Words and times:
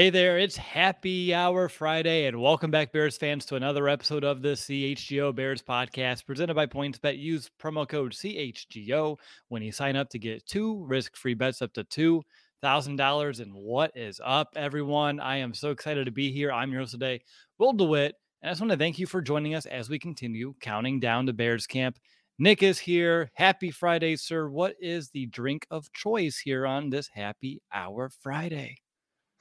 Hey 0.00 0.08
there, 0.08 0.38
it's 0.38 0.56
Happy 0.56 1.34
Hour 1.34 1.68
Friday, 1.68 2.24
and 2.24 2.40
welcome 2.40 2.70
back, 2.70 2.90
Bears 2.90 3.18
fans, 3.18 3.44
to 3.44 3.56
another 3.56 3.86
episode 3.86 4.24
of 4.24 4.40
the 4.40 4.52
CHGO 4.52 5.34
Bears 5.34 5.60
podcast 5.60 6.24
presented 6.24 6.54
by 6.54 6.64
PointsBet. 6.64 7.18
Use 7.18 7.50
promo 7.62 7.86
code 7.86 8.12
CHGO 8.12 9.18
when 9.48 9.60
you 9.60 9.70
sign 9.70 9.96
up 9.96 10.08
to 10.08 10.18
get 10.18 10.46
two 10.46 10.82
risk 10.86 11.16
free 11.16 11.34
bets 11.34 11.60
up 11.60 11.74
to 11.74 11.84
$2,000. 11.84 13.40
And 13.40 13.52
what 13.52 13.94
is 13.94 14.22
up, 14.24 14.54
everyone? 14.56 15.20
I 15.20 15.36
am 15.36 15.52
so 15.52 15.68
excited 15.68 16.06
to 16.06 16.10
be 16.10 16.32
here. 16.32 16.50
I'm 16.50 16.72
your 16.72 16.80
host 16.80 16.92
today, 16.92 17.20
Will 17.58 17.74
DeWitt, 17.74 18.14
and 18.40 18.48
I 18.48 18.52
just 18.52 18.62
want 18.62 18.70
to 18.70 18.78
thank 18.78 18.98
you 18.98 19.06
for 19.06 19.20
joining 19.20 19.54
us 19.54 19.66
as 19.66 19.90
we 19.90 19.98
continue 19.98 20.54
counting 20.62 20.98
down 20.98 21.26
to 21.26 21.34
Bears 21.34 21.66
camp. 21.66 21.98
Nick 22.38 22.62
is 22.62 22.78
here. 22.78 23.30
Happy 23.34 23.70
Friday, 23.70 24.16
sir. 24.16 24.48
What 24.48 24.76
is 24.80 25.10
the 25.10 25.26
drink 25.26 25.66
of 25.70 25.92
choice 25.92 26.38
here 26.38 26.66
on 26.66 26.88
this 26.88 27.08
Happy 27.08 27.60
Hour 27.70 28.10
Friday? 28.22 28.78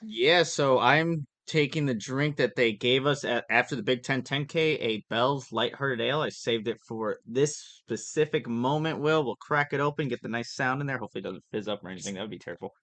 Yeah, 0.02 0.44
so 0.44 0.80
I'm 0.80 1.26
taking 1.48 1.86
the 1.86 1.94
drink 1.94 2.38
that 2.38 2.56
they 2.56 2.72
gave 2.74 3.06
us 3.06 3.24
at, 3.26 3.46
after 3.50 3.76
the 3.76 3.84
Big 3.84 4.04
Ten 4.04 4.22
10K, 4.22 4.78
a 4.80 5.04
Bell's 5.10 5.52
Lighthearted 5.52 6.00
Ale. 6.00 6.22
I 6.22 6.30
saved 6.30 6.68
it 6.68 6.78
for 6.88 7.18
this 7.26 7.58
specific 7.58 8.48
moment, 8.48 9.00
Will. 9.00 9.24
We'll 9.26 9.36
crack 9.36 9.74
it 9.74 9.80
open, 9.80 10.08
get 10.08 10.22
the 10.22 10.30
nice 10.30 10.54
sound 10.54 10.82
in 10.82 10.88
there. 10.88 10.98
Hopefully 10.98 11.22
it 11.22 11.24
doesn't 11.24 11.44
fizz 11.52 11.68
up 11.68 11.84
or 11.84 11.90
anything. 11.90 12.14
That 12.16 12.22
would 12.22 12.30
be 12.30 12.40
terrible. 12.40 12.74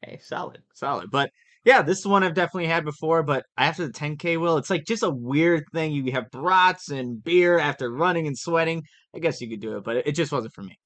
Hey, 0.00 0.18
solid, 0.20 0.62
solid. 0.74 1.10
But 1.10 1.30
yeah, 1.64 1.82
this 1.82 2.00
is 2.00 2.06
one 2.06 2.24
I've 2.24 2.34
definitely 2.34 2.66
had 2.66 2.84
before, 2.84 3.22
but 3.22 3.44
after 3.56 3.86
the 3.86 3.92
10K, 3.92 4.36
Will, 4.40 4.56
it's 4.56 4.70
like 4.70 4.84
just 4.84 5.04
a 5.04 5.10
weird 5.10 5.64
thing. 5.72 5.92
You 5.92 6.10
have 6.12 6.30
brats 6.32 6.88
and 6.88 7.22
beer 7.22 7.58
after 7.58 7.92
running 7.92 8.26
and 8.26 8.36
sweating. 8.36 8.82
I 9.14 9.20
guess 9.20 9.40
you 9.40 9.48
could 9.48 9.60
do 9.60 9.76
it, 9.76 9.84
but 9.84 9.98
it, 9.98 10.08
it 10.08 10.12
just 10.12 10.32
wasn't 10.32 10.54
for 10.54 10.62
me. 10.62 10.76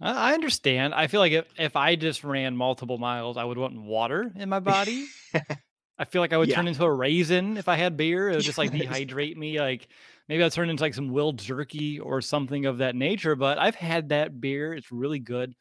I 0.00 0.34
understand. 0.34 0.94
I 0.94 1.08
feel 1.08 1.20
like 1.20 1.32
if, 1.32 1.46
if 1.58 1.74
I 1.74 1.96
just 1.96 2.22
ran 2.22 2.56
multiple 2.56 2.98
miles, 2.98 3.36
I 3.36 3.44
would 3.44 3.58
want 3.58 3.80
water 3.80 4.30
in 4.36 4.48
my 4.48 4.60
body. 4.60 5.10
I 5.98 6.04
feel 6.04 6.22
like 6.22 6.32
I 6.32 6.36
would 6.36 6.50
Yeah. 6.50 6.54
turn 6.54 6.68
into 6.68 6.84
a 6.84 6.92
raisin 6.92 7.56
if 7.56 7.66
I 7.66 7.74
had 7.76 7.96
beer. 7.96 8.30
It 8.30 8.36
would 8.36 8.44
just 8.44 8.58
like 8.58 8.70
dehydrate 8.72 9.36
me. 9.36 9.60
Like 9.60 9.88
maybe 10.28 10.44
I'd 10.44 10.52
turn 10.52 10.70
into 10.70 10.82
like 10.82 10.94
some 10.94 11.08
will 11.08 11.32
jerky 11.32 11.98
or 11.98 12.20
something 12.20 12.66
of 12.66 12.78
that 12.78 12.94
nature. 12.94 13.34
But 13.34 13.58
I've 13.58 13.74
had 13.74 14.10
that 14.10 14.40
beer. 14.40 14.72
It's 14.72 14.92
really 14.92 15.18
good. 15.18 15.54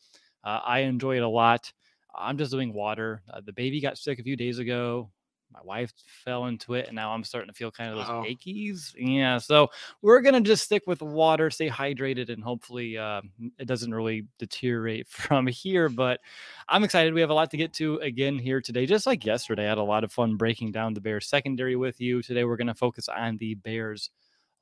Uh, 0.43 0.59
I 0.63 0.79
enjoy 0.81 1.17
it 1.17 1.23
a 1.23 1.27
lot. 1.29 1.73
I'm 2.15 2.37
just 2.37 2.51
doing 2.51 2.73
water. 2.73 3.23
Uh, 3.31 3.41
the 3.43 3.53
baby 3.53 3.81
got 3.81 3.97
sick 3.97 4.19
a 4.19 4.23
few 4.23 4.35
days 4.37 4.59
ago. 4.59 5.11
My 5.51 5.59
wife 5.63 5.93
fell 6.23 6.45
into 6.45 6.73
it, 6.73 6.87
and 6.87 6.95
now 6.95 7.11
I'm 7.11 7.23
starting 7.23 7.47
to 7.47 7.53
feel 7.53 7.71
kind 7.71 7.89
of 7.89 7.97
those 7.97 8.09
Uh-oh. 8.09 8.23
achies. 8.23 8.93
Yeah, 8.97 9.37
so 9.37 9.69
we're 10.01 10.21
gonna 10.21 10.41
just 10.41 10.63
stick 10.65 10.83
with 10.87 11.01
water, 11.01 11.49
stay 11.49 11.69
hydrated, 11.69 12.29
and 12.29 12.43
hopefully 12.43 12.97
uh, 12.97 13.21
it 13.57 13.65
doesn't 13.67 13.93
really 13.93 14.25
deteriorate 14.39 15.07
from 15.09 15.47
here. 15.47 15.89
But 15.89 16.19
I'm 16.67 16.83
excited. 16.83 17.13
We 17.13 17.21
have 17.21 17.29
a 17.29 17.35
lot 17.35 17.49
to 17.51 17.57
get 17.57 17.73
to 17.73 17.95
again 17.97 18.37
here 18.37 18.61
today. 18.61 18.85
Just 18.85 19.07
like 19.07 19.25
yesterday, 19.25 19.65
I 19.65 19.69
had 19.69 19.77
a 19.77 19.83
lot 19.83 20.03
of 20.03 20.11
fun 20.11 20.35
breaking 20.35 20.73
down 20.73 20.93
the 20.93 21.01
Bears 21.01 21.27
secondary 21.27 21.75
with 21.75 21.99
you. 22.01 22.21
Today, 22.21 22.43
we're 22.43 22.57
going 22.57 22.67
to 22.67 22.75
focus 22.75 23.07
on 23.07 23.37
the 23.37 23.55
Bears 23.55 24.11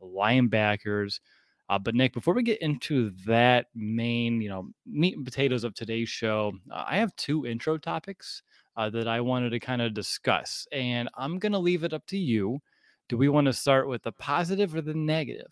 linebackers. 0.01 1.19
Uh, 1.67 1.79
but 1.79 1.95
Nick, 1.95 2.13
before 2.13 2.35
we 2.35 2.43
get 2.43 2.61
into 2.61 3.09
that 3.25 3.67
main, 3.73 4.39
you 4.39 4.49
know, 4.49 4.69
meat 4.85 5.15
and 5.15 5.25
potatoes 5.25 5.63
of 5.63 5.73
today's 5.73 6.09
show, 6.09 6.53
uh, 6.71 6.83
I 6.87 6.97
have 6.97 7.15
two 7.15 7.45
intro 7.47 7.77
topics 7.77 8.43
uh, 8.75 8.89
that 8.89 9.07
I 9.07 9.21
wanted 9.21 9.51
to 9.51 9.59
kind 9.59 9.81
of 9.81 9.93
discuss, 9.93 10.67
and 10.71 11.09
I'm 11.15 11.39
going 11.39 11.51
to 11.53 11.59
leave 11.59 11.83
it 11.83 11.93
up 11.93 12.05
to 12.07 12.17
you. 12.17 12.59
Do 13.07 13.17
we 13.17 13.29
want 13.29 13.45
to 13.45 13.53
start 13.53 13.87
with 13.87 14.03
the 14.03 14.11
positive 14.11 14.75
or 14.75 14.81
the 14.81 14.93
negative? 14.93 15.51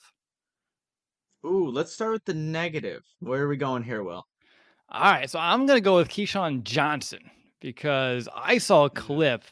Ooh, 1.45 1.69
let's 1.69 1.93
start 1.93 2.13
with 2.13 2.25
the 2.25 2.33
negative. 2.33 3.03
Where 3.19 3.43
are 3.43 3.47
we 3.47 3.57
going 3.57 3.83
here, 3.83 4.03
Will? 4.03 4.25
All 4.89 5.11
right, 5.11 5.29
so 5.29 5.39
I'm 5.39 5.65
gonna 5.65 5.81
go 5.81 5.95
with 5.97 6.07
Keyshawn 6.07 6.63
Johnson 6.63 7.19
because 7.59 8.29
I 8.35 8.59
saw 8.59 8.85
a 8.85 8.89
clip 8.89 9.43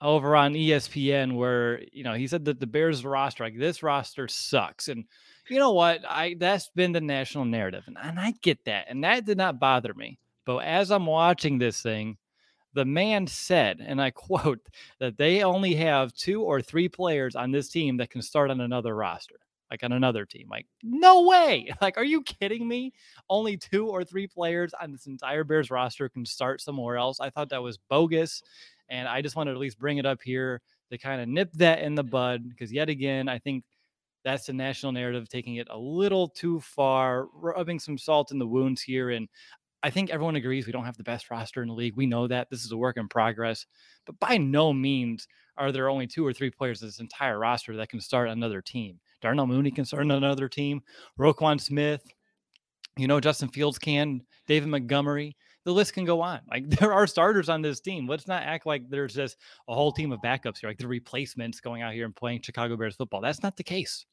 over 0.00 0.34
on 0.34 0.54
ESPN 0.54 1.36
where 1.36 1.82
you 1.92 2.02
know 2.02 2.14
he 2.14 2.26
said 2.26 2.44
that 2.46 2.58
the 2.58 2.66
Bears 2.66 3.04
roster, 3.04 3.44
like 3.44 3.58
this 3.58 3.82
roster, 3.82 4.26
sucks, 4.28 4.88
and 4.88 5.04
you 5.48 5.58
know 5.58 5.72
what? 5.72 6.00
I 6.08 6.36
that's 6.38 6.68
been 6.74 6.92
the 6.92 7.00
national 7.00 7.44
narrative, 7.44 7.84
and, 7.86 7.96
and 8.02 8.18
I 8.18 8.34
get 8.42 8.64
that, 8.64 8.86
and 8.88 9.04
that 9.04 9.24
did 9.24 9.38
not 9.38 9.60
bother 9.60 9.94
me. 9.94 10.18
But 10.44 10.58
as 10.58 10.90
I'm 10.90 11.06
watching 11.06 11.58
this 11.58 11.80
thing, 11.80 12.16
the 12.74 12.84
man 12.84 13.26
said, 13.26 13.80
and 13.84 14.00
I 14.00 14.10
quote, 14.12 14.60
that 14.98 15.16
they 15.16 15.42
only 15.42 15.74
have 15.74 16.14
two 16.14 16.42
or 16.42 16.60
three 16.60 16.88
players 16.88 17.34
on 17.34 17.50
this 17.50 17.68
team 17.68 17.96
that 17.98 18.10
can 18.10 18.22
start 18.22 18.50
on 18.50 18.60
another 18.60 18.94
roster, 18.94 19.36
like 19.70 19.82
on 19.82 19.92
another 19.92 20.24
team. 20.24 20.48
Like, 20.50 20.66
no 20.82 21.22
way. 21.22 21.72
Like, 21.80 21.96
are 21.96 22.04
you 22.04 22.22
kidding 22.22 22.66
me? 22.66 22.92
Only 23.28 23.56
two 23.56 23.88
or 23.88 24.04
three 24.04 24.26
players 24.26 24.72
on 24.80 24.92
this 24.92 25.06
entire 25.06 25.44
Bears 25.44 25.70
roster 25.70 26.08
can 26.08 26.24
start 26.24 26.60
somewhere 26.60 26.96
else. 26.96 27.20
I 27.20 27.30
thought 27.30 27.50
that 27.50 27.62
was 27.62 27.78
bogus. 27.88 28.42
And 28.88 29.08
I 29.08 29.22
just 29.22 29.36
wanted 29.36 29.52
to 29.52 29.56
at 29.56 29.60
least 29.60 29.78
bring 29.78 29.98
it 29.98 30.06
up 30.06 30.20
here 30.22 30.60
to 30.90 30.98
kind 30.98 31.22
of 31.22 31.28
nip 31.28 31.50
that 31.54 31.80
in 31.80 31.94
the 31.94 32.04
bud 32.04 32.48
because, 32.48 32.70
yet 32.70 32.90
again, 32.90 33.28
I 33.28 33.38
think 33.38 33.64
that's 34.24 34.46
the 34.46 34.52
national 34.52 34.92
narrative 34.92 35.28
taking 35.28 35.56
it 35.56 35.68
a 35.70 35.78
little 35.78 36.28
too 36.28 36.60
far, 36.60 37.26
rubbing 37.32 37.78
some 37.78 37.98
salt 37.98 38.30
in 38.30 38.38
the 38.38 38.46
wounds 38.46 38.82
here. 38.82 39.10
And 39.10 39.28
I 39.82 39.90
think 39.90 40.10
everyone 40.10 40.36
agrees 40.36 40.66
we 40.66 40.72
don't 40.72 40.84
have 40.84 40.96
the 40.96 41.02
best 41.02 41.30
roster 41.30 41.62
in 41.62 41.68
the 41.68 41.74
league. 41.74 41.96
We 41.96 42.06
know 42.06 42.28
that 42.28 42.48
this 42.50 42.64
is 42.64 42.72
a 42.72 42.76
work 42.76 42.96
in 42.96 43.08
progress, 43.08 43.66
but 44.06 44.18
by 44.20 44.36
no 44.36 44.72
means 44.72 45.26
are 45.56 45.72
there 45.72 45.88
only 45.88 46.06
two 46.06 46.24
or 46.24 46.32
three 46.32 46.50
players 46.50 46.80
in 46.80 46.88
this 46.88 47.00
entire 47.00 47.38
roster 47.38 47.76
that 47.76 47.88
can 47.88 48.00
start 48.00 48.28
another 48.28 48.62
team. 48.62 49.00
Darnell 49.20 49.46
Mooney 49.46 49.70
can 49.70 49.84
start 49.84 50.02
another 50.04 50.48
team. 50.48 50.82
Roquan 51.18 51.60
Smith, 51.60 52.02
you 52.96 53.06
know, 53.06 53.20
Justin 53.20 53.48
Fields 53.48 53.78
can, 53.78 54.22
David 54.46 54.68
Montgomery. 54.68 55.36
The 55.64 55.72
list 55.72 55.94
can 55.94 56.04
go 56.04 56.20
on. 56.20 56.40
Like 56.50 56.68
there 56.78 56.92
are 56.92 57.06
starters 57.06 57.48
on 57.48 57.62
this 57.62 57.80
team. 57.80 58.06
Let's 58.06 58.28
not 58.28 58.42
act 58.42 58.66
like 58.66 58.88
there's 58.88 59.14
just 59.14 59.36
a 59.68 59.74
whole 59.74 59.92
team 59.92 60.12
of 60.12 60.20
backups 60.20 60.58
here, 60.58 60.70
like 60.70 60.78
the 60.78 60.88
replacements 60.88 61.60
going 61.60 61.82
out 61.82 61.92
here 61.92 62.04
and 62.04 62.14
playing 62.14 62.42
Chicago 62.42 62.76
Bears 62.76 62.96
football. 62.96 63.20
That's 63.20 63.42
not 63.42 63.56
the 63.56 63.64
case. 63.64 64.06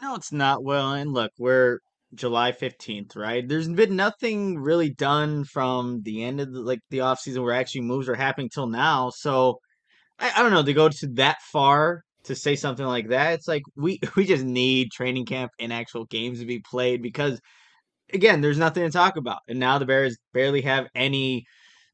No, 0.00 0.14
it's 0.14 0.32
not, 0.32 0.62
Well, 0.62 0.92
And 0.92 1.12
look, 1.12 1.32
we're 1.38 1.80
July 2.14 2.52
15th, 2.52 3.16
right? 3.16 3.46
There's 3.46 3.68
been 3.68 3.96
nothing 3.96 4.58
really 4.58 4.90
done 4.90 5.44
from 5.44 6.02
the 6.02 6.24
end 6.24 6.40
of 6.40 6.52
the, 6.52 6.60
like 6.60 6.80
the 6.90 6.98
offseason 6.98 7.42
where 7.42 7.54
actually 7.54 7.82
moves 7.82 8.08
are 8.08 8.14
happening 8.14 8.48
till 8.48 8.66
now. 8.66 9.10
So 9.10 9.58
I, 10.18 10.32
I 10.36 10.42
don't 10.42 10.52
know 10.52 10.62
to 10.62 10.72
go 10.72 10.88
to 10.88 11.06
that 11.14 11.38
far 11.52 12.02
to 12.24 12.34
say 12.34 12.56
something 12.56 12.86
like 12.86 13.08
that. 13.08 13.34
It's 13.34 13.48
like 13.48 13.62
we 13.76 14.00
we 14.16 14.26
just 14.26 14.44
need 14.44 14.92
training 14.92 15.26
camp 15.26 15.52
and 15.60 15.72
actual 15.72 16.06
games 16.06 16.40
to 16.40 16.46
be 16.46 16.60
played 16.60 17.02
because 17.02 17.40
again, 18.12 18.40
there's 18.40 18.58
nothing 18.58 18.84
to 18.84 18.90
talk 18.90 19.16
about. 19.16 19.40
And 19.48 19.58
now 19.58 19.78
the 19.78 19.86
Bears 19.86 20.18
barely 20.34 20.62
have 20.62 20.88
any 20.94 21.44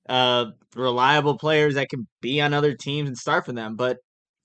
uh 0.09 0.47
reliable 0.77 1.39
players 1.39 1.75
that 1.77 1.89
can 1.89 2.07
be 2.21 2.41
on 2.41 2.55
other 2.55 2.75
teams 2.75 3.09
and 3.09 3.19
start 3.19 3.47
for 3.47 3.53
them. 3.53 3.77
But 3.77 3.99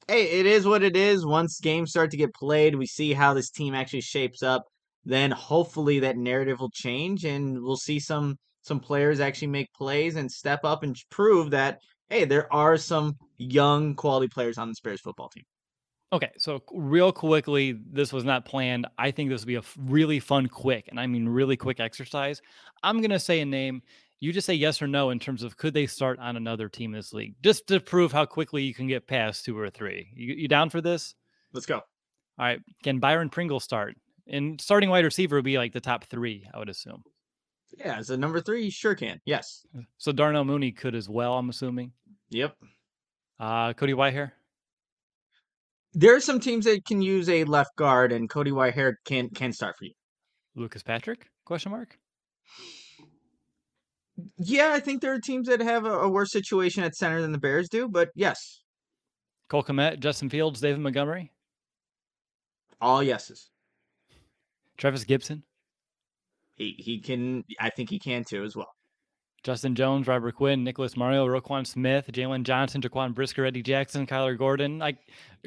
hey, 0.08 0.26
it 0.40 0.46
is 0.46 0.66
what 0.68 0.84
it 0.84 0.96
is. 0.98 1.26
Once 1.26 1.60
games 1.60 1.92
start 1.92 2.12
to 2.12 2.18
get 2.18 2.34
played, 2.34 2.76
we 2.76 2.88
see 2.88 3.14
how 3.14 3.34
this 3.34 3.52
team 3.52 3.76
actually 3.76 4.02
shapes 4.02 4.44
up. 4.44 4.66
Then 5.06 5.32
hopefully 5.32 6.00
that 6.00 6.18
narrative 6.18 6.60
will 6.60 6.72
change, 6.74 7.26
and 7.26 7.62
we'll 7.62 7.78
see 7.78 8.00
some 8.00 8.38
some 8.62 8.80
players 8.80 9.20
actually 9.20 9.48
make 9.48 9.74
plays 9.74 10.16
and 10.16 10.30
step 10.30 10.60
up 10.64 10.84
and 10.84 10.96
prove 11.10 11.52
that 11.52 11.80
hey, 12.10 12.26
there 12.26 12.52
are 12.52 12.76
some 12.76 13.16
young 13.38 13.96
quality 13.96 14.28
players 14.28 14.58
on 14.58 14.68
the 14.68 14.76
Spurs 14.76 15.00
football 15.00 15.30
team. 15.30 15.44
Okay, 16.12 16.32
so 16.38 16.64
real 16.74 17.12
quickly, 17.12 17.78
this 17.92 18.12
was 18.12 18.24
not 18.24 18.44
planned. 18.44 18.88
I 18.98 19.12
think 19.12 19.30
this 19.30 19.42
would 19.42 19.48
be 19.48 19.56
a 19.56 19.64
really 19.78 20.20
fun, 20.20 20.48
quick, 20.48 20.88
and 20.88 21.00
I 21.00 21.06
mean 21.06 21.30
really 21.30 21.56
quick 21.56 21.80
exercise. 21.80 22.42
I'm 22.82 23.02
gonna 23.02 23.20
say 23.20 23.42
a 23.42 23.46
name. 23.46 23.84
You 24.20 24.34
just 24.34 24.48
say 24.48 24.56
yes 24.56 24.82
or 24.82 24.88
no 24.88 25.12
in 25.12 25.20
terms 25.20 25.44
of 25.44 25.56
could 25.56 25.74
they 25.74 25.86
start 25.86 26.20
on 26.20 26.36
another 26.36 26.68
team 26.68 26.94
in 26.94 27.00
this 27.00 27.14
league, 27.14 27.36
just 27.44 27.68
to 27.68 27.80
prove 27.80 28.12
how 28.12 28.26
quickly 28.26 28.64
you 28.64 28.74
can 28.74 28.88
get 28.88 29.08
past 29.08 29.46
two 29.46 29.58
or 29.58 29.70
three. 29.70 30.10
You, 30.14 30.34
you 30.34 30.48
down 30.48 30.70
for 30.70 30.82
this? 30.82 31.14
Let's 31.54 31.68
go. 31.68 31.76
All 31.76 31.84
right. 32.40 32.60
Can 32.84 33.00
Byron 33.00 33.30
Pringle 33.30 33.60
start? 33.60 33.96
And 34.30 34.62
starting 34.62 34.90
wide 34.90 35.06
receiver 35.06 35.38
would 35.38 35.46
be 35.46 35.58
like 35.58 35.74
the 35.74 35.82
top 35.82 36.06
three, 36.06 36.48
I 36.54 36.60
would 36.60 36.70
assume. 36.70 37.04
Yeah, 37.78 37.98
as 37.98 38.10
a 38.10 38.18
number 38.18 38.42
three, 38.42 38.66
you 38.66 38.72
sure 38.72 38.96
can. 38.96 39.20
Yes. 39.26 39.66
So 39.98 40.12
Darnell 40.12 40.46
Mooney 40.46 40.72
could 40.72 40.96
as 40.96 41.10
well, 41.10 41.38
I'm 41.38 41.50
assuming. 41.50 41.92
Yep. 42.30 42.56
Uh, 43.40 43.74
Cody 43.74 43.94
Whitehair. 43.94 44.32
There 45.94 46.16
are 46.16 46.20
some 46.20 46.40
teams 46.40 46.66
that 46.66 46.86
can 46.86 47.02
use 47.02 47.30
a 47.30 47.44
left 47.46 47.76
guard, 47.76 48.12
and 48.12 48.30
Cody 48.30 48.52
Whitehair 48.52 48.96
can 49.06 49.30
can 49.30 49.52
start 49.52 49.78
for 49.78 49.86
you. 49.86 49.94
Lucas 50.56 50.84
Patrick? 50.84 51.28
Question 51.46 51.72
mark. 51.72 51.98
Yeah, 54.38 54.72
I 54.74 54.80
think 54.80 55.02
there 55.02 55.14
are 55.14 55.20
teams 55.20 55.48
that 55.48 55.62
have 55.62 55.86
a, 55.86 56.00
a 56.00 56.10
worse 56.10 56.32
situation 56.32 56.84
at 56.84 56.96
center 56.96 57.22
than 57.22 57.32
the 57.32 57.38
Bears 57.40 57.70
do, 57.70 57.88
but 57.88 58.10
yes, 58.16 58.62
Cole 59.48 59.64
Kmet, 59.64 60.00
Justin 60.00 60.30
Fields, 60.30 60.60
David 60.60 60.82
Montgomery, 60.82 61.32
all 62.82 63.02
yeses. 63.02 63.50
Trevis 64.80 65.06
Gipson, 65.06 65.44
He 66.56 66.76
he 66.80 67.00
can. 67.00 67.44
I 67.60 67.70
think 67.70 67.90
he 67.90 68.00
can 68.00 68.24
too 68.24 68.44
as 68.44 68.56
well. 68.56 68.72
Justin 69.44 69.76
Jones, 69.76 70.08
Robert 70.08 70.36
Quinn, 70.36 70.64
Nicholas 70.64 70.98
Morrow, 70.98 71.26
Roquan 71.26 71.66
Smith, 71.66 72.10
Jaylon 72.12 72.44
Johnson, 72.44 72.82
Jaquan 72.82 73.14
Brisker, 73.14 73.46
Eddie 73.46 73.64
Jackson, 73.64 74.06
Kyler 74.06 74.38
Gordon. 74.38 74.80
Like, 74.80 74.98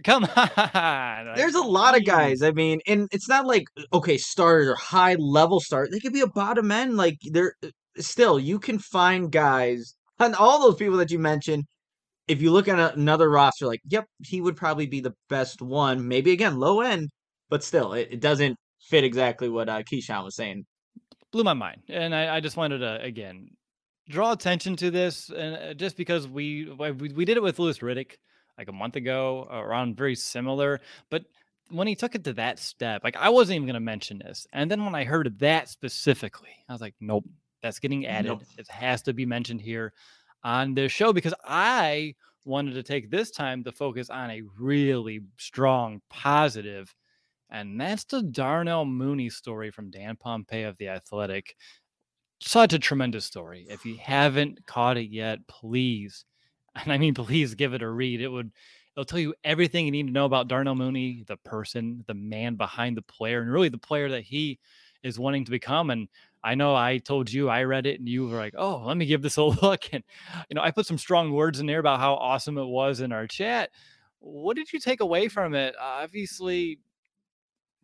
come 0.02 0.24
on. 0.36 0.50
Like, 0.56 1.36
There's 1.36 1.54
a 1.54 1.62
lot 1.62 1.96
of 1.96 2.04
guys. 2.04 2.42
I 2.42 2.52
mean, 2.52 2.80
and 2.86 3.08
it's 3.12 3.28
not 3.28 3.46
like 3.46 3.64
okay, 3.92 4.16
starters 4.18 4.68
or 4.68 4.76
high 4.76 5.14
level 5.16 5.60
start. 5.60 5.90
They 5.90 6.00
could 6.00 6.12
be 6.12 6.20
a 6.20 6.26
bottom 6.26 6.70
end. 6.70 6.96
Like 6.96 7.18
they're 7.24 7.54
still 7.98 8.38
you 8.38 8.58
can 8.58 8.78
find 8.78 9.30
guys 9.30 9.94
and 10.18 10.34
all 10.34 10.62
those 10.62 10.76
people 10.76 10.96
that 10.98 11.10
you 11.10 11.18
mentioned 11.18 11.64
if 12.28 12.40
you 12.40 12.52
look 12.52 12.68
at 12.68 12.96
another 12.96 13.28
roster, 13.28 13.66
like, 13.66 13.80
yep, 13.88 14.06
he 14.24 14.40
would 14.40 14.56
probably 14.56 14.86
be 14.86 15.00
the 15.00 15.14
best 15.28 15.60
one. 15.60 16.06
Maybe 16.06 16.32
again, 16.32 16.58
low 16.58 16.80
end, 16.80 17.10
but 17.50 17.64
still, 17.64 17.92
it, 17.94 18.08
it 18.12 18.20
doesn't 18.20 18.56
fit 18.92 19.04
exactly 19.04 19.48
what 19.48 19.70
uh, 19.70 19.82
Keyshawn 19.82 20.22
was 20.22 20.36
saying. 20.36 20.66
Blew 21.32 21.44
my 21.44 21.54
mind, 21.54 21.80
and 21.88 22.14
I, 22.14 22.36
I 22.36 22.40
just 22.40 22.58
wanted 22.58 22.78
to 22.80 23.00
again 23.02 23.48
draw 24.08 24.32
attention 24.32 24.76
to 24.76 24.90
this, 24.90 25.30
and 25.30 25.56
uh, 25.56 25.74
just 25.74 25.96
because 25.96 26.28
we 26.28 26.70
we, 26.78 27.08
we 27.08 27.24
did 27.24 27.38
it 27.38 27.42
with 27.42 27.58
Louis 27.58 27.78
Riddick 27.78 28.18
like 28.58 28.68
a 28.68 28.72
month 28.72 28.96
ago, 28.96 29.48
around 29.50 29.96
very 29.96 30.14
similar, 30.14 30.80
but 31.08 31.24
when 31.70 31.86
he 31.86 31.94
took 31.94 32.14
it 32.14 32.24
to 32.24 32.34
that 32.34 32.58
step, 32.58 33.02
like 33.02 33.16
I 33.16 33.30
wasn't 33.30 33.56
even 33.56 33.66
going 33.66 33.74
to 33.74 33.80
mention 33.80 34.18
this, 34.18 34.46
and 34.52 34.70
then 34.70 34.84
when 34.84 34.94
I 34.94 35.04
heard 35.04 35.38
that 35.38 35.70
specifically, 35.70 36.54
I 36.68 36.72
was 36.72 36.82
like, 36.82 36.94
nope, 37.00 37.24
that's 37.62 37.78
getting 37.78 38.06
added. 38.06 38.28
Nope. 38.28 38.42
It 38.58 38.68
has 38.68 39.00
to 39.02 39.14
be 39.14 39.24
mentioned 39.24 39.62
here 39.62 39.94
on 40.44 40.74
this 40.74 40.92
show 40.92 41.14
because 41.14 41.34
I 41.46 42.14
wanted 42.44 42.74
to 42.74 42.82
take 42.82 43.10
this 43.10 43.30
time 43.30 43.64
to 43.64 43.72
focus 43.72 44.10
on 44.10 44.30
a 44.30 44.42
really 44.58 45.20
strong 45.38 46.02
positive, 46.10 46.94
and 47.52 47.78
that's 47.78 48.04
the 48.04 48.22
Darnell 48.22 48.86
Mooney 48.86 49.28
story 49.28 49.70
from 49.70 49.90
Dan 49.90 50.16
Pompei 50.16 50.66
of 50.66 50.78
The 50.78 50.88
Athletic. 50.88 51.54
Such 52.40 52.72
a 52.72 52.78
tremendous 52.78 53.26
story. 53.26 53.66
If 53.68 53.84
you 53.84 53.98
haven't 54.00 54.66
caught 54.66 54.96
it 54.96 55.10
yet, 55.10 55.46
please, 55.46 56.24
and 56.74 56.90
I 56.90 56.98
mean, 56.98 57.14
please 57.14 57.54
give 57.54 57.74
it 57.74 57.82
a 57.82 57.88
read. 57.88 58.22
It 58.22 58.28
would 58.28 58.50
it'll 58.96 59.04
tell 59.04 59.18
you 59.18 59.34
everything 59.44 59.84
you 59.84 59.92
need 59.92 60.06
to 60.06 60.12
know 60.12 60.24
about 60.24 60.48
Darnell 60.48 60.74
Mooney, 60.74 61.24
the 61.26 61.36
person, 61.36 62.04
the 62.06 62.14
man 62.14 62.56
behind 62.56 62.96
the 62.96 63.02
player, 63.02 63.42
and 63.42 63.52
really 63.52 63.68
the 63.68 63.78
player 63.78 64.08
that 64.08 64.24
he 64.24 64.58
is 65.02 65.18
wanting 65.18 65.44
to 65.44 65.50
become. 65.50 65.90
And 65.90 66.08
I 66.42 66.54
know 66.54 66.74
I 66.74 66.98
told 66.98 67.30
you 67.30 67.50
I 67.50 67.64
read 67.64 67.86
it 67.86 68.00
and 68.00 68.08
you 68.08 68.28
were 68.28 68.36
like, 68.36 68.54
oh, 68.56 68.82
let 68.84 68.96
me 68.96 69.06
give 69.06 69.20
this 69.20 69.36
a 69.36 69.44
look. 69.62 69.92
And, 69.92 70.02
you 70.48 70.54
know, 70.54 70.62
I 70.62 70.70
put 70.70 70.86
some 70.86 70.98
strong 70.98 71.32
words 71.32 71.60
in 71.60 71.66
there 71.66 71.80
about 71.80 72.00
how 72.00 72.14
awesome 72.14 72.56
it 72.56 72.66
was 72.66 73.00
in 73.00 73.12
our 73.12 73.26
chat. 73.26 73.70
What 74.20 74.56
did 74.56 74.72
you 74.72 74.80
take 74.80 75.00
away 75.00 75.28
from 75.28 75.54
it? 75.54 75.74
Obviously, 75.80 76.78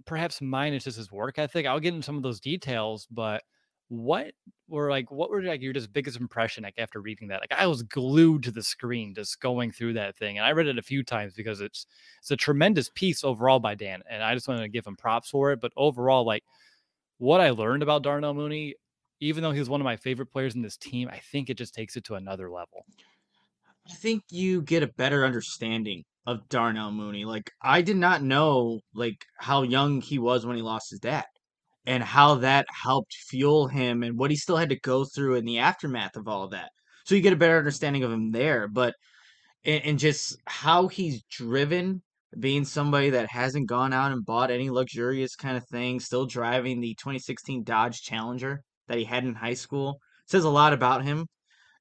perhaps 0.07 0.41
mine 0.41 0.73
is 0.73 0.85
just 0.85 0.97
his 0.97 1.13
work 1.13 1.39
ethic. 1.39 1.67
I'll 1.67 1.81
get 1.81 1.95
into 1.95 2.05
some 2.05 2.17
of 2.17 2.23
those 2.23 2.41
details, 2.41 3.07
but 3.11 3.43
what 3.91 4.33
were 4.69 4.91
like 4.91 5.11
what 5.11 5.31
were 5.31 5.43
like 5.43 5.63
your 5.63 5.73
just 5.73 5.91
biggest 5.95 6.21
impression 6.21 6.63
like 6.63 6.75
after 6.77 7.01
reading 7.01 7.27
that 7.27 7.41
like 7.41 7.59
i 7.59 7.67
was 7.67 7.83
glued 7.85 8.43
to 8.43 8.51
the 8.51 8.63
screen 8.63 9.15
just 9.15 9.41
going 9.41 9.73
through 9.73 9.95
that 9.95 10.15
thing 10.15 10.37
and 10.37 10.45
i 10.45 10.53
read 10.53 10.67
it 10.67 10.77
a 10.77 10.83
few 10.83 11.03
times 11.03 11.33
because 11.33 11.63
it's 11.63 11.87
it's 12.19 12.31
a 12.31 12.37
tremendous 12.37 12.91
piece 12.91 13.25
overall 13.25 13.59
by 13.59 13.75
dan 13.75 14.03
and 14.11 14.23
i 14.23 14.35
just 14.35 14.47
wanted 14.47 14.61
to 14.61 14.69
give 14.69 14.87
him 14.87 14.95
props 14.95 15.31
for 15.31 15.53
it 15.53 15.61
but 15.63 15.73
overall 15.75 16.27
like 16.27 16.45
what 17.19 17.41
I 17.41 17.51
learned 17.51 17.83
about 17.83 18.03
Darnell 18.03 18.35
Mooney, 18.35 18.75
even 19.21 19.43
though 19.43 19.51
he 19.51 19.59
was 19.59 19.69
one 19.69 19.81
of 19.81 19.85
my 19.85 19.97
favorite 19.97 20.27
players 20.27 20.55
in 20.55 20.63
this 20.63 20.77
team, 20.77 21.09
I 21.13 21.19
think 21.19 21.51
it 21.51 21.59
just 21.59 21.75
takes 21.75 21.97
it 21.97 22.05
to 22.05 22.15
another 22.15 22.51
level. 22.51 22.87
I 23.91 23.95
think 23.95 24.23
you 24.31 24.63
get 24.63 24.83
a 24.83 24.89
better 24.89 25.25
understanding 25.25 26.05
of 26.29 26.47
Darnell 26.51 26.93
Mooney. 26.93 27.25
Like 27.25 27.51
I 27.63 27.81
did 27.81 27.97
not 27.97 28.23
know 28.23 28.81
like 28.95 29.25
how 29.39 29.63
young 29.63 30.03
he 30.03 30.19
was 30.19 30.45
when 30.45 30.57
he 30.57 30.63
lost 30.63 30.91
his 30.91 31.01
dad 31.01 31.25
and 31.87 32.03
how 32.03 32.35
that 32.35 32.67
helped 32.85 33.15
fuel 33.15 33.67
him 33.67 34.03
and 34.03 34.19
what 34.19 34.31
he 34.31 34.37
still 34.37 34.59
had 34.59 34.69
to 34.69 34.79
go 34.81 35.07
through 35.07 35.37
in 35.37 35.47
the 35.47 35.59
aftermath 35.59 36.17
of 36.17 36.29
all 36.29 36.45
of 36.45 36.51
that. 36.51 36.69
So 37.07 37.15
you 37.15 37.23
get 37.23 37.33
a 37.33 37.37
better 37.37 37.57
understanding 37.57 38.05
of 38.05 38.13
him 38.13 38.31
there, 38.31 38.69
but 38.69 38.95
and, 39.65 39.83
and 39.85 39.99
just 39.99 40.37
how 40.47 40.89
he's 40.89 41.23
driven 41.31 42.03
being 42.39 42.67
somebody 42.67 43.09
that 43.09 43.31
hasn't 43.31 43.67
gone 43.67 43.95
out 43.95 44.13
and 44.13 44.23
bought 44.23 44.51
any 44.51 44.69
luxurious 44.69 45.35
kind 45.35 45.57
of 45.57 45.67
thing, 45.69 45.99
still 45.99 46.27
driving 46.27 46.79
the 46.79 46.95
2016 46.97 47.65
Dodge 47.65 48.03
Challenger 48.03 48.61
that 48.89 48.99
he 48.99 49.05
had 49.05 49.25
in 49.25 49.35
high 49.35 49.55
school, 49.55 49.99
says 50.27 50.45
a 50.45 50.51
lot 50.51 50.75
about 50.75 51.05
him. 51.05 51.27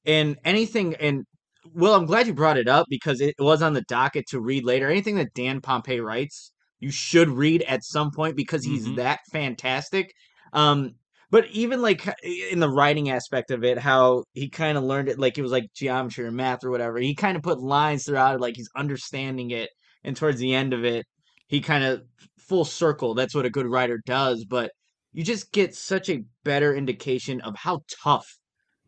And 0.05 0.37
anything, 0.45 0.95
and 0.95 1.25
well, 1.73 1.95
I'm 1.95 2.05
glad 2.05 2.27
you 2.27 2.33
brought 2.33 2.57
it 2.57 2.67
up 2.67 2.87
because 2.89 3.21
it 3.21 3.35
was 3.39 3.61
on 3.61 3.73
the 3.73 3.83
docket 3.83 4.25
to 4.29 4.39
read 4.39 4.63
later. 4.63 4.89
Anything 4.89 5.15
that 5.15 5.33
Dan 5.33 5.61
Pompei 5.61 6.03
writes, 6.03 6.51
you 6.79 6.91
should 6.91 7.29
read 7.29 7.63
at 7.63 7.83
some 7.83 8.11
point 8.11 8.35
because 8.35 8.63
he's 8.63 8.85
mm-hmm. 8.85 8.95
that 8.95 9.19
fantastic. 9.31 10.13
Um, 10.53 10.95
but 11.29 11.45
even 11.47 11.81
like 11.81 12.07
in 12.23 12.59
the 12.59 12.69
writing 12.69 13.09
aspect 13.09 13.51
of 13.51 13.63
it, 13.63 13.77
how 13.77 14.23
he 14.33 14.49
kind 14.49 14.77
of 14.77 14.83
learned 14.83 15.09
it 15.09 15.19
like 15.19 15.37
it 15.37 15.41
was 15.41 15.51
like 15.51 15.65
geometry 15.75 16.25
or 16.25 16.31
math 16.31 16.63
or 16.63 16.71
whatever. 16.71 16.97
He 16.99 17.15
kind 17.15 17.35
of 17.35 17.43
put 17.43 17.59
lines 17.59 18.05
throughout 18.05 18.35
it, 18.35 18.41
like 18.41 18.55
he's 18.55 18.69
understanding 18.75 19.51
it 19.51 19.69
and 20.03 20.15
towards 20.15 20.39
the 20.39 20.55
end 20.55 20.73
of 20.73 20.85
it, 20.85 21.05
he 21.47 21.59
kind 21.59 21.83
of 21.83 22.01
full 22.39 22.65
circle. 22.65 23.13
That's 23.13 23.35
what 23.35 23.45
a 23.45 23.49
good 23.49 23.67
writer 23.67 24.01
does. 24.05 24.45
But 24.45 24.71
you 25.11 25.23
just 25.23 25.51
get 25.51 25.75
such 25.75 26.09
a 26.09 26.23
better 26.43 26.73
indication 26.73 27.41
of 27.41 27.55
how 27.57 27.81
tough 28.03 28.27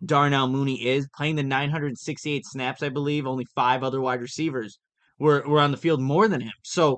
Darnell 0.06 0.48
Mooney 0.48 0.86
is 0.86 1.08
playing 1.16 1.36
the 1.36 1.44
968 1.44 2.46
snaps. 2.46 2.84
I 2.84 2.90
believe 2.90 3.28
only 3.28 3.46
five 3.56 3.84
other 3.84 4.02
wide 4.02 4.22
receivers 4.22 4.80
were 5.18 5.44
were 5.48 5.60
on 5.60 5.72
the 5.72 5.78
field 5.78 6.02
more 6.02 6.28
than 6.28 6.42
him. 6.42 6.54
So 6.64 6.98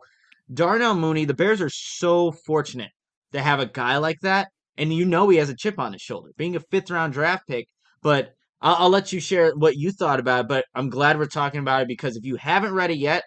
Darnell 0.53 0.95
Mooney, 0.95 1.25
the 1.25 1.33
Bears 1.33 1.61
are 1.61 1.69
so 1.69 2.31
fortunate 2.31 2.91
to 3.33 3.41
have 3.41 3.59
a 3.59 3.65
guy 3.65 3.97
like 3.97 4.19
that, 4.21 4.49
and 4.77 4.93
you 4.93 5.05
know 5.05 5.29
he 5.29 5.37
has 5.37 5.49
a 5.49 5.55
chip 5.55 5.79
on 5.79 5.93
his 5.93 6.01
shoulder, 6.01 6.31
being 6.37 6.55
a 6.55 6.59
fifth 6.59 6.91
round 6.91 7.13
draft 7.13 7.47
pick. 7.47 7.67
But 8.01 8.33
I'll, 8.61 8.75
I'll 8.75 8.89
let 8.89 9.11
you 9.11 9.19
share 9.19 9.51
what 9.55 9.77
you 9.77 9.91
thought 9.91 10.19
about 10.19 10.41
it. 10.41 10.47
But 10.47 10.65
I'm 10.75 10.89
glad 10.89 11.17
we're 11.17 11.25
talking 11.25 11.61
about 11.61 11.83
it 11.83 11.87
because 11.87 12.15
if 12.15 12.25
you 12.25 12.35
haven't 12.35 12.73
read 12.73 12.91
it 12.91 12.97
yet, 12.97 13.23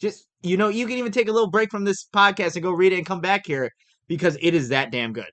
just 0.00 0.26
you 0.42 0.56
know, 0.56 0.68
you 0.68 0.86
can 0.86 0.98
even 0.98 1.12
take 1.12 1.28
a 1.28 1.32
little 1.32 1.50
break 1.50 1.70
from 1.70 1.84
this 1.84 2.06
podcast 2.14 2.54
and 2.54 2.62
go 2.62 2.70
read 2.70 2.92
it 2.92 2.98
and 2.98 3.06
come 3.06 3.20
back 3.20 3.46
here 3.46 3.70
because 4.06 4.38
it 4.40 4.54
is 4.54 4.68
that 4.70 4.90
damn 4.90 5.12
good. 5.12 5.30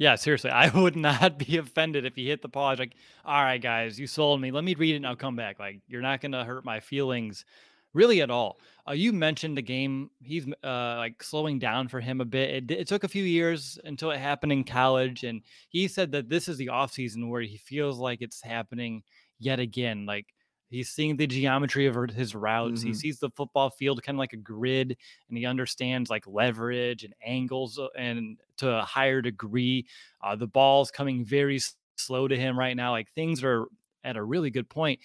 Yeah, 0.00 0.14
seriously, 0.14 0.48
I 0.48 0.70
would 0.80 0.96
not 0.96 1.38
be 1.38 1.58
offended 1.58 2.06
if 2.06 2.16
he 2.16 2.26
hit 2.26 2.40
the 2.40 2.48
pause. 2.48 2.78
Like, 2.78 2.94
all 3.22 3.44
right, 3.44 3.60
guys, 3.60 4.00
you 4.00 4.06
sold 4.06 4.40
me. 4.40 4.50
Let 4.50 4.64
me 4.64 4.74
read 4.74 4.94
it 4.94 4.96
and 4.96 5.06
I'll 5.06 5.14
come 5.14 5.36
back. 5.36 5.58
Like, 5.60 5.82
you're 5.88 6.00
not 6.00 6.22
going 6.22 6.32
to 6.32 6.42
hurt 6.42 6.64
my 6.64 6.80
feelings 6.80 7.44
really 7.92 8.22
at 8.22 8.30
all. 8.30 8.58
Uh, 8.88 8.92
you 8.92 9.12
mentioned 9.12 9.58
the 9.58 9.62
game. 9.62 10.10
He's 10.22 10.46
uh, 10.64 10.96
like 10.96 11.22
slowing 11.22 11.58
down 11.58 11.88
for 11.88 12.00
him 12.00 12.22
a 12.22 12.24
bit. 12.24 12.70
It, 12.70 12.70
it, 12.70 12.88
took 12.88 13.04
a 13.04 13.08
few 13.08 13.24
years 13.24 13.78
until 13.84 14.10
it 14.10 14.18
happened 14.18 14.52
in 14.52 14.64
college. 14.64 15.24
And 15.24 15.42
he 15.68 15.86
said 15.86 16.12
that 16.12 16.30
this 16.30 16.48
is 16.48 16.56
the 16.56 16.68
offseason 16.68 17.28
where 17.28 17.42
he 17.42 17.58
feels 17.58 17.98
like 17.98 18.22
it's 18.22 18.40
happening 18.40 19.02
yet 19.38 19.60
again. 19.60 20.06
Like, 20.06 20.32
He's 20.70 20.88
seeing 20.88 21.16
the 21.16 21.26
geometry 21.26 21.86
of 21.86 21.96
his 22.10 22.34
routes. 22.34 22.80
Mm-hmm. 22.80 22.88
He 22.88 22.94
sees 22.94 23.18
the 23.18 23.30
football 23.30 23.70
field 23.70 24.02
kind 24.04 24.16
of 24.16 24.20
like 24.20 24.32
a 24.32 24.36
grid, 24.36 24.96
and 25.28 25.36
he 25.36 25.44
understands 25.44 26.10
like 26.10 26.24
leverage 26.28 27.02
and 27.02 27.12
angles, 27.24 27.78
uh, 27.78 27.88
and 27.98 28.38
to 28.58 28.70
a 28.70 28.82
higher 28.82 29.20
degree, 29.20 29.86
uh, 30.22 30.36
the 30.36 30.46
ball's 30.46 30.92
coming 30.92 31.24
very 31.24 31.58
slow 31.96 32.28
to 32.28 32.36
him 32.36 32.56
right 32.56 32.76
now. 32.76 32.92
Like 32.92 33.10
things 33.10 33.42
are 33.42 33.66
at 34.04 34.16
a 34.16 34.22
really 34.22 34.50
good 34.50 34.68
point. 34.68 35.00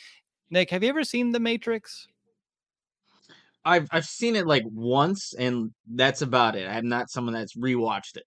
Nick, 0.51 0.69
have 0.69 0.83
you 0.83 0.89
ever 0.89 1.03
seen 1.03 1.31
The 1.31 1.39
Matrix? 1.39 2.07
I've 3.65 3.87
I've 3.91 4.05
seen 4.05 4.35
it 4.35 4.45
like 4.45 4.63
once, 4.67 5.33
and 5.33 5.73
that's 5.87 6.21
about 6.21 6.55
it. 6.55 6.67
I'm 6.67 6.87
not 6.87 7.09
someone 7.09 7.33
that's 7.33 7.57
rewatched 7.57 8.17
it. 8.17 8.25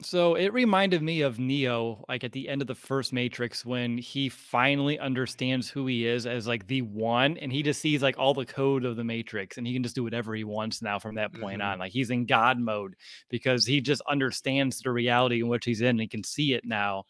So 0.00 0.36
it 0.36 0.52
reminded 0.52 1.02
me 1.02 1.22
of 1.22 1.40
Neo, 1.40 2.04
like 2.08 2.22
at 2.22 2.30
the 2.30 2.48
end 2.48 2.60
of 2.60 2.68
the 2.68 2.74
first 2.74 3.12
Matrix, 3.12 3.66
when 3.66 3.98
he 3.98 4.28
finally 4.28 4.96
understands 4.96 5.68
who 5.68 5.88
he 5.88 6.06
is 6.06 6.24
as 6.24 6.46
like 6.46 6.68
the 6.68 6.82
one, 6.82 7.36
and 7.38 7.52
he 7.52 7.64
just 7.64 7.80
sees 7.80 8.00
like 8.00 8.16
all 8.16 8.32
the 8.32 8.46
code 8.46 8.84
of 8.84 8.94
the 8.94 9.02
Matrix, 9.02 9.58
and 9.58 9.66
he 9.66 9.72
can 9.72 9.82
just 9.82 9.96
do 9.96 10.04
whatever 10.04 10.36
he 10.36 10.44
wants 10.44 10.82
now 10.82 11.00
from 11.00 11.16
that 11.16 11.32
point 11.32 11.62
mm-hmm. 11.62 11.72
on. 11.72 11.78
Like 11.80 11.90
he's 11.90 12.10
in 12.10 12.26
God 12.26 12.60
mode 12.60 12.94
because 13.28 13.66
he 13.66 13.80
just 13.80 14.00
understands 14.08 14.78
the 14.80 14.92
reality 14.92 15.40
in 15.40 15.48
which 15.48 15.64
he's 15.64 15.80
in, 15.80 15.88
and 15.88 16.00
he 16.00 16.06
can 16.06 16.22
see 16.22 16.54
it 16.54 16.64
now. 16.64 17.04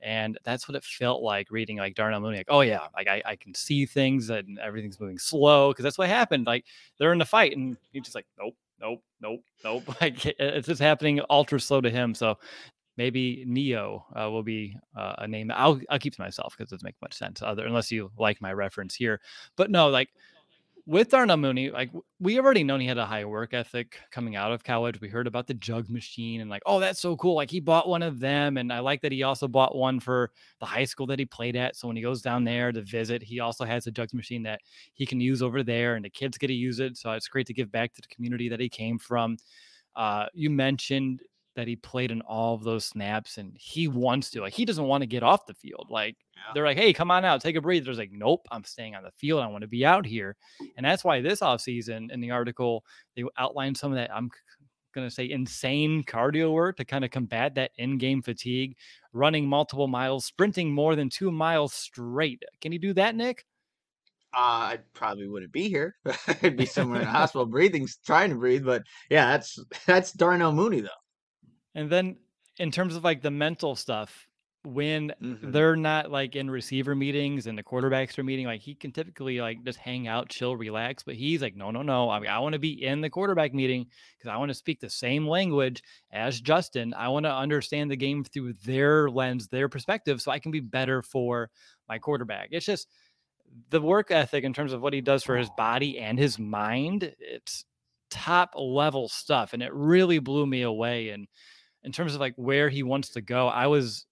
And 0.00 0.36
that's 0.42 0.68
what 0.68 0.74
it 0.74 0.82
felt 0.82 1.22
like 1.22 1.52
reading 1.52 1.76
like 1.76 1.94
Darnell 1.94 2.18
Mooney. 2.18 2.38
Like, 2.38 2.46
oh 2.48 2.62
yeah, 2.62 2.88
like 2.92 3.06
I, 3.06 3.22
I 3.24 3.36
can 3.36 3.54
see 3.54 3.86
things 3.86 4.30
and 4.30 4.58
everything's 4.58 4.98
moving 4.98 5.18
slow 5.18 5.70
because 5.70 5.84
that's 5.84 5.98
what 5.98 6.08
happened. 6.08 6.46
Like 6.48 6.64
they're 6.98 7.12
in 7.12 7.20
the 7.20 7.24
fight, 7.24 7.56
and 7.56 7.76
he's 7.92 8.02
just 8.02 8.16
like, 8.16 8.26
nope, 8.36 8.56
nope, 8.82 9.02
nope, 9.20 9.44
nope. 9.64 9.84
Like 10.00 10.26
it's 10.26 10.66
just 10.66 10.80
happening 10.80 11.20
ultra 11.30 11.60
slow 11.60 11.80
to 11.80 11.90
him. 11.90 12.14
So 12.14 12.38
maybe 12.96 13.44
Neo 13.46 14.04
uh, 14.14 14.30
will 14.30 14.42
be 14.42 14.76
uh, 14.96 15.14
a 15.18 15.28
name. 15.28 15.50
I'll 15.54 15.80
I'll 15.88 15.98
keep 15.98 16.14
to 16.14 16.20
myself 16.20 16.54
because 16.56 16.70
it 16.70 16.76
doesn't 16.76 16.86
make 16.86 17.00
much 17.00 17.14
sense. 17.14 17.42
Other 17.42 17.66
unless 17.66 17.90
you 17.90 18.10
like 18.18 18.40
my 18.40 18.52
reference 18.52 18.94
here, 18.94 19.20
but 19.56 19.70
no, 19.70 19.88
like 19.88 20.10
with 20.84 21.10
Darnell 21.10 21.36
Mooney, 21.36 21.70
like 21.70 21.90
we 22.18 22.38
already 22.38 22.64
known 22.64 22.80
he 22.80 22.86
had 22.88 22.98
a 22.98 23.06
high 23.06 23.24
work 23.24 23.54
ethic 23.54 23.98
coming 24.10 24.34
out 24.34 24.50
of 24.50 24.64
college. 24.64 25.00
We 25.00 25.08
heard 25.08 25.28
about 25.28 25.46
the 25.46 25.54
jug 25.54 25.88
machine 25.88 26.40
and 26.40 26.50
like, 26.50 26.62
oh, 26.66 26.80
that's 26.80 27.00
so 27.00 27.16
cool. 27.16 27.36
Like 27.36 27.50
he 27.50 27.60
bought 27.60 27.88
one 27.88 28.02
of 28.02 28.18
them. 28.18 28.56
And 28.56 28.72
I 28.72 28.80
like 28.80 29.00
that 29.02 29.12
he 29.12 29.22
also 29.22 29.46
bought 29.46 29.76
one 29.76 30.00
for 30.00 30.32
the 30.58 30.66
high 30.66 30.84
school 30.84 31.06
that 31.06 31.20
he 31.20 31.24
played 31.24 31.54
at. 31.54 31.76
So 31.76 31.86
when 31.86 31.96
he 31.96 32.02
goes 32.02 32.20
down 32.20 32.42
there 32.42 32.72
to 32.72 32.82
visit, 32.82 33.22
he 33.22 33.38
also 33.38 33.64
has 33.64 33.86
a 33.86 33.92
jug 33.92 34.12
machine 34.12 34.42
that 34.42 34.60
he 34.94 35.06
can 35.06 35.20
use 35.20 35.40
over 35.40 35.62
there 35.62 35.94
and 35.94 36.04
the 36.04 36.10
kids 36.10 36.36
get 36.36 36.48
to 36.48 36.54
use 36.54 36.80
it. 36.80 36.96
So 36.96 37.12
it's 37.12 37.28
great 37.28 37.46
to 37.46 37.54
give 37.54 37.70
back 37.70 37.94
to 37.94 38.00
the 38.02 38.08
community 38.08 38.48
that 38.48 38.58
he 38.60 38.68
came 38.68 38.98
from. 38.98 39.36
Uh, 39.94 40.26
you 40.34 40.50
mentioned 40.50 41.20
that 41.54 41.68
he 41.68 41.76
played 41.76 42.10
in 42.10 42.20
all 42.22 42.54
of 42.54 42.64
those 42.64 42.84
snaps 42.84 43.38
and 43.38 43.52
he 43.58 43.88
wants 43.88 44.30
to 44.30 44.40
like 44.40 44.52
he 44.52 44.64
doesn't 44.64 44.86
want 44.86 45.02
to 45.02 45.06
get 45.06 45.22
off 45.22 45.46
the 45.46 45.54
field 45.54 45.86
like 45.90 46.16
yeah. 46.34 46.52
they're 46.54 46.64
like 46.64 46.78
hey 46.78 46.92
come 46.92 47.10
on 47.10 47.24
out 47.24 47.40
take 47.40 47.56
a 47.56 47.60
breather 47.60 47.84
there's 47.84 47.98
like 47.98 48.12
nope 48.12 48.46
i'm 48.50 48.64
staying 48.64 48.94
on 48.94 49.02
the 49.02 49.10
field 49.12 49.42
i 49.42 49.46
want 49.46 49.62
to 49.62 49.68
be 49.68 49.84
out 49.84 50.06
here 50.06 50.36
and 50.76 50.84
that's 50.84 51.04
why 51.04 51.20
this 51.20 51.40
offseason 51.40 52.10
in 52.10 52.20
the 52.20 52.30
article 52.30 52.84
they 53.16 53.24
outlined 53.38 53.76
some 53.76 53.92
of 53.92 53.96
that 53.96 54.14
i'm 54.14 54.30
going 54.94 55.06
to 55.06 55.14
say 55.14 55.30
insane 55.30 56.02
cardio 56.04 56.52
work 56.52 56.76
to 56.76 56.84
kind 56.84 57.04
of 57.04 57.10
combat 57.10 57.54
that 57.54 57.70
in-game 57.78 58.22
fatigue 58.22 58.76
running 59.12 59.46
multiple 59.46 59.88
miles 59.88 60.24
sprinting 60.24 60.72
more 60.72 60.96
than 60.96 61.08
two 61.08 61.30
miles 61.30 61.72
straight 61.72 62.42
can 62.60 62.72
you 62.72 62.78
do 62.78 62.92
that 62.92 63.14
nick 63.14 63.44
Uh, 64.34 64.72
I 64.72 64.78
probably 64.94 65.28
wouldn't 65.28 65.52
be 65.52 65.68
here. 65.68 65.96
I'd 66.42 66.56
be 66.56 66.64
somewhere 66.64 67.00
in 67.00 67.04
the 67.04 67.10
hospital 67.18 67.44
breathing, 67.44 67.86
trying 68.06 68.30
to 68.30 68.36
breathe. 68.36 68.64
But 68.64 68.82
yeah, 69.10 69.26
that's 69.32 69.58
that's 69.86 70.12
Darnell 70.12 70.52
Mooney 70.52 70.80
though. 70.80 70.88
And 71.74 71.90
then 71.90 72.18
in 72.58 72.70
terms 72.70 72.96
of 72.96 73.04
like 73.04 73.22
the 73.22 73.30
mental 73.30 73.76
stuff, 73.76 74.28
when 74.64 75.12
hmm 75.20 75.52
they're 75.52 75.74
not 75.74 76.10
like 76.12 76.36
in 76.36 76.48
receiver 76.48 76.94
meetings 76.94 77.48
and 77.48 77.58
the 77.58 77.64
quarterbacks 77.64 78.16
are 78.16 78.22
meeting, 78.22 78.46
like 78.46 78.60
he 78.60 78.76
can 78.76 78.92
typically 78.92 79.40
like 79.40 79.64
just 79.64 79.78
hang 79.78 80.06
out, 80.06 80.28
chill, 80.28 80.56
relax. 80.56 81.02
But 81.02 81.16
he's 81.16 81.42
like, 81.42 81.56
no, 81.56 81.72
no, 81.72 81.82
no. 81.82 82.08
I 82.10 82.20
mean, 82.20 82.30
I 82.30 82.38
want 82.38 82.52
to 82.52 82.60
be 82.60 82.84
in 82.84 83.00
the 83.00 83.10
quarterback 83.10 83.52
meeting 83.52 83.88
because 84.16 84.28
I 84.28 84.36
want 84.36 84.50
to 84.50 84.54
speak 84.54 84.78
the 84.78 84.88
same 84.90 85.26
language 85.26 85.82
as 86.12 86.40
Justin. 86.40 86.94
I 86.94 87.08
want 87.08 87.26
to 87.26 87.34
understand 87.34 87.90
the 87.90 87.96
game 87.96 88.22
through 88.22 88.52
their 88.52 89.10
lens, 89.10 89.48
their 89.48 89.68
perspective, 89.68 90.22
so 90.22 90.30
I 90.30 90.38
can 90.38 90.52
be 90.52 90.60
better 90.60 91.02
for 91.02 91.50
my 91.88 91.98
quarterback. 91.98 92.48
It's 92.52 92.66
just 92.66 92.86
the 93.70 93.80
work 93.80 94.10
ethic 94.10 94.44
in 94.44 94.52
terms 94.52 94.72
of 94.72 94.80
what 94.80 94.92
he 94.92 95.00
does 95.00 95.22
for 95.24 95.36
his 95.36 95.50
body 95.50 95.98
and 95.98 96.18
his 96.18 96.38
mind. 96.38 97.14
It's 97.18 97.64
top 98.10 98.52
level 98.56 99.08
stuff, 99.08 99.52
and 99.52 99.62
it 99.62 99.72
really 99.72 100.18
blew 100.18 100.46
me 100.46 100.62
away. 100.62 101.10
And 101.10 101.28
in 101.84 101.92
terms 101.92 102.14
of 102.14 102.20
like 102.20 102.34
where 102.36 102.68
he 102.68 102.82
wants 102.82 103.10
to 103.10 103.20
go, 103.20 103.48
I 103.48 103.66
was 103.66 104.06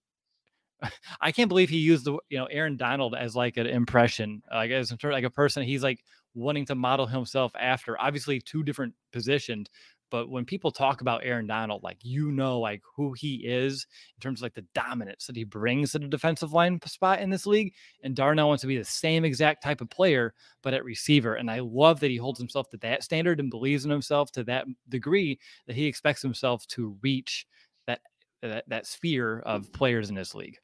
I 1.21 1.33
can't 1.33 1.49
believe 1.49 1.71
he 1.71 1.79
used 1.79 2.05
the 2.05 2.19
you 2.29 2.39
know 2.39 2.47
Aaron 2.47 2.77
Donald 2.77 3.15
as 3.15 3.37
like 3.37 3.57
an 3.57 3.67
impression, 3.67 4.43
like 4.51 4.71
as 4.71 4.93
like 5.03 5.25
a 5.25 5.31
person 5.31 5.63
he's 5.63 5.83
like 5.83 6.03
wanting 6.35 6.67
to 6.67 6.75
model 6.75 7.07
himself 7.07 7.53
after. 7.59 8.01
Obviously, 8.01 8.41
two 8.41 8.63
different 8.63 8.95
positions, 9.13 9.69
but 10.11 10.29
when 10.29 10.45
people 10.45 10.71
talk 10.71 11.01
about 11.01 11.25
Aaron 11.25 11.47
Donald, 11.47 11.83
like 11.83 11.99
you 12.03 12.33
know, 12.33 12.59
like 12.59 12.83
who 12.97 13.13
he 13.13 13.37
is 13.47 13.87
in 14.17 14.21
terms 14.21 14.41
of 14.41 14.45
like 14.45 14.55
the 14.55 14.67
dominance 14.75 15.27
that 15.27 15.37
he 15.37 15.45
brings 15.45 15.93
to 15.93 15.99
the 15.99 16.09
defensive 16.09 16.53
line 16.53 16.81
spot 16.85 17.21
in 17.21 17.31
this 17.31 17.47
league, 17.47 17.75
and 18.03 18.17
Darnell 18.17 18.49
wants 18.49 18.63
to 18.63 18.67
be 18.67 18.79
the 18.79 18.85
same 18.85 19.25
exact 19.25 19.63
type 19.63 19.81
of 19.81 19.91
player, 19.91 20.35
but 20.63 20.75
at 20.75 20.85
receiver. 20.85 21.35
And 21.35 21.51
I 21.51 21.61
love 21.61 22.01
that 22.01 22.11
he 22.11 22.17
holds 22.17 22.39
himself 22.39 22.69
to 22.71 22.77
that 22.79 23.05
standard 23.05 23.41
and 23.41 23.51
believes 23.51 23.85
in 23.85 23.91
himself 23.91 24.31
to 24.33 24.45
that 24.45 24.67
degree 24.89 25.39
that 25.67 25.77
he 25.77 25.87
expects 25.87 26.23
himself 26.23 26.67
to 26.69 26.97
reach 27.03 27.47
that 27.87 28.01
that, 28.43 28.65
that 28.69 28.87
sphere 28.87 29.41
of 29.41 29.73
players 29.73 30.09
in 30.09 30.15
this 30.15 30.35
league. 30.35 30.57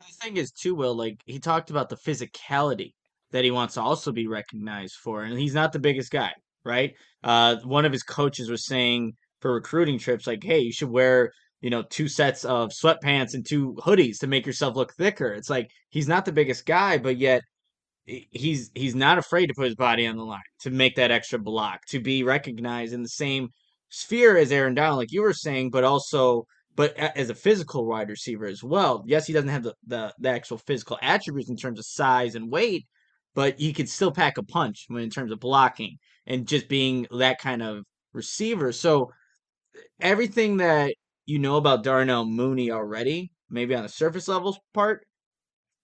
The 0.00 0.24
thing 0.24 0.36
is, 0.36 0.50
too, 0.50 0.74
Will, 0.74 0.94
like 0.94 1.20
he 1.26 1.38
talked 1.38 1.70
about 1.70 1.88
the 1.88 1.96
physicality 1.96 2.92
that 3.30 3.44
he 3.44 3.50
wants 3.50 3.74
to 3.74 3.80
also 3.80 4.12
be 4.12 4.26
recognized 4.26 4.96
for, 4.96 5.22
and 5.22 5.38
he's 5.38 5.54
not 5.54 5.72
the 5.72 5.78
biggest 5.78 6.10
guy, 6.10 6.32
right? 6.64 6.92
Uh, 7.22 7.56
one 7.64 7.84
of 7.84 7.92
his 7.92 8.02
coaches 8.02 8.50
was 8.50 8.66
saying 8.66 9.12
for 9.40 9.54
recruiting 9.54 9.98
trips, 9.98 10.26
like, 10.26 10.42
hey, 10.42 10.58
you 10.58 10.72
should 10.72 10.90
wear, 10.90 11.30
you 11.60 11.70
know, 11.70 11.82
two 11.82 12.08
sets 12.08 12.44
of 12.44 12.70
sweatpants 12.70 13.34
and 13.34 13.46
two 13.46 13.74
hoodies 13.80 14.18
to 14.18 14.26
make 14.26 14.44
yourself 14.44 14.76
look 14.76 14.92
thicker. 14.94 15.32
It's 15.32 15.50
like 15.50 15.70
he's 15.90 16.08
not 16.08 16.24
the 16.24 16.32
biggest 16.32 16.66
guy, 16.66 16.98
but 16.98 17.16
yet 17.16 17.42
he's 18.04 18.70
he's 18.74 18.94
not 18.94 19.18
afraid 19.18 19.46
to 19.46 19.54
put 19.54 19.66
his 19.66 19.76
body 19.76 20.06
on 20.06 20.16
the 20.16 20.24
line 20.24 20.40
to 20.60 20.70
make 20.70 20.96
that 20.96 21.10
extra 21.10 21.38
block 21.38 21.80
to 21.88 22.00
be 22.00 22.24
recognized 22.24 22.92
in 22.92 23.02
the 23.02 23.08
same 23.08 23.48
sphere 23.92 24.38
as 24.38 24.50
Aaron 24.50 24.74
Donald, 24.74 24.98
like 24.98 25.12
you 25.12 25.22
were 25.22 25.34
saying, 25.34 25.70
but 25.70 25.84
also 25.84 26.46
but 26.74 26.96
as 26.96 27.28
a 27.28 27.34
physical 27.34 27.86
wide 27.86 28.08
receiver 28.08 28.46
as 28.46 28.64
well. 28.64 29.04
Yes, 29.06 29.26
he 29.26 29.34
doesn't 29.34 29.50
have 29.50 29.62
the, 29.62 29.74
the, 29.86 30.14
the 30.18 30.30
actual 30.30 30.56
physical 30.56 30.98
attributes 31.02 31.50
in 31.50 31.56
terms 31.56 31.78
of 31.78 31.84
size 31.84 32.34
and 32.34 32.50
weight, 32.50 32.86
but 33.34 33.60
he 33.60 33.74
could 33.74 33.90
still 33.90 34.10
pack 34.10 34.38
a 34.38 34.42
punch 34.42 34.86
when 34.88 35.02
in 35.02 35.10
terms 35.10 35.32
of 35.32 35.38
blocking 35.38 35.98
and 36.26 36.48
just 36.48 36.68
being 36.68 37.06
that 37.10 37.38
kind 37.38 37.62
of 37.62 37.84
receiver. 38.14 38.72
So 38.72 39.10
everything 40.00 40.56
that 40.58 40.94
you 41.26 41.38
know 41.38 41.56
about 41.56 41.84
Darnell 41.84 42.24
Mooney 42.24 42.70
already, 42.70 43.30
maybe 43.50 43.74
on 43.74 43.82
the 43.82 43.88
surface 43.90 44.26
level 44.26 44.56
part, 44.72 45.04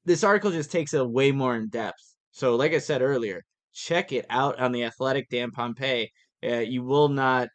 this 0.07 0.25
article 0.25 0.50
just 0.50 0.73
takes 0.73 0.95
it 0.95 1.07
way 1.07 1.33
more 1.33 1.55
in 1.55 1.69
depth. 1.69 2.15
So, 2.31 2.57
like 2.57 2.73
I 2.73 2.79
said 2.79 3.03
earlier, 3.03 3.43
check 3.75 4.11
it 4.12 4.25
out 4.31 4.59
on 4.59 4.73
the 4.73 4.85
Athletic. 4.85 5.29
Dan 5.29 5.50
Pompei. 5.50 6.09
Uh, 6.43 6.61
you 6.61 6.83
will 6.83 7.09
not. 7.09 7.49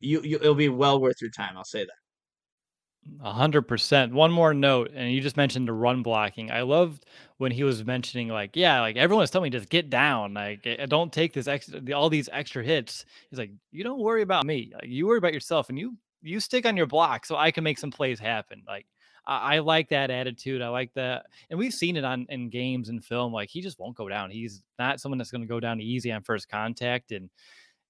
You, 0.00 0.22
you 0.22 0.36
it'll 0.36 0.54
be 0.54 0.68
well 0.68 1.00
worth 1.00 1.20
your 1.20 1.30
time. 1.30 1.56
I'll 1.56 1.64
say 1.64 1.84
that. 1.84 1.92
A 3.22 3.32
hundred 3.32 3.62
percent. 3.62 4.12
One 4.12 4.30
more 4.30 4.52
note, 4.52 4.90
and 4.94 5.10
you 5.10 5.20
just 5.20 5.36
mentioned 5.36 5.66
the 5.66 5.72
run 5.72 6.02
blocking. 6.02 6.50
I 6.50 6.62
loved 6.62 7.06
when 7.38 7.50
he 7.50 7.64
was 7.64 7.84
mentioning, 7.84 8.28
like, 8.28 8.54
yeah, 8.54 8.80
like 8.80 8.96
everyone's 8.96 9.30
telling 9.30 9.50
me 9.50 9.58
just 9.58 9.70
get 9.70 9.88
down, 9.88 10.34
like, 10.34 10.60
eh, 10.66 10.84
don't 10.86 11.10
take 11.10 11.32
this 11.32 11.48
extra, 11.48 11.80
all 11.92 12.10
these 12.10 12.28
extra 12.30 12.62
hits. 12.62 13.06
He's 13.30 13.38
like, 13.38 13.52
you 13.72 13.84
don't 13.84 14.00
worry 14.00 14.20
about 14.20 14.44
me. 14.44 14.72
You 14.82 15.06
worry 15.06 15.18
about 15.18 15.32
yourself, 15.32 15.70
and 15.70 15.78
you 15.78 15.96
you 16.22 16.40
stick 16.40 16.66
on 16.66 16.76
your 16.76 16.86
block 16.86 17.24
so 17.24 17.36
I 17.36 17.50
can 17.50 17.64
make 17.64 17.78
some 17.78 17.90
plays 17.90 18.20
happen. 18.20 18.62
Like, 18.66 18.86
I, 19.26 19.56
I 19.56 19.58
like 19.60 19.88
that 19.88 20.10
attitude. 20.10 20.60
I 20.60 20.68
like 20.68 20.92
that, 20.94 21.26
and 21.48 21.58
we've 21.58 21.72
seen 21.74 21.96
it 21.96 22.04
on 22.04 22.26
in 22.28 22.50
games 22.50 22.90
and 22.90 23.02
film. 23.02 23.32
Like, 23.32 23.48
he 23.48 23.62
just 23.62 23.78
won't 23.78 23.96
go 23.96 24.10
down. 24.10 24.30
He's 24.30 24.62
not 24.78 25.00
someone 25.00 25.16
that's 25.18 25.30
going 25.30 25.42
to 25.42 25.48
go 25.48 25.58
down 25.58 25.80
easy 25.80 26.12
on 26.12 26.22
first 26.22 26.50
contact, 26.50 27.12
and 27.12 27.30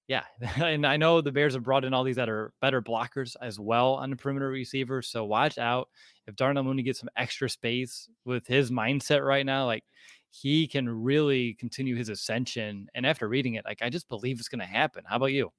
yeah, 0.07 0.23
and 0.57 0.85
I 0.85 0.97
know 0.97 1.21
the 1.21 1.31
Bears 1.31 1.53
have 1.53 1.63
brought 1.63 1.85
in 1.85 1.93
all 1.93 2.03
these 2.03 2.15
that 2.17 2.29
are 2.29 2.53
better 2.61 2.81
blockers 2.81 3.35
as 3.41 3.59
well 3.59 3.95
on 3.95 4.09
the 4.09 4.15
perimeter 4.15 4.49
receivers. 4.49 5.07
So 5.07 5.25
watch 5.25 5.57
out 5.57 5.89
if 6.27 6.35
Darnell 6.35 6.63
Mooney 6.63 6.83
gets 6.83 6.99
some 6.99 7.09
extra 7.15 7.49
space 7.49 8.09
with 8.25 8.45
his 8.47 8.71
mindset 8.71 9.25
right 9.25 9.45
now, 9.45 9.65
like 9.65 9.83
he 10.29 10.67
can 10.67 10.89
really 10.89 11.53
continue 11.55 11.95
his 11.95 12.09
ascension. 12.09 12.87
And 12.95 13.05
after 13.05 13.27
reading 13.27 13.55
it, 13.55 13.65
like 13.65 13.81
I 13.81 13.89
just 13.89 14.09
believe 14.09 14.39
it's 14.39 14.49
going 14.49 14.59
to 14.59 14.65
happen. 14.65 15.03
How 15.07 15.17
about 15.17 15.33
you? 15.33 15.51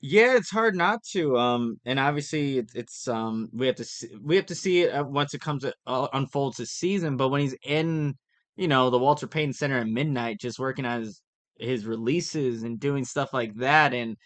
Yeah, 0.00 0.36
it's 0.36 0.50
hard 0.50 0.76
not 0.76 1.02
to. 1.12 1.38
Um, 1.38 1.80
and 1.86 1.98
obviously, 1.98 2.58
it's, 2.58 2.74
it's 2.74 3.08
um, 3.08 3.48
we 3.52 3.66
have 3.66 3.76
to 3.76 3.84
see, 3.84 4.08
we 4.22 4.36
have 4.36 4.46
to 4.46 4.54
see 4.54 4.82
it 4.82 4.90
uh, 4.90 5.04
once 5.04 5.32
it 5.32 5.40
comes 5.40 5.62
to, 5.62 5.74
uh, 5.86 6.08
unfolds 6.12 6.58
this 6.58 6.72
season. 6.72 7.16
But 7.16 7.30
when 7.30 7.40
he's 7.40 7.56
in, 7.64 8.14
you 8.56 8.68
know, 8.68 8.90
the 8.90 8.98
Walter 8.98 9.26
Payton 9.26 9.54
Center 9.54 9.78
at 9.78 9.88
midnight, 9.88 10.38
just 10.38 10.58
working 10.58 10.84
on 10.84 11.00
his 11.00 11.22
his 11.58 11.86
releases 11.86 12.62
and 12.62 12.80
doing 12.80 13.04
stuff 13.04 13.32
like 13.32 13.54
that, 13.56 13.94
and 13.94 14.16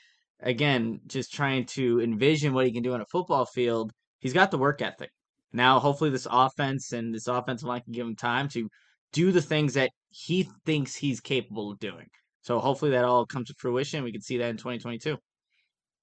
again, 0.40 1.00
just 1.06 1.32
trying 1.32 1.66
to 1.66 2.00
envision 2.00 2.52
what 2.52 2.66
he 2.66 2.72
can 2.72 2.82
do 2.82 2.94
on 2.94 3.00
a 3.00 3.06
football 3.06 3.44
field, 3.44 3.92
he's 4.20 4.32
got 4.32 4.50
the 4.50 4.58
work 4.58 4.82
ethic. 4.82 5.10
Now, 5.52 5.80
hopefully, 5.80 6.10
this 6.10 6.28
offense 6.30 6.92
and 6.92 7.14
this 7.14 7.26
offensive 7.26 7.68
line 7.68 7.82
can 7.82 7.92
give 7.92 8.06
him 8.06 8.16
time 8.16 8.49
to 8.50 8.68
do 9.12 9.32
the 9.32 9.42
things 9.42 9.75
that 9.75 9.90
he 10.10 10.49
thinks 10.64 10.94
he's 10.94 11.20
capable 11.20 11.70
of 11.70 11.78
doing. 11.78 12.06
So 12.42 12.58
hopefully 12.58 12.92
that 12.92 13.04
all 13.04 13.26
comes 13.26 13.49
to 13.49 13.54
fruition. 13.58 14.04
We 14.04 14.12
can 14.12 14.22
see 14.22 14.38
that 14.38 14.49
in 14.49 14.56
2022. 14.56 15.18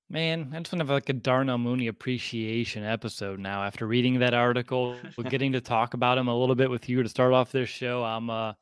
Man, 0.10 0.52
I 0.54 0.60
just 0.60 0.72
want 0.72 0.80
to 0.80 0.86
have 0.86 0.90
like 0.90 1.10
a 1.10 1.14
Darnell 1.14 1.58
Mooney 1.58 1.88
appreciation 1.88 2.84
episode 2.84 3.40
now. 3.40 3.64
After 3.64 3.86
reading 3.86 4.20
that 4.20 4.34
article, 4.34 4.96
we're 5.18 5.24
getting 5.30 5.52
to 5.52 5.62
talk 5.62 5.94
about 5.94 6.18
him 6.18 6.30
a 6.30 6.38
little 6.38 6.56
bit 6.56 6.70
with 6.70 6.88
you 6.88 7.04
to 7.04 7.10
start 7.10 7.34
off 7.34 7.52
this 7.52 7.68
show, 7.68 8.04
I'm 8.04 8.30
uh, 8.30 8.54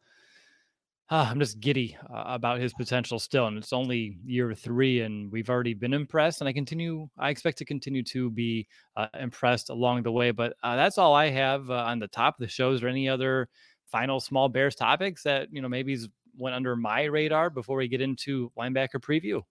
ah, 1.10 1.30
I'm 1.30 1.40
just 1.40 1.60
giddy 1.60 1.98
uh, 2.10 2.24
about 2.26 2.60
his 2.60 2.74
potential 2.74 3.20
still, 3.20 3.48
and 3.48 3.58
it's 3.58 3.74
only 3.74 4.18
year 4.26 4.54
three, 4.54 5.02
and 5.02 5.32
we've 5.32 5.50
already 5.50 5.74
been 5.74 5.94
impressed, 5.94 6.42
and 6.42 6.48
I 6.48 6.54
continue. 6.54 7.08
I 7.18 7.30
expect 7.30 7.58
to 7.60 7.66
continue 7.66 8.04
to 8.04 8.30
be 8.30 8.68
uh, 8.96 9.08
impressed 9.20 9.70
along 9.70 10.04
the 10.04 10.12
way. 10.12 10.32
But 10.32 10.56
uh, 10.64 10.76
that's 10.76 10.98
all 10.98 11.14
I 11.14 11.30
have 11.30 11.70
uh, 11.70 11.74
on 11.74 12.00
the 12.00 12.08
top 12.08 12.36
of 12.40 12.46
the 12.46 12.52
show. 12.52 12.72
Is 12.72 12.82
there 12.82 12.90
any 12.90 13.08
other 13.08 13.50
final 13.92 14.20
small 14.20 14.50
Bears 14.50 14.76
topics 14.76 15.24
that 15.24 15.50
you 15.52 15.62
know 15.62 15.70
maybe 15.70 15.98
went 16.38 16.56
under 16.56 16.76
my 16.76 17.04
radar 17.04 17.50
before 17.50 17.78
we 17.78 17.88
get 17.88 18.02
into 18.02 18.52
linebacker 18.58 19.00
preview? 19.00 19.42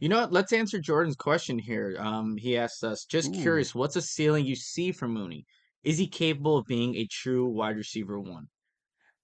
You 0.00 0.08
know 0.08 0.20
what? 0.20 0.32
Let's 0.32 0.52
answer 0.52 0.78
Jordan's 0.78 1.16
question 1.16 1.58
here. 1.58 1.96
Um, 1.98 2.36
he 2.36 2.56
asked 2.56 2.84
us, 2.84 3.04
just 3.04 3.34
Ooh. 3.34 3.40
curious, 3.40 3.74
what's 3.74 3.96
a 3.96 4.02
ceiling 4.02 4.44
you 4.44 4.56
see 4.56 4.92
for 4.92 5.08
Mooney? 5.08 5.46
Is 5.84 5.98
he 5.98 6.06
capable 6.06 6.58
of 6.58 6.66
being 6.66 6.96
a 6.96 7.06
true 7.06 7.46
wide 7.46 7.76
receiver 7.76 8.18
one? 8.18 8.48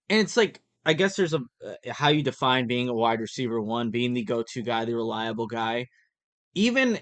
And 0.08 0.20
it's 0.20 0.36
like, 0.36 0.60
I 0.84 0.94
guess 0.94 1.16
there's 1.16 1.34
a 1.34 1.40
uh, 1.66 1.92
how 1.92 2.08
you 2.08 2.22
define 2.22 2.66
being 2.66 2.88
a 2.88 2.94
wide 2.94 3.20
receiver 3.20 3.60
one, 3.60 3.90
being 3.90 4.14
the 4.14 4.24
go-to 4.24 4.62
guy, 4.62 4.84
the 4.84 4.94
reliable 4.94 5.46
guy. 5.46 5.86
Even 6.54 6.98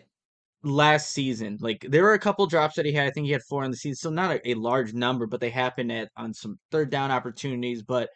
last 0.65 1.11
season, 1.11 1.59
like 1.61 1.87
there 1.89 2.03
were 2.03 2.15
a 2.15 2.19
couple 2.19 2.47
drops 2.47 2.77
that 2.77 2.87
he 2.87 2.93
had. 2.93 3.07
I 3.07 3.11
think 3.11 3.27
he 3.27 3.33
had 3.33 3.43
four 3.49 3.65
in 3.65 3.71
the 3.71 3.77
season, 3.77 3.97
so 3.97 4.11
not 4.11 4.33
a, 4.33 4.51
a 4.51 4.55
large 4.55 4.93
number, 4.95 5.27
but 5.27 5.41
they 5.41 5.51
happened 5.51 5.93
at 5.93 6.09
on 6.17 6.35
some 6.35 6.59
third 6.71 6.91
down 6.91 7.11
opportunities. 7.11 7.83
But 7.83 8.11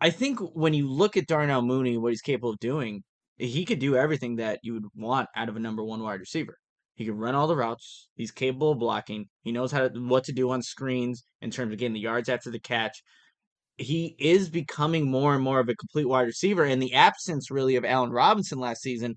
I 0.00 0.10
think 0.10 0.40
when 0.54 0.74
you 0.74 0.88
look 0.88 1.16
at 1.16 1.26
Darnell 1.26 1.62
Mooney, 1.62 1.98
what 1.98 2.12
he's 2.12 2.22
capable 2.22 2.50
of 2.50 2.58
doing, 2.58 3.02
he 3.38 3.64
could 3.64 3.78
do 3.78 3.96
everything 3.96 4.36
that 4.36 4.60
you 4.62 4.74
would 4.74 4.86
want 4.94 5.28
out 5.36 5.48
of 5.48 5.56
a 5.56 5.60
number 5.60 5.84
one 5.84 6.02
wide 6.02 6.20
receiver. 6.20 6.56
He 6.94 7.04
can 7.04 7.18
run 7.18 7.34
all 7.34 7.46
the 7.46 7.56
routes. 7.56 8.08
He's 8.14 8.30
capable 8.30 8.72
of 8.72 8.78
blocking. 8.78 9.26
He 9.42 9.52
knows 9.52 9.70
how 9.70 9.88
to, 9.88 10.00
what 10.00 10.24
to 10.24 10.32
do 10.32 10.50
on 10.50 10.62
screens 10.62 11.24
in 11.42 11.50
terms 11.50 11.72
of 11.72 11.78
getting 11.78 11.92
the 11.92 12.00
yards 12.00 12.30
after 12.30 12.50
the 12.50 12.58
catch. 12.58 13.02
He 13.78 14.16
is 14.18 14.48
becoming 14.48 15.10
more 15.10 15.34
and 15.34 15.44
more 15.44 15.60
of 15.60 15.68
a 15.68 15.74
complete 15.74 16.08
wide 16.08 16.26
receiver. 16.26 16.64
And 16.64 16.80
the 16.82 16.94
absence 16.94 17.50
really 17.50 17.76
of 17.76 17.84
Allen 17.84 18.10
Robinson 18.10 18.58
last 18.58 18.82
season 18.82 19.16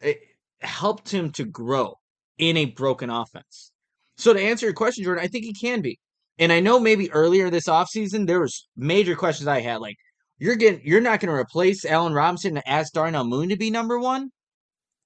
it 0.00 0.18
helped 0.60 1.10
him 1.10 1.30
to 1.32 1.44
grow 1.44 1.94
in 2.38 2.56
a 2.56 2.66
broken 2.66 3.10
offense. 3.10 3.72
So 4.16 4.32
to 4.32 4.40
answer 4.40 4.66
your 4.66 4.74
question, 4.74 5.04
Jordan, 5.04 5.24
I 5.24 5.28
think 5.28 5.44
he 5.44 5.54
can 5.54 5.80
be. 5.80 5.98
And 6.38 6.52
I 6.52 6.60
know 6.60 6.80
maybe 6.80 7.10
earlier 7.12 7.50
this 7.50 7.68
offseason 7.68 8.26
there 8.26 8.40
was 8.40 8.68
major 8.76 9.14
questions 9.14 9.46
I 9.46 9.60
had 9.60 9.80
like 9.80 9.96
you're 10.38 10.56
getting 10.56 10.80
you're 10.84 11.00
not 11.00 11.20
going 11.20 11.28
to 11.28 11.40
replace 11.40 11.84
Allen 11.84 12.14
Robinson 12.14 12.56
and 12.56 12.66
ask 12.66 12.92
Darnell 12.92 13.24
Moon 13.24 13.48
to 13.50 13.56
be 13.56 13.70
number 13.70 13.98
one. 13.98 14.30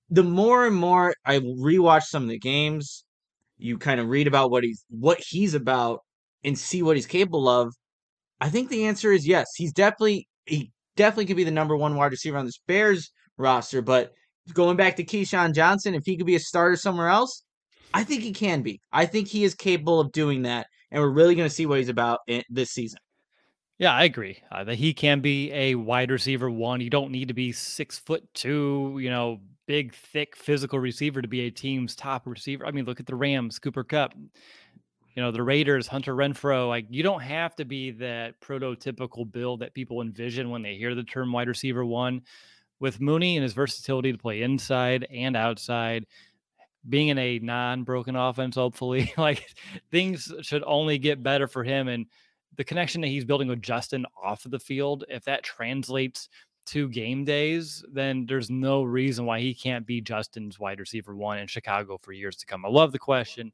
The 0.09 0.23
more 0.23 0.67
and 0.67 0.77
more 0.77 1.15
I 1.25 1.41
rewatch 1.41 2.05
some 2.05 2.23
of 2.23 2.29
the 2.29 2.39
games, 2.39 3.05
you 3.59 3.77
kind 3.77 4.01
of 4.01 4.09
read 4.09 4.29
about 4.29 4.51
what 4.51 4.65
he's 4.65 4.85
what 4.89 5.19
he's 5.21 5.55
about 5.55 6.01
and 6.45 6.59
see 6.59 6.83
what 6.83 6.97
he's 6.97 7.07
capable 7.07 7.49
of. 7.49 7.75
I 8.41 8.51
think 8.51 8.69
the 8.69 8.87
answer 8.87 9.13
is 9.13 9.27
yes. 9.27 9.47
He's 9.57 9.73
definitely 9.73 10.29
he 10.45 10.73
definitely 10.97 11.27
could 11.27 11.37
be 11.37 11.45
the 11.45 11.51
number 11.51 11.77
one 11.77 11.97
wide 11.97 12.13
receiver 12.13 12.37
on 12.37 12.47
this 12.47 12.61
Bears 12.67 13.11
roster. 13.39 13.83
But 13.83 14.13
going 14.53 14.77
back 14.77 14.97
to 14.97 15.05
Keyshawn 15.05 15.55
Johnson, 15.55 15.95
if 15.95 16.05
he 16.05 16.17
could 16.17 16.27
be 16.27 16.37
a 16.37 16.41
starter 16.41 16.77
somewhere 16.77 17.09
else, 17.09 17.43
I 17.95 18.05
think 18.05 18.23
he 18.23 18.33
can 18.33 18.63
be. 18.63 18.81
I 18.93 19.07
think 19.07 19.29
he 19.29 19.45
is 19.45 19.55
capable 19.55 20.01
of 20.01 20.13
doing 20.13 20.43
that, 20.43 20.67
and 20.91 21.03
we're 21.03 21.11
really 21.11 21.35
going 21.35 21.49
to 21.49 21.55
see 21.55 21.67
what 21.67 21.79
he's 21.79 21.89
about 21.89 22.21
in, 22.27 22.43
this 22.51 22.71
season. 22.71 22.99
Yeah, 23.79 23.93
I 23.93 24.05
agree 24.05 24.39
uh, 24.51 24.65
that 24.65 24.77
he 24.77 24.95
can 24.95 25.21
be 25.21 25.53
a 25.53 25.75
wide 25.75 26.11
receiver 26.11 26.51
one. 26.51 26.81
You 26.81 26.91
don't 26.91 27.11
need 27.11 27.29
to 27.29 27.35
be 27.35 27.53
six 27.53 27.99
foot 27.99 28.23
two, 28.33 28.99
you 29.01 29.11
know, 29.11 29.41
big, 29.67 29.95
thick, 29.95 30.35
physical 30.35 30.79
receiver 30.79 31.21
to 31.21 31.29
be 31.29 31.43
a 31.43 31.51
team's 31.51 31.95
top 31.95 32.27
receiver. 32.27 32.67
I 32.67 32.71
mean, 32.71 32.87
look 32.87 33.01
at 33.01 33.07
the 33.07 33.15
Rams, 33.15 33.59
Cooper 33.59 33.85
Kupp 33.85 34.15
you 35.17 35.23
know, 35.23 35.31
the 35.31 35.43
Raiders, 35.43 35.87
Hunter 35.87 36.15
Renfrow, 36.15 36.69
like 36.69 36.87
you 36.91 37.03
don't 37.03 37.23
have 37.23 37.57
to 37.57 37.65
be 37.65 37.91
that 37.93 38.39
prototypical 38.41 39.31
build 39.31 39.61
that 39.61 39.73
people 39.73 40.03
envision 40.03 40.51
when 40.51 40.63
they 40.63 40.77
hear 40.77 40.95
the 40.95 41.03
term 41.03 41.33
wide 41.33 41.49
receiver 41.49 41.85
one. 41.85 42.23
With 42.79 43.01
Mooney 43.01 43.39
and 43.39 43.43
his 43.43 43.55
versatility 43.55 44.13
to 44.13 44.19
play 44.19 44.43
inside 44.43 45.07
and 45.11 45.35
outside, 45.35 46.05
being 46.87 47.09
in 47.09 47.17
a 47.17 47.39
non-broken 47.39 48.15
offense, 48.15 48.57
hopefully, 48.57 49.11
like 49.19 49.55
things 49.91 50.31
should 50.43 50.63
only 50.67 50.99
get 50.99 51.23
better 51.23 51.49
for 51.49 51.65
him. 51.65 51.89
And 51.89 52.05
the 52.57 52.65
connection 52.65 53.01
that 53.01 53.09
he's 53.09 53.25
building 53.25 53.49
with 53.49 53.63
Justin 53.63 54.05
off 54.23 54.45
of 54.45 54.51
the 54.51 54.59
field, 54.59 55.05
if 55.09 55.25
that 55.25 55.43
translates 55.43 56.29
to 56.67 56.91
game 56.91 57.25
days, 57.25 57.83
then 57.91 58.27
there's 58.27 58.51
no 58.51 58.83
reason 58.83 59.25
why 59.25 59.41
he 59.41 59.55
can't 59.55 59.87
be 59.87 60.03
Justin's 60.03 60.59
wide 60.59 60.81
receiver 60.81 61.17
one 61.17 61.39
in 61.39 61.47
Chicago 61.47 61.99
for 62.03 62.13
years 62.13 62.37
to 62.37 62.47
come. 62.47 62.67
I 62.67 62.69
love 62.69 62.93
the 62.93 62.99
question. 62.99 63.53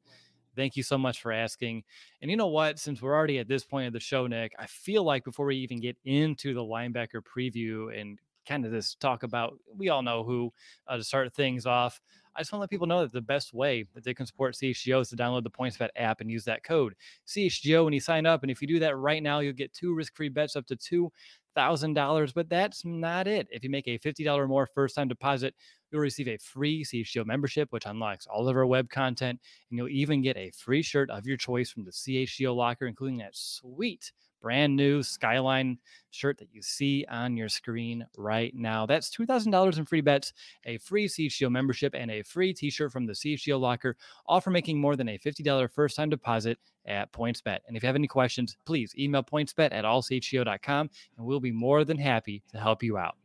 Thank 0.55 0.75
you 0.77 0.83
so 0.83 0.97
much 0.97 1.21
for 1.21 1.31
asking. 1.31 1.83
And 2.21 2.29
you 2.29 2.37
know 2.37 2.47
what? 2.47 2.79
Since 2.79 3.01
we're 3.01 3.15
already 3.15 3.39
at 3.39 3.47
this 3.47 3.63
point 3.63 3.87
of 3.87 3.93
the 3.93 3.99
show, 3.99 4.27
Nick, 4.27 4.53
I 4.59 4.67
feel 4.67 5.03
like 5.03 5.23
before 5.23 5.45
we 5.47 5.57
even 5.57 5.79
get 5.79 5.97
into 6.05 6.53
the 6.53 6.61
linebacker 6.63 7.21
preview 7.21 7.99
and 7.99 8.19
kind 8.47 8.65
of 8.65 8.71
this 8.71 8.95
talk 8.95 9.23
about, 9.23 9.57
we 9.75 9.89
all 9.89 10.01
know 10.01 10.23
who 10.23 10.51
uh, 10.87 10.97
to 10.97 11.03
start 11.03 11.33
things 11.33 11.65
off. 11.65 11.99
I 12.35 12.41
just 12.41 12.51
want 12.51 12.59
to 12.59 12.61
let 12.63 12.69
people 12.69 12.87
know 12.87 13.01
that 13.01 13.11
the 13.11 13.21
best 13.21 13.53
way 13.53 13.85
that 13.93 14.03
they 14.03 14.13
can 14.13 14.25
support 14.25 14.55
CHGO 14.55 15.01
is 15.01 15.09
to 15.09 15.15
download 15.15 15.43
the 15.43 15.51
PointsBet 15.51 15.89
app 15.95 16.19
and 16.19 16.31
use 16.31 16.43
that 16.45 16.63
code 16.63 16.95
CHGO 17.27 17.85
when 17.85 17.93
you 17.93 17.99
sign 17.99 18.25
up. 18.25 18.41
And 18.41 18.51
if 18.51 18.61
you 18.61 18.67
do 18.67 18.79
that 18.79 18.97
right 18.97 19.21
now, 19.21 19.39
you'll 19.39 19.53
get 19.53 19.73
two 19.73 19.93
risk 19.93 20.15
free 20.15 20.29
bets 20.29 20.55
up 20.55 20.65
to 20.67 20.75
two 20.75 21.11
thousand 21.55 21.93
dollars. 21.93 22.33
But 22.33 22.49
that's 22.49 22.83
not 22.83 23.27
it. 23.27 23.47
If 23.51 23.63
you 23.63 23.69
make 23.69 23.87
a 23.87 23.97
fifty 23.99 24.23
dollar 24.23 24.47
more 24.47 24.65
first 24.65 24.95
time 24.95 25.07
deposit, 25.07 25.53
you'll 25.93 26.01
receive 26.01 26.27
a 26.27 26.37
free 26.37 26.83
CHGO 26.83 27.25
membership, 27.25 27.71
which 27.71 27.85
unlocks 27.85 28.27
all 28.27 28.49
of 28.49 28.57
our 28.57 28.65
web 28.65 28.89
content, 28.89 29.39
and 29.69 29.77
you'll 29.77 29.89
even 29.89 30.21
get 30.21 30.35
a 30.35 30.51
free 30.51 30.81
shirt 30.81 31.09
of 31.11 31.27
your 31.27 31.37
choice 31.37 31.69
from 31.69 31.85
the 31.85 31.91
CHGO 31.91 32.55
locker, 32.55 32.87
including 32.87 33.19
that 33.19 33.35
sweet 33.35 34.11
brand 34.41 34.75
new 34.75 35.01
Skyline 35.01 35.77
shirt 36.11 36.37
that 36.37 36.49
you 36.51 36.61
see 36.61 37.05
on 37.09 37.37
your 37.37 37.47
screen 37.47 38.05
right 38.17 38.53
now. 38.53 38.85
That's 38.85 39.09
$2,000 39.15 39.77
in 39.77 39.85
free 39.85 40.01
bets, 40.01 40.33
a 40.65 40.77
free 40.79 41.07
CHGO 41.07 41.49
membership, 41.49 41.95
and 41.95 42.11
a 42.11 42.23
free 42.23 42.53
t 42.53 42.69
shirt 42.69 42.91
from 42.91 43.05
the 43.05 43.13
CHGO 43.13 43.59
locker, 43.59 43.95
all 44.25 44.41
for 44.41 44.51
making 44.51 44.79
more 44.79 44.97
than 44.97 45.09
a 45.09 45.17
$50 45.17 45.71
first 45.71 45.95
time 45.95 46.09
deposit 46.09 46.59
at 46.85 47.13
PointsBet. 47.13 47.59
And 47.67 47.77
if 47.77 47.83
you 47.83 47.87
have 47.87 47.95
any 47.95 48.07
questions, 48.07 48.57
please 48.65 48.93
email 48.99 49.23
pointsbet 49.23 49.71
at 49.71 49.85
allchgo.com, 49.85 50.89
and 51.17 51.25
we'll 51.25 51.39
be 51.39 51.51
more 51.51 51.85
than 51.85 51.97
happy 51.97 52.43
to 52.51 52.59
help 52.59 52.83
you 52.83 52.97
out. 52.97 53.15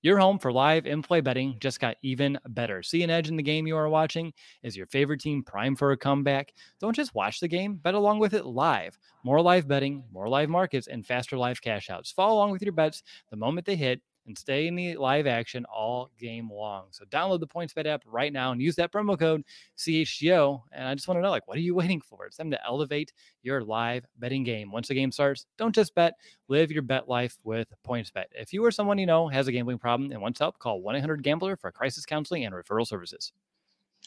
Your 0.00 0.18
home 0.18 0.38
for 0.38 0.52
live 0.52 0.86
in 0.86 1.02
play 1.02 1.20
betting 1.20 1.56
just 1.58 1.80
got 1.80 1.96
even 2.02 2.38
better. 2.50 2.84
See 2.84 3.02
an 3.02 3.10
edge 3.10 3.28
in 3.28 3.36
the 3.36 3.42
game 3.42 3.66
you 3.66 3.76
are 3.76 3.88
watching? 3.88 4.32
Is 4.62 4.76
your 4.76 4.86
favorite 4.86 5.20
team 5.20 5.42
primed 5.42 5.78
for 5.78 5.90
a 5.90 5.96
comeback? 5.96 6.52
Don't 6.78 6.94
just 6.94 7.16
watch 7.16 7.40
the 7.40 7.48
game, 7.48 7.74
bet 7.74 7.94
along 7.94 8.20
with 8.20 8.32
it 8.32 8.46
live. 8.46 8.96
More 9.24 9.42
live 9.42 9.66
betting, 9.66 10.04
more 10.12 10.28
live 10.28 10.48
markets, 10.48 10.86
and 10.86 11.04
faster 11.04 11.36
live 11.36 11.60
cash 11.60 11.90
outs. 11.90 12.12
Follow 12.12 12.34
along 12.34 12.52
with 12.52 12.62
your 12.62 12.72
bets 12.72 13.02
the 13.30 13.36
moment 13.36 13.66
they 13.66 13.74
hit 13.74 14.00
and 14.28 14.38
stay 14.38 14.68
in 14.68 14.76
the 14.76 14.96
live 14.96 15.26
action 15.26 15.64
all 15.64 16.10
game 16.18 16.48
long. 16.52 16.86
So 16.90 17.04
download 17.06 17.40
the 17.40 17.48
PointsBet 17.48 17.86
app 17.86 18.02
right 18.06 18.32
now 18.32 18.52
and 18.52 18.62
use 18.62 18.76
that 18.76 18.92
promo 18.92 19.18
code 19.18 19.42
CHGO. 19.76 20.62
And 20.70 20.86
I 20.86 20.94
just 20.94 21.08
want 21.08 21.18
to 21.18 21.22
know, 21.22 21.30
like, 21.30 21.48
what 21.48 21.56
are 21.56 21.62
you 21.62 21.74
waiting 21.74 22.00
for? 22.00 22.26
It's 22.26 22.36
time 22.36 22.52
to 22.52 22.64
elevate 22.64 23.12
your 23.42 23.64
live 23.64 24.06
betting 24.18 24.44
game. 24.44 24.70
Once 24.70 24.88
the 24.88 24.94
game 24.94 25.10
starts, 25.10 25.46
don't 25.56 25.74
just 25.74 25.94
bet, 25.94 26.14
live 26.46 26.70
your 26.70 26.82
bet 26.82 27.08
life 27.08 27.36
with 27.42 27.68
PointsBet. 27.84 28.26
If 28.32 28.52
you 28.52 28.64
or 28.64 28.70
someone 28.70 28.98
you 28.98 29.06
know 29.06 29.26
has 29.28 29.48
a 29.48 29.52
gambling 29.52 29.78
problem 29.78 30.12
and 30.12 30.20
wants 30.20 30.38
help, 30.38 30.58
call 30.58 30.82
1-800-GAMBLER 30.82 31.56
for 31.56 31.72
crisis 31.72 32.06
counseling 32.06 32.44
and 32.44 32.54
referral 32.54 32.86
services. 32.86 33.32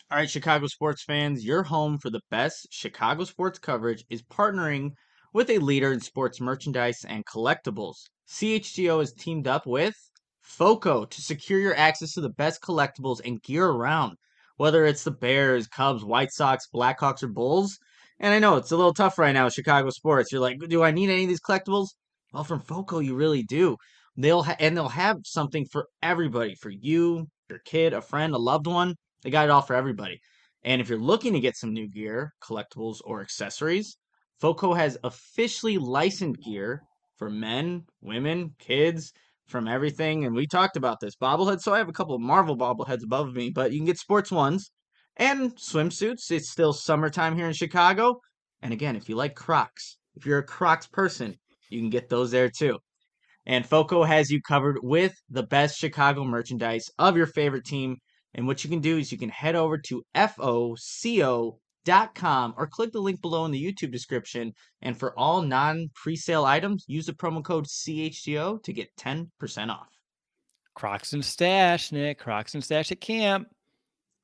All 0.09 0.17
right, 0.17 0.29
Chicago 0.29 0.67
sports 0.67 1.03
fans, 1.03 1.45
your 1.45 1.63
home 1.63 1.97
for 1.97 2.09
the 2.09 2.21
best 2.29 2.67
Chicago 2.71 3.23
sports 3.23 3.59
coverage 3.59 4.05
is 4.09 4.21
partnering 4.21 4.91
with 5.33 5.49
a 5.49 5.57
leader 5.57 5.93
in 5.93 5.99
sports 5.99 6.41
merchandise 6.41 7.05
and 7.07 7.25
collectibles. 7.25 8.09
CHGO 8.27 8.99
has 8.99 9.13
teamed 9.13 9.47
up 9.47 9.65
with 9.65 10.10
FOCO 10.41 11.05
to 11.05 11.21
secure 11.21 11.59
your 11.59 11.75
access 11.75 12.13
to 12.13 12.21
the 12.21 12.29
best 12.29 12.61
collectibles 12.61 13.21
and 13.23 13.41
gear 13.41 13.67
around, 13.67 14.17
whether 14.57 14.85
it's 14.85 15.03
the 15.03 15.11
Bears, 15.11 15.67
Cubs, 15.67 16.03
White 16.03 16.31
Sox, 16.31 16.67
Blackhawks, 16.73 17.23
or 17.23 17.27
Bulls. 17.27 17.77
And 18.19 18.33
I 18.33 18.39
know 18.39 18.57
it's 18.57 18.71
a 18.71 18.77
little 18.77 18.93
tough 18.93 19.17
right 19.17 19.31
now 19.31 19.45
with 19.45 19.53
Chicago 19.53 19.89
sports. 19.89 20.31
You're 20.31 20.41
like, 20.41 20.59
do 20.67 20.83
I 20.83 20.91
need 20.91 21.09
any 21.09 21.23
of 21.23 21.29
these 21.29 21.41
collectibles? 21.41 21.87
Well, 22.33 22.43
from 22.43 22.61
FOCO, 22.61 22.99
you 22.99 23.15
really 23.15 23.43
do. 23.43 23.77
They'll 24.17 24.43
ha- 24.43 24.57
and 24.59 24.75
they'll 24.75 24.89
have 24.89 25.17
something 25.23 25.65
for 25.65 25.87
everybody, 26.03 26.55
for 26.55 26.69
you, 26.69 27.27
your 27.49 27.59
kid, 27.59 27.93
a 27.93 28.01
friend, 28.01 28.33
a 28.33 28.37
loved 28.37 28.67
one. 28.67 28.95
They 29.23 29.29
got 29.29 29.45
it 29.45 29.51
all 29.51 29.61
for 29.61 29.75
everybody. 29.75 30.19
And 30.63 30.81
if 30.81 30.89
you're 30.89 30.99
looking 30.99 31.33
to 31.33 31.39
get 31.39 31.57
some 31.57 31.73
new 31.73 31.87
gear, 31.87 32.33
collectibles, 32.43 32.99
or 33.03 33.21
accessories, 33.21 33.97
FOCO 34.39 34.73
has 34.73 34.97
officially 35.03 35.77
licensed 35.77 36.41
gear 36.43 36.83
for 37.17 37.29
men, 37.29 37.85
women, 38.01 38.55
kids, 38.59 39.11
from 39.51 39.67
everything. 39.67 40.25
And 40.25 40.33
we 40.33 40.47
talked 40.47 40.77
about 40.77 40.99
this 40.99 41.15
bobbleheads. 41.15 41.61
So 41.61 41.73
I 41.73 41.77
have 41.77 41.89
a 41.89 41.93
couple 41.93 42.15
of 42.15 42.21
Marvel 42.21 42.57
bobbleheads 42.57 43.03
above 43.03 43.33
me, 43.33 43.51
but 43.51 43.71
you 43.71 43.79
can 43.79 43.85
get 43.85 43.99
sports 43.99 44.31
ones 44.31 44.71
and 45.17 45.55
swimsuits. 45.57 46.31
It's 46.31 46.49
still 46.49 46.73
summertime 46.73 47.35
here 47.35 47.47
in 47.47 47.53
Chicago. 47.53 48.21
And 48.61 48.73
again, 48.73 48.95
if 48.95 49.09
you 49.09 49.15
like 49.15 49.35
Crocs, 49.35 49.97
if 50.15 50.25
you're 50.25 50.39
a 50.39 50.43
Crocs 50.43 50.87
person, 50.87 51.35
you 51.69 51.79
can 51.79 51.89
get 51.89 52.09
those 52.09 52.31
there 52.31 52.49
too. 52.49 52.79
And 53.45 53.65
FOCO 53.65 54.03
has 54.03 54.29
you 54.29 54.41
covered 54.41 54.77
with 54.81 55.13
the 55.29 55.43
best 55.43 55.77
Chicago 55.77 56.23
merchandise 56.23 56.89
of 56.97 57.17
your 57.17 57.27
favorite 57.27 57.65
team. 57.65 57.97
And 58.33 58.47
what 58.47 58.63
you 58.63 58.69
can 58.69 58.79
do 58.79 58.97
is 58.97 59.11
you 59.11 59.17
can 59.17 59.29
head 59.29 59.55
over 59.55 59.77
to 59.77 60.03
FOCO 60.15 61.57
com 62.15 62.53
or 62.57 62.67
click 62.67 62.91
the 62.91 62.99
link 62.99 63.21
below 63.21 63.45
in 63.45 63.51
the 63.51 63.63
YouTube 63.63 63.91
description. 63.91 64.53
And 64.81 64.97
for 64.97 65.17
all 65.17 65.41
non 65.41 65.89
pre-sale 65.95 66.45
items, 66.45 66.85
use 66.87 67.05
the 67.05 67.13
promo 67.13 67.43
code 67.43 67.65
CHGO 67.65 68.63
to 68.63 68.73
get 68.73 68.95
10% 68.97 69.69
off. 69.69 69.87
Crocs 70.73 71.13
and 71.13 71.23
Stash, 71.23 71.91
Nick. 71.91 72.19
Crocs 72.19 72.53
and 72.53 72.63
Stash 72.63 72.91
at 72.91 73.01
camp. 73.01 73.47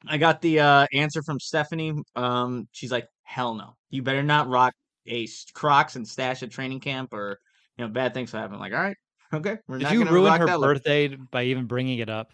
I 0.08 0.18
got 0.18 0.42
the 0.42 0.60
uh, 0.60 0.88
answer 0.94 1.22
from 1.24 1.40
Stephanie. 1.40 1.94
Um, 2.16 2.68
she's 2.72 2.92
like, 2.92 3.08
hell 3.24 3.56
no. 3.56 3.76
You 3.90 4.02
better 4.04 4.24
not 4.24 4.48
rock 4.48 4.74
a 5.08 5.28
Crocs 5.54 5.96
and 5.96 6.08
Stash 6.08 6.44
at 6.44 6.52
training 6.52 6.80
camp 6.80 7.14
or, 7.14 7.40
you 7.78 7.86
know, 7.86 7.92
bad 7.92 8.14
things 8.14 8.32
will 8.32 8.40
happen. 8.40 8.56
I'm 8.56 8.62
like, 8.62 8.74
all 8.74 8.80
right, 8.80 8.98
okay. 9.34 9.58
We're 9.68 9.80
Did 9.80 9.92
you 9.92 10.06
ruin 10.06 10.40
her 10.40 10.46
birthday 10.60 11.10
look. 11.10 11.32
by 11.32 11.44
even 11.44 11.66
bringing 11.66 12.00
it 12.00 12.10
up? 12.10 12.32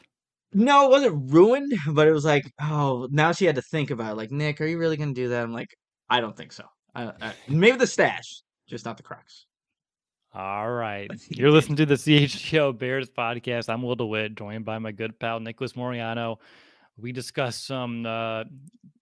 No, 0.54 0.86
it 0.86 0.90
wasn't 0.90 1.32
ruined, 1.32 1.74
but 1.92 2.08
it 2.08 2.12
was 2.12 2.26
like, 2.26 2.52
oh, 2.62 3.08
now 3.12 3.32
she 3.32 3.46
had 3.46 3.56
to 3.56 3.62
think 3.62 3.92
about 3.92 4.14
it. 4.14 4.16
Like, 4.16 4.32
Nick, 4.32 4.62
are 4.62 4.66
you 4.66 4.78
really 4.78 4.98
gonna 4.98 5.14
do 5.14 5.30
that? 5.30 5.44
I'm 5.44 5.54
like, 5.54 5.76
I 6.10 6.22
don't 6.22 6.36
think 6.36 6.52
so. 6.52 6.64
I, 6.96 7.12
I, 7.22 7.34
maybe 7.48 7.78
the 7.78 7.88
stash, 7.88 8.42
just 8.68 8.86
not 8.86 8.98
the 8.98 9.04
Crocs. 9.04 9.46
All 10.36 10.72
right. 10.72 11.12
You're 11.30 11.52
listening 11.52 11.78
to 11.78 11.86
the 11.86 11.94
CHGO 11.96 12.78
Bears 12.78 13.10
podcast. 13.10 13.70
I'm 13.70 13.84
Will 13.84 13.96
DeWitt, 13.96 14.36
joined 14.36 14.66
by 14.66 14.80
my 14.80 14.92
good 14.92 15.20
pal 15.20 15.40
Nicholas 15.40 15.76
Moreano. 15.76 16.40
We 16.98 17.12
discussed 17.12 17.68
some 17.68 18.06
uh, 18.06 18.44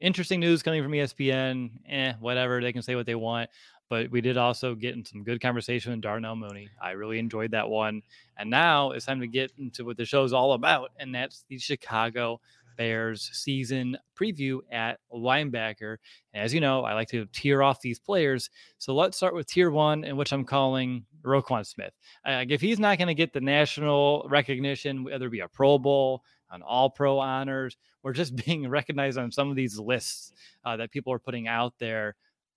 interesting 0.01 0.39
news 0.41 0.61
coming 0.61 0.83
from 0.83 0.91
ESPN. 0.91 1.69
Eh, 1.89 2.13
whatever. 2.19 2.61
They 2.61 2.73
can 2.73 2.81
say 2.81 2.95
what 2.95 3.05
they 3.05 3.15
want 3.15 3.49
but 3.91 4.09
we 4.09 4.21
did 4.21 4.37
also 4.37 4.73
get 4.73 4.95
in 4.95 5.03
some 5.03 5.21
good 5.21 5.41
conversation 5.41 5.91
with 5.91 5.99
Darnell 5.99 6.37
Mooney. 6.37 6.69
I 6.81 6.91
really 6.91 7.19
enjoyed 7.19 7.51
that 7.51 7.69
one. 7.69 8.03
And 8.37 8.49
now 8.49 8.91
it's 8.91 9.05
time 9.05 9.19
to 9.19 9.27
get 9.27 9.51
into 9.57 9.83
what 9.83 9.97
the 9.97 10.05
show's 10.05 10.31
all 10.31 10.53
about, 10.53 10.91
and 10.97 11.13
that's 11.13 11.43
the 11.49 11.57
Chicago 11.57 12.39
Bears 12.77 13.29
season 13.33 13.97
preview 14.17 14.59
at 14.71 15.01
linebacker. 15.13 15.97
And 16.33 16.41
as 16.41 16.53
you 16.53 16.61
know, 16.61 16.85
I 16.85 16.93
like 16.93 17.09
to 17.09 17.25
tier 17.33 17.61
off 17.61 17.81
these 17.81 17.99
players. 17.99 18.49
So 18.77 18.95
let's 18.95 19.17
start 19.17 19.35
with 19.35 19.47
tier 19.47 19.69
one, 19.69 20.05
in 20.05 20.15
which 20.15 20.31
I'm 20.31 20.45
calling 20.45 21.03
Roquan 21.21 21.65
Smith. 21.65 21.91
Uh, 22.25 22.45
if 22.47 22.61
he's 22.61 22.79
not 22.79 22.97
going 22.97 23.09
to 23.09 23.13
get 23.13 23.33
the 23.33 23.41
national 23.41 24.25
recognition, 24.29 25.03
whether 25.03 25.27
it 25.27 25.31
be 25.31 25.41
a 25.41 25.49
Pro 25.49 25.77
Bowl, 25.77 26.23
an 26.49 26.61
All 26.61 26.89
Pro 26.89 27.19
honors, 27.19 27.75
or 28.03 28.13
just 28.13 28.35
being 28.45 28.69
recognized 28.69 29.17
on 29.17 29.33
some 29.33 29.49
of 29.49 29.57
these 29.57 29.77
lists 29.77 30.31
uh, 30.63 30.77
that 30.77 30.91
people 30.91 31.11
are 31.11 31.19
putting 31.19 31.49
out 31.49 31.73
there 31.77 32.15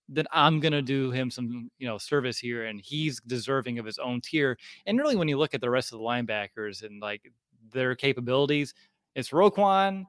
then 0.08 0.26
I'm 0.32 0.60
gonna 0.60 0.82
do 0.82 1.10
him 1.10 1.30
some, 1.30 1.70
you 1.78 1.86
know, 1.86 1.98
service 1.98 2.38
here, 2.38 2.66
and 2.66 2.80
he's 2.80 3.20
deserving 3.20 3.78
of 3.78 3.86
his 3.86 3.98
own 3.98 4.20
tier. 4.20 4.58
And 4.86 4.98
really, 4.98 5.16
when 5.16 5.28
you 5.28 5.38
look 5.38 5.54
at 5.54 5.60
the 5.60 5.70
rest 5.70 5.92
of 5.92 5.98
the 5.98 6.04
linebackers 6.04 6.82
and 6.82 7.00
like 7.00 7.32
their 7.72 7.94
capabilities, 7.94 8.74
it's 9.14 9.30
Roquan, 9.30 10.04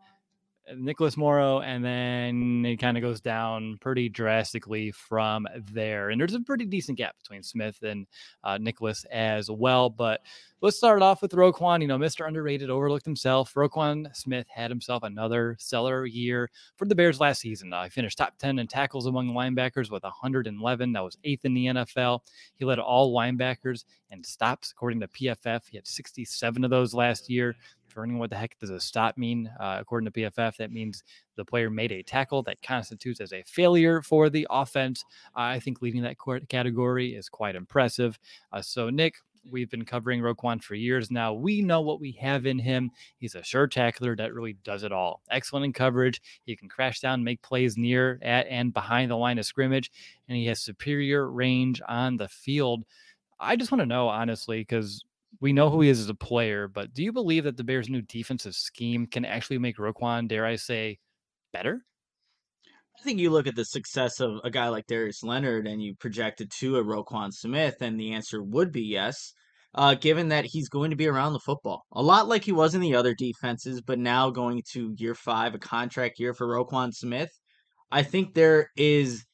Nicholas 0.76 1.18
Morrow, 1.18 1.62
and 1.62 1.84
then 1.84 2.66
it 2.66 2.78
kind 2.78 2.98
of 2.98 3.02
goes 3.02 3.22
down 3.22 3.78
pretty 3.82 4.10
drastically 4.10 4.92
from 4.92 5.48
there. 5.72 6.10
And 6.10 6.20
there's 6.20 6.34
a 6.34 6.40
pretty 6.40 6.66
decent 6.66 6.98
gap 6.98 7.16
between 7.20 7.44
Smith 7.44 7.82
and 7.84 8.08
uh, 8.44 8.58
Nicholas 8.58 9.06
as 9.12 9.50
well. 9.50 9.90
But 9.90 10.22
let's 10.62 10.78
start 10.78 11.02
off 11.02 11.22
with 11.22 11.32
Roquan. 11.34 11.82
You 11.82 11.88
know, 11.88 11.98
Mr. 11.98 12.28
Underrated 12.28 12.70
overlooked 12.70 13.06
himself. 13.06 13.54
Roquan 13.54 14.16
Smith 14.16 14.48
had 14.50 14.72
himself 14.72 15.04
another 15.04 15.56
stellar 15.60 16.06
year 16.06 16.50
for 16.78 16.86
the 16.86 16.96
Bears 16.96 17.20
last 17.20 17.42
season. 17.42 17.72
Uh, 17.72 17.84
he 17.84 17.90
finished 17.90 18.18
top 18.18 18.38
10 18.40 18.60
in 18.60 18.68
tackles 18.68 19.06
among 19.06 19.30
linebackers 19.30 19.92
with 19.92 20.04
111. 20.04 20.94
That 20.94 21.04
was 21.04 21.18
eighth 21.24 21.46
in 21.46 21.54
the 21.54 21.68
NFL. 21.68 22.22
He 22.56 22.66
led 22.66 22.80
all 22.80 23.16
linebackers 23.16 23.86
and 24.10 24.26
stops, 24.26 24.72
according 24.72 25.00
to 25.02 25.08
PFF. 25.08 25.62
He 25.70 25.78
had 25.78 25.88
67 25.88 26.64
of 26.64 26.72
those 26.72 26.94
last 26.94 27.30
year 27.30 27.56
learning 27.96 28.20
what 28.20 28.30
the 28.30 28.36
heck 28.36 28.58
does 28.60 28.70
a 28.70 28.80
stop 28.80 29.18
mean. 29.18 29.50
Uh, 29.60 29.78
according 29.80 30.12
to 30.12 30.20
PFF, 30.20 30.58
that 30.58 30.72
means 30.72 31.04
the 31.36 31.46
player 31.46 31.70
made 31.70 31.92
a 31.92 32.04
tackle 32.04 32.44
that 32.44 32.62
constitutes 32.62 33.22
as 33.22 33.34
a 33.34 33.44
failure 33.44 34.02
for 34.02 34.30
the 34.30 34.48
offense. 34.50 35.04
Uh, 35.36 35.42
I 35.42 35.60
think 35.60 35.82
leading 35.82 36.04
that 36.04 36.18
category 36.50 37.16
is 37.16 37.30
quite 37.30 37.56
impressive. 37.56 38.18
Uh, 38.52 38.62
so, 38.62 38.90
Nick, 38.90 39.16
we've 39.50 39.70
been 39.70 39.86
covering 39.86 40.22
Roquan 40.22 40.62
for 40.62 40.76
years 40.76 41.12
now. 41.12 41.34
We 41.34 41.62
know 41.62 41.82
what 41.82 42.00
we 42.00 42.12
have 42.14 42.46
in 42.46 42.60
him. 42.60 42.92
He's 43.18 43.36
a 43.36 43.44
sure 43.44 43.68
tackler 43.68 44.16
that 44.16 44.34
really 44.34 44.54
does 44.64 44.84
it 44.84 44.92
all. 44.92 45.22
Excellent 45.30 45.66
in 45.66 45.74
coverage. 45.74 46.22
He 46.46 46.56
can 46.56 46.70
crash 46.70 47.00
down, 47.00 47.24
make 47.24 47.42
plays 47.42 47.78
near, 47.78 48.20
at, 48.22 48.48
and 48.48 48.74
behind 48.74 49.12
the 49.12 49.18
line 49.18 49.38
of 49.38 49.46
scrimmage, 49.46 49.92
and 50.28 50.38
he 50.38 50.46
has 50.48 50.62
superior 50.62 51.30
range 51.30 51.82
on 51.88 52.18
the 52.18 52.28
field. 52.28 52.84
I 53.40 53.56
just 53.56 53.72
want 53.72 53.82
to 53.82 53.86
know, 53.86 54.08
honestly, 54.08 54.62
because 54.62 55.04
we 55.42 55.54
know 55.54 55.70
who 55.70 55.82
he 55.82 55.90
is 55.90 56.00
as 56.00 56.10
a 56.10 56.16
player, 56.16 56.68
but 56.68 56.94
do 56.94 57.04
you 57.04 57.12
believe 57.12 57.44
that 57.44 57.58
the 57.58 57.64
Bears' 57.64 57.90
new 57.90 58.02
defensive 58.02 58.56
scheme 58.56 59.06
can 59.06 59.26
actually 59.26 59.58
make 59.58 59.78
Roquan, 59.78 60.28
dare 60.28 60.46
I 60.46 60.56
say, 60.56 61.00
better? 61.54 61.86
I 62.98 63.04
think 63.04 63.20
you 63.20 63.30
look 63.30 63.48
at 63.48 63.56
the 63.56 63.66
success 63.66 64.20
of 64.20 64.40
a 64.44 64.50
guy 64.50 64.70
like 64.70 64.88
Darius 64.88 65.24
Leonard 65.24 65.68
and 65.68 65.82
you 65.82 65.96
project 65.96 66.42
it 66.42 66.50
to 66.60 66.78
a 66.78 66.84
Roquan 66.84 67.34
Smith, 67.34 67.76
and 67.82 68.00
the 68.00 68.14
answer 68.14 68.42
would 68.42 68.72
be 68.72 68.84
yes, 68.84 69.34
uh, 69.74 69.96
given 69.96 70.30
that 70.30 70.46
he's 70.46 70.70
going 70.70 70.92
to 70.92 70.96
be 70.96 71.08
around 71.08 71.34
the 71.34 71.40
football. 71.40 71.84
A 71.92 72.02
lot 72.02 72.28
like 72.28 72.44
he 72.44 72.54
was 72.54 72.74
in 72.74 72.82
the 72.82 72.96
other 72.96 73.14
defenses, 73.14 73.82
but 73.82 74.00
now 74.00 74.30
going 74.30 74.64
to 74.72 74.96
year 74.98 75.16
five, 75.16 75.54
a 75.54 75.60
contract 75.60 76.20
year 76.20 76.34
for 76.34 76.48
Roquan 76.48 76.94
Smith. 76.94 77.32
I 77.92 78.04
think 78.04 78.34
there 78.34 78.72
is 78.78 79.26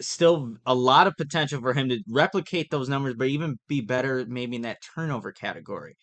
still 0.00 0.56
a 0.66 0.74
lot 0.74 1.06
of 1.06 1.16
potential 1.16 1.60
for 1.60 1.72
him 1.72 1.88
to 1.88 2.02
replicate 2.08 2.70
those 2.70 2.88
numbers, 2.88 3.14
but 3.16 3.28
even 3.28 3.58
be 3.68 3.80
better 3.80 4.24
maybe 4.28 4.56
in 4.56 4.62
that 4.62 4.82
turnover 4.94 5.32
category. 5.32 5.96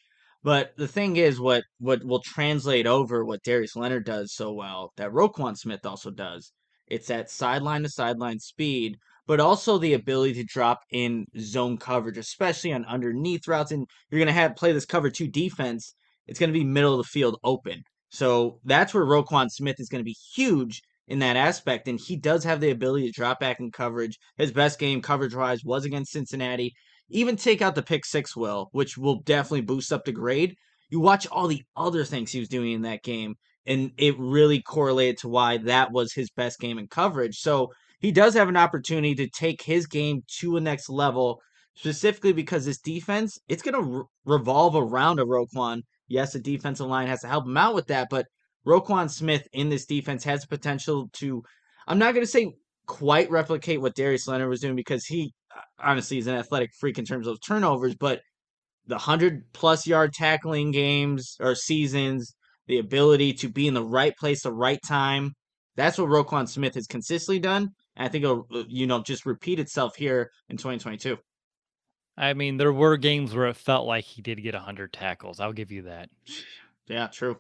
But 0.44 0.76
the 0.78 0.88
thing 0.88 1.18
is, 1.18 1.40
what 1.40 1.64
what 1.80 2.04
will 2.04 2.22
translate 2.22 2.88
over 2.88 3.24
what 3.24 3.44
Darius 3.44 3.76
Leonard 3.76 4.06
does 4.06 4.34
so 4.34 4.54
well 4.54 4.92
that 4.98 5.12
Roquan 5.12 5.58
Smith 5.58 5.86
also 5.86 6.10
does. 6.10 6.52
It's 6.88 7.08
that 7.08 7.30
sideline 7.30 7.84
to 7.84 7.90
sideline 7.90 8.40
speed, 8.40 8.98
but 9.28 9.40
also 9.40 9.78
the 9.78 9.94
ability 9.94 10.34
to 10.36 10.44
drop 10.44 10.80
in 10.92 11.26
zone 11.40 11.78
coverage, 11.78 12.18
especially 12.18 12.74
on 12.74 12.86
underneath 12.86 13.48
routes. 13.48 13.72
And 13.72 13.88
you're 14.10 14.20
gonna 14.20 14.32
have 14.32 14.56
play 14.56 14.72
this 14.72 14.86
cover 14.86 15.10
two 15.10 15.28
defense. 15.28 15.94
It's 16.28 16.40
gonna 16.40 16.54
be 16.54 16.64
middle 16.64 16.94
of 16.94 17.06
the 17.06 17.10
field 17.10 17.38
open. 17.44 17.84
So 18.10 18.60
that's 18.66 18.94
where 18.94 19.06
Roquan 19.06 19.50
Smith 19.50 19.80
is 19.80 19.90
gonna 19.90 20.04
be 20.04 20.18
huge 20.36 20.82
in 21.12 21.20
that 21.20 21.36
aspect. 21.36 21.88
And 21.88 22.00
he 22.00 22.16
does 22.16 22.44
have 22.46 22.62
the 22.62 22.72
ability 22.72 23.08
to 23.08 23.12
drop 23.12 23.40
back 23.40 23.60
in 23.60 23.72
coverage. 23.72 24.18
His 24.38 24.52
best 24.52 24.80
game 24.80 25.02
coverage 25.02 25.36
wise 25.36 25.64
was 25.64 25.84
against 25.84 26.14
Cincinnati. 26.14 26.74
Even 27.10 27.36
take 27.36 27.62
out 27.62 27.76
the 27.76 27.84
pick 27.84 28.06
six, 28.06 28.36
will, 28.36 28.70
which 28.72 28.98
will 28.98 29.20
definitely 29.22 29.62
boost 29.62 29.92
up 29.92 30.06
the 30.06 30.14
grade. 30.14 30.56
You 30.90 31.02
watch 31.02 31.28
all 31.28 31.48
the 31.48 31.64
other 31.76 32.06
things 32.06 32.32
he 32.32 32.40
was 32.40 32.48
doing 32.48 32.72
in 32.72 32.82
that 32.84 33.04
game, 33.04 33.36
and 33.66 33.92
it 33.98 34.16
really 34.18 34.62
correlated 34.62 35.18
to 35.20 35.30
why 35.30 35.58
that 35.58 35.92
was 35.92 36.14
his 36.14 36.30
best 36.32 36.60
game 36.60 36.80
in 36.80 36.88
coverage. 36.88 37.40
So 37.40 37.68
he 38.00 38.12
does 38.12 38.34
have 38.36 38.48
an 38.48 38.58
opportunity 38.58 39.14
to 39.16 39.30
take 39.30 39.62
his 39.62 39.88
game 39.88 40.22
to 40.40 40.56
a 40.56 40.62
next 40.62 40.90
level, 40.90 41.42
specifically 41.76 42.34
because 42.34 42.66
this 42.66 42.80
defense, 42.80 43.38
it's 43.50 43.62
going 43.62 43.76
to 43.76 43.82
re- 43.82 44.04
revolve 44.26 44.76
around 44.76 45.20
a 45.20 45.26
Roquan. 45.26 45.82
Yes, 46.08 46.34
the 46.34 46.40
defensive 46.40 46.88
line 46.88 47.08
has 47.08 47.22
to 47.22 47.28
help 47.28 47.46
him 47.46 47.58
out 47.58 47.76
with 47.76 47.88
that, 47.88 48.08
but 48.10 48.26
Roquan 48.66 49.10
Smith 49.10 49.48
in 49.54 49.70
this 49.70 49.86
defense 49.86 50.24
has 50.24 50.42
the 50.42 50.48
potential 50.48 51.10
to, 51.14 51.44
I'm 51.88 52.00
not 52.00 52.14
going 52.14 52.26
to 52.26 52.32
say 52.32 52.54
quite 52.86 53.30
replicate 53.32 53.82
what 53.82 53.96
Darius 53.96 54.28
Leonard 54.28 54.50
was 54.50 54.62
doing 54.62 54.76
because 54.76 55.06
he 55.06 55.34
honestly 55.80 56.18
is 56.18 56.28
an 56.28 56.36
athletic 56.36 56.72
freak 56.80 57.00
in 57.00 57.06
terms 57.06 57.28
of 57.28 57.40
turnovers, 57.42 57.96
but 57.96 58.22
the 58.88 58.96
100 58.96 59.44
plus 59.54 59.88
yard 59.88 60.14
tackling 60.14 60.72
games 60.72 61.38
or 61.40 61.56
seasons, 61.56 62.36
the 62.68 62.80
ability 62.80 63.34
to 63.34 63.50
be 63.50 63.68
in 63.68 63.74
the 63.74 63.84
right 63.84 64.16
place, 64.18 64.46
at 64.46 64.50
the 64.50 64.56
right 64.56 64.80
time, 64.86 65.34
that's 65.76 65.98
what 65.98 66.10
Roquan 66.10 66.48
Smith 66.48 66.76
has 66.76 66.88
consistently 66.88 67.40
done. 67.40 67.70
And 67.96 68.06
I 68.06 68.10
think 68.10 68.24
it'll, 68.24 68.48
you 68.68 68.88
know, 68.88 69.02
just 69.02 69.26
repeat 69.26 69.60
itself 69.60 69.96
here 69.96 70.30
in 70.50 70.58
2022. 70.58 71.18
I 72.18 72.34
mean, 72.34 72.58
there 72.58 72.74
were 72.74 72.98
games 72.98 73.34
where 73.34 73.48
it 73.48 73.56
felt 73.56 73.88
like 73.88 74.04
he 74.04 74.22
did 74.22 74.44
get 74.44 74.54
100 74.54 74.94
tackles. 74.94 75.40
I'll 75.40 75.54
give 75.54 75.72
you 75.72 75.84
that. 75.84 76.10
Yeah, 76.88 77.08
true. 77.08 77.40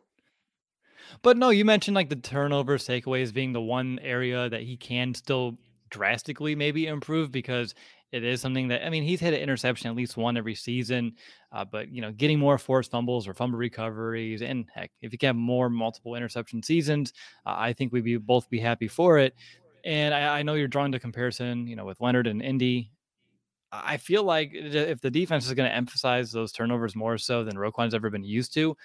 But 1.21 1.37
no, 1.37 1.49
you 1.49 1.65
mentioned 1.65 1.95
like 1.95 2.09
the 2.09 2.15
turnovers, 2.15 2.87
takeaways 2.87 3.33
being 3.33 3.53
the 3.53 3.61
one 3.61 3.99
area 4.01 4.49
that 4.49 4.61
he 4.61 4.77
can 4.77 5.13
still 5.13 5.57
drastically 5.91 6.55
maybe 6.55 6.87
improve 6.87 7.31
because 7.31 7.75
it 8.11 8.23
is 8.23 8.41
something 8.41 8.67
that 8.69 8.85
I 8.85 8.89
mean 8.89 9.03
he's 9.03 9.19
hit 9.19 9.33
an 9.33 9.39
interception 9.39 9.89
at 9.89 9.95
least 9.95 10.17
one 10.17 10.35
every 10.37 10.55
season, 10.55 11.13
uh, 11.51 11.63
but 11.63 11.89
you 11.89 12.01
know 12.01 12.11
getting 12.11 12.39
more 12.39 12.57
forced 12.57 12.91
fumbles 12.91 13.27
or 13.27 13.33
fumble 13.33 13.59
recoveries 13.59 14.41
and 14.41 14.69
heck 14.73 14.91
if 15.01 15.11
you 15.11 15.17
can 15.17 15.27
have 15.27 15.35
more 15.35 15.69
multiple 15.69 16.15
interception 16.15 16.63
seasons, 16.63 17.13
uh, 17.45 17.55
I 17.57 17.73
think 17.73 17.93
we'd 17.93 18.03
be 18.03 18.17
both 18.17 18.49
be 18.49 18.59
happy 18.59 18.87
for 18.87 19.17
it. 19.17 19.35
And 19.83 20.13
I, 20.13 20.39
I 20.39 20.43
know 20.43 20.53
you're 20.55 20.67
drawing 20.67 20.91
the 20.91 20.99
comparison, 20.99 21.67
you 21.67 21.75
know, 21.75 21.85
with 21.85 22.01
Leonard 22.01 22.27
and 22.27 22.41
Indy. 22.41 22.91
I 23.71 23.97
feel 23.97 24.23
like 24.23 24.51
if 24.53 24.99
the 24.99 25.09
defense 25.09 25.47
is 25.47 25.53
going 25.53 25.69
to 25.69 25.75
emphasize 25.75 26.31
those 26.31 26.51
turnovers 26.51 26.93
more 26.93 27.17
so 27.17 27.45
than 27.45 27.57
Roquan's 27.57 27.93
ever 27.93 28.09
been 28.09 28.23
used 28.23 28.53
to, 28.55 28.75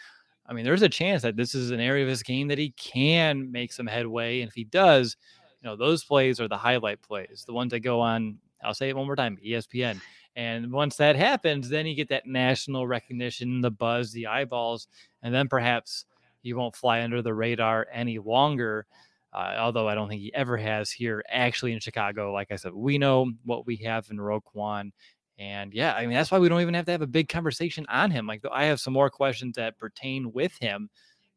I 0.48 0.52
mean, 0.52 0.64
there's 0.64 0.82
a 0.82 0.88
chance 0.88 1.22
that 1.22 1.36
this 1.36 1.54
is 1.54 1.70
an 1.70 1.80
area 1.80 2.04
of 2.04 2.08
his 2.08 2.22
game 2.22 2.48
that 2.48 2.58
he 2.58 2.70
can 2.70 3.50
make 3.50 3.72
some 3.72 3.86
headway. 3.86 4.40
And 4.40 4.48
if 4.48 4.54
he 4.54 4.64
does, 4.64 5.16
you 5.60 5.68
know, 5.68 5.76
those 5.76 6.04
plays 6.04 6.40
are 6.40 6.48
the 6.48 6.56
highlight 6.56 7.02
plays, 7.02 7.44
the 7.46 7.52
ones 7.52 7.70
that 7.72 7.80
go 7.80 8.00
on, 8.00 8.38
I'll 8.62 8.74
say 8.74 8.88
it 8.88 8.96
one 8.96 9.06
more 9.06 9.16
time, 9.16 9.38
ESPN. 9.44 10.00
And 10.36 10.70
once 10.70 10.96
that 10.96 11.16
happens, 11.16 11.68
then 11.68 11.86
you 11.86 11.94
get 11.94 12.10
that 12.10 12.26
national 12.26 12.86
recognition, 12.86 13.62
the 13.62 13.70
buzz, 13.70 14.12
the 14.12 14.26
eyeballs, 14.26 14.86
and 15.22 15.34
then 15.34 15.48
perhaps 15.48 16.04
you 16.42 16.56
won't 16.56 16.76
fly 16.76 17.02
under 17.02 17.22
the 17.22 17.34
radar 17.34 17.86
any 17.92 18.18
longer. 18.18 18.86
Uh, 19.32 19.54
although 19.58 19.88
I 19.88 19.94
don't 19.94 20.08
think 20.08 20.22
he 20.22 20.32
ever 20.34 20.56
has 20.56 20.90
here 20.90 21.22
actually 21.28 21.72
in 21.72 21.80
Chicago. 21.80 22.32
Like 22.32 22.52
I 22.52 22.56
said, 22.56 22.72
we 22.72 22.96
know 22.96 23.32
what 23.44 23.66
we 23.66 23.76
have 23.76 24.08
in 24.10 24.16
Roquan, 24.16 24.92
and 25.38 25.74
yeah, 25.74 25.94
I 25.94 26.06
mean, 26.06 26.14
that's 26.14 26.30
why 26.30 26.38
we 26.38 26.48
don't 26.48 26.62
even 26.62 26.74
have 26.74 26.86
to 26.86 26.92
have 26.92 27.02
a 27.02 27.06
big 27.06 27.28
conversation 27.28 27.84
on 27.88 28.10
him. 28.10 28.26
Like, 28.26 28.42
I 28.50 28.64
have 28.64 28.80
some 28.80 28.94
more 28.94 29.10
questions 29.10 29.56
that 29.56 29.78
pertain 29.78 30.32
with 30.32 30.56
him, 30.58 30.88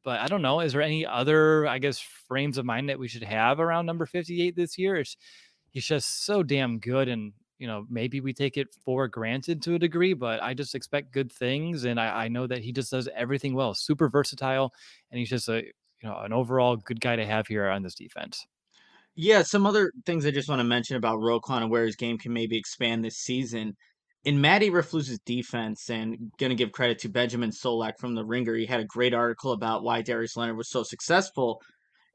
but 0.03 0.21
I 0.21 0.27
don't 0.27 0.41
know. 0.41 0.61
Is 0.61 0.73
there 0.73 0.81
any 0.81 1.05
other, 1.05 1.67
I 1.67 1.79
guess, 1.79 1.99
frames 1.99 2.57
of 2.57 2.65
mind 2.65 2.89
that 2.89 2.99
we 2.99 3.09
should 3.09 3.23
have 3.23 3.59
around 3.59 3.85
number 3.85 4.05
58 4.05 4.55
this 4.55 4.77
year? 4.77 4.95
It's, 4.97 5.17
he's 5.71 5.85
just 5.85 6.25
so 6.25 6.43
damn 6.43 6.79
good. 6.79 7.09
And, 7.09 7.33
you 7.57 7.67
know, 7.67 7.85
maybe 7.89 8.21
we 8.21 8.31
take 8.31 8.55
it 8.55 8.73
for 8.85 9.09
granted 9.09 9.61
to 9.63 9.75
a 9.75 9.79
degree, 9.79 10.13
but 10.13 10.41
I 10.41 10.53
just 10.53 10.75
expect 10.75 11.11
good 11.11 11.29
things. 11.29 11.83
And 11.83 11.99
I, 11.99 12.25
I 12.25 12.27
know 12.29 12.47
that 12.47 12.59
he 12.59 12.71
just 12.71 12.91
does 12.91 13.09
everything 13.13 13.53
well, 13.53 13.73
super 13.73 14.07
versatile. 14.07 14.73
And 15.11 15.19
he's 15.19 15.29
just 15.29 15.49
a, 15.49 15.61
you 15.61 16.09
know, 16.09 16.19
an 16.19 16.31
overall 16.31 16.77
good 16.77 17.01
guy 17.01 17.17
to 17.17 17.25
have 17.25 17.47
here 17.47 17.67
on 17.67 17.83
this 17.83 17.95
defense. 17.95 18.47
Yeah, 19.15 19.41
some 19.41 19.65
other 19.65 19.91
things 20.05 20.25
I 20.25 20.31
just 20.31 20.47
want 20.47 20.61
to 20.61 20.63
mention 20.63 20.95
about 20.95 21.19
Roquan 21.19 21.63
and 21.63 21.69
where 21.69 21.85
his 21.85 21.97
game 21.97 22.17
can 22.17 22.31
maybe 22.31 22.57
expand 22.57 23.03
this 23.03 23.17
season 23.17 23.75
in 24.23 24.41
Matt 24.41 24.61
Eberflus's 24.61 25.19
defense, 25.25 25.89
and 25.89 26.31
going 26.37 26.49
to 26.49 26.55
give 26.55 26.71
credit 26.71 26.99
to 26.99 27.09
Benjamin 27.09 27.51
Solak 27.51 27.93
from 27.99 28.15
the 28.15 28.25
Ringer, 28.25 28.55
he 28.55 28.65
had 28.65 28.81
a 28.81 28.85
great 28.85 29.13
article 29.13 29.53
about 29.53 29.83
why 29.83 30.01
Darius 30.01 30.35
Leonard 30.35 30.57
was 30.57 30.69
so 30.69 30.83
successful. 30.83 31.61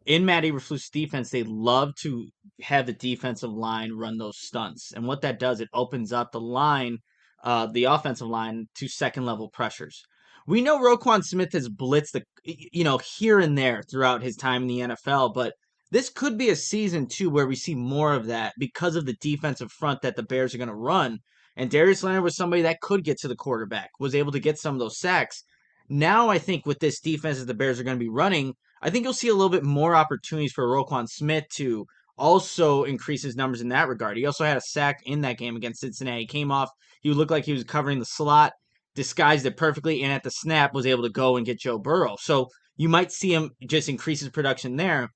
In 0.04 0.26
Matt 0.26 0.44
Eberflus's 0.44 0.90
defense, 0.90 1.30
they 1.30 1.44
love 1.44 1.94
to 2.02 2.28
have 2.60 2.86
the 2.86 2.92
defensive 2.92 3.50
line 3.50 3.92
run 3.92 4.18
those 4.18 4.38
stunts, 4.38 4.92
and 4.92 5.06
what 5.06 5.22
that 5.22 5.38
does, 5.38 5.60
it 5.60 5.68
opens 5.72 6.12
up 6.12 6.32
the 6.32 6.40
line, 6.40 6.98
uh, 7.42 7.66
the 7.66 7.84
offensive 7.84 8.28
line 8.28 8.66
to 8.74 8.86
second 8.86 9.24
level 9.24 9.48
pressures. 9.48 10.02
We 10.46 10.60
know 10.60 10.78
Roquan 10.78 11.24
Smith 11.24 11.52
has 11.54 11.70
blitzed 11.70 12.12
the, 12.12 12.24
you 12.44 12.84
know, 12.84 12.98
here 12.98 13.40
and 13.40 13.56
there 13.56 13.82
throughout 13.82 14.22
his 14.22 14.36
time 14.36 14.62
in 14.62 14.68
the 14.68 14.80
NFL, 14.80 15.32
but 15.32 15.54
this 15.90 16.10
could 16.10 16.36
be 16.36 16.50
a 16.50 16.56
season 16.56 17.06
too 17.06 17.30
where 17.30 17.46
we 17.46 17.56
see 17.56 17.74
more 17.74 18.12
of 18.12 18.26
that 18.26 18.52
because 18.58 18.94
of 18.94 19.06
the 19.06 19.16
defensive 19.22 19.72
front 19.72 20.02
that 20.02 20.16
the 20.16 20.22
Bears 20.22 20.54
are 20.54 20.58
going 20.58 20.68
to 20.68 20.74
run 20.74 21.20
and 21.56 21.70
Darius 21.70 22.02
Leonard 22.02 22.24
was 22.24 22.36
somebody 22.36 22.62
that 22.62 22.80
could 22.80 23.04
get 23.04 23.18
to 23.18 23.28
the 23.28 23.36
quarterback, 23.36 23.90
was 24.00 24.14
able 24.14 24.32
to 24.32 24.40
get 24.40 24.58
some 24.58 24.74
of 24.74 24.80
those 24.80 24.98
sacks. 24.98 25.44
Now, 25.88 26.30
I 26.30 26.38
think 26.38 26.66
with 26.66 26.78
this 26.80 27.00
defense 27.00 27.38
that 27.38 27.46
the 27.46 27.54
Bears 27.54 27.78
are 27.78 27.84
going 27.84 27.98
to 27.98 28.04
be 28.04 28.08
running, 28.08 28.54
I 28.82 28.90
think 28.90 29.04
you'll 29.04 29.12
see 29.12 29.28
a 29.28 29.34
little 29.34 29.50
bit 29.50 29.64
more 29.64 29.94
opportunities 29.94 30.52
for 30.52 30.66
Roquan 30.66 31.08
Smith 31.08 31.44
to 31.56 31.86
also 32.16 32.84
increase 32.84 33.22
his 33.22 33.36
numbers 33.36 33.60
in 33.60 33.68
that 33.68 33.88
regard. 33.88 34.16
He 34.16 34.26
also 34.26 34.44
had 34.44 34.56
a 34.56 34.62
sack 34.62 35.00
in 35.04 35.22
that 35.22 35.38
game 35.38 35.56
against 35.56 35.80
Cincinnati. 35.80 36.20
He 36.20 36.26
came 36.26 36.50
off, 36.50 36.70
he 37.02 37.10
looked 37.10 37.30
like 37.30 37.44
he 37.44 37.52
was 37.52 37.64
covering 37.64 37.98
the 37.98 38.04
slot, 38.04 38.52
disguised 38.94 39.46
it 39.46 39.56
perfectly, 39.56 40.02
and 40.02 40.12
at 40.12 40.22
the 40.22 40.30
snap 40.30 40.74
was 40.74 40.86
able 40.86 41.02
to 41.02 41.10
go 41.10 41.36
and 41.36 41.46
get 41.46 41.58
Joe 41.58 41.78
Burrow. 41.78 42.16
So 42.20 42.48
you 42.76 42.88
might 42.88 43.12
see 43.12 43.32
him 43.32 43.50
just 43.66 43.88
increase 43.88 44.20
his 44.20 44.30
production 44.30 44.76
there. 44.76 45.10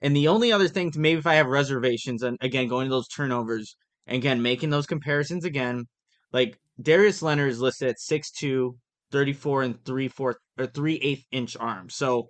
And 0.00 0.14
the 0.14 0.28
only 0.28 0.52
other 0.52 0.68
thing, 0.68 0.90
to 0.92 1.00
maybe 1.00 1.18
if 1.18 1.26
I 1.26 1.34
have 1.34 1.46
reservations, 1.46 2.22
and 2.22 2.38
again 2.40 2.68
going 2.68 2.86
to 2.86 2.90
those 2.90 3.08
turnovers, 3.08 3.76
and 4.08 4.16
again 4.16 4.42
making 4.42 4.70
those 4.70 4.86
comparisons 4.86 5.44
again, 5.44 5.84
like 6.32 6.58
Darius 6.80 7.22
Leonard 7.22 7.50
is 7.50 7.60
listed 7.60 7.88
at 7.88 7.96
6'2", 7.98 8.72
34 9.12 9.62
and 9.62 9.84
3 9.84 10.08
4 10.08 10.36
or 10.58 10.66
3 10.66 10.94
8 10.96 11.24
inch 11.30 11.56
arms. 11.60 11.94
So 11.94 12.28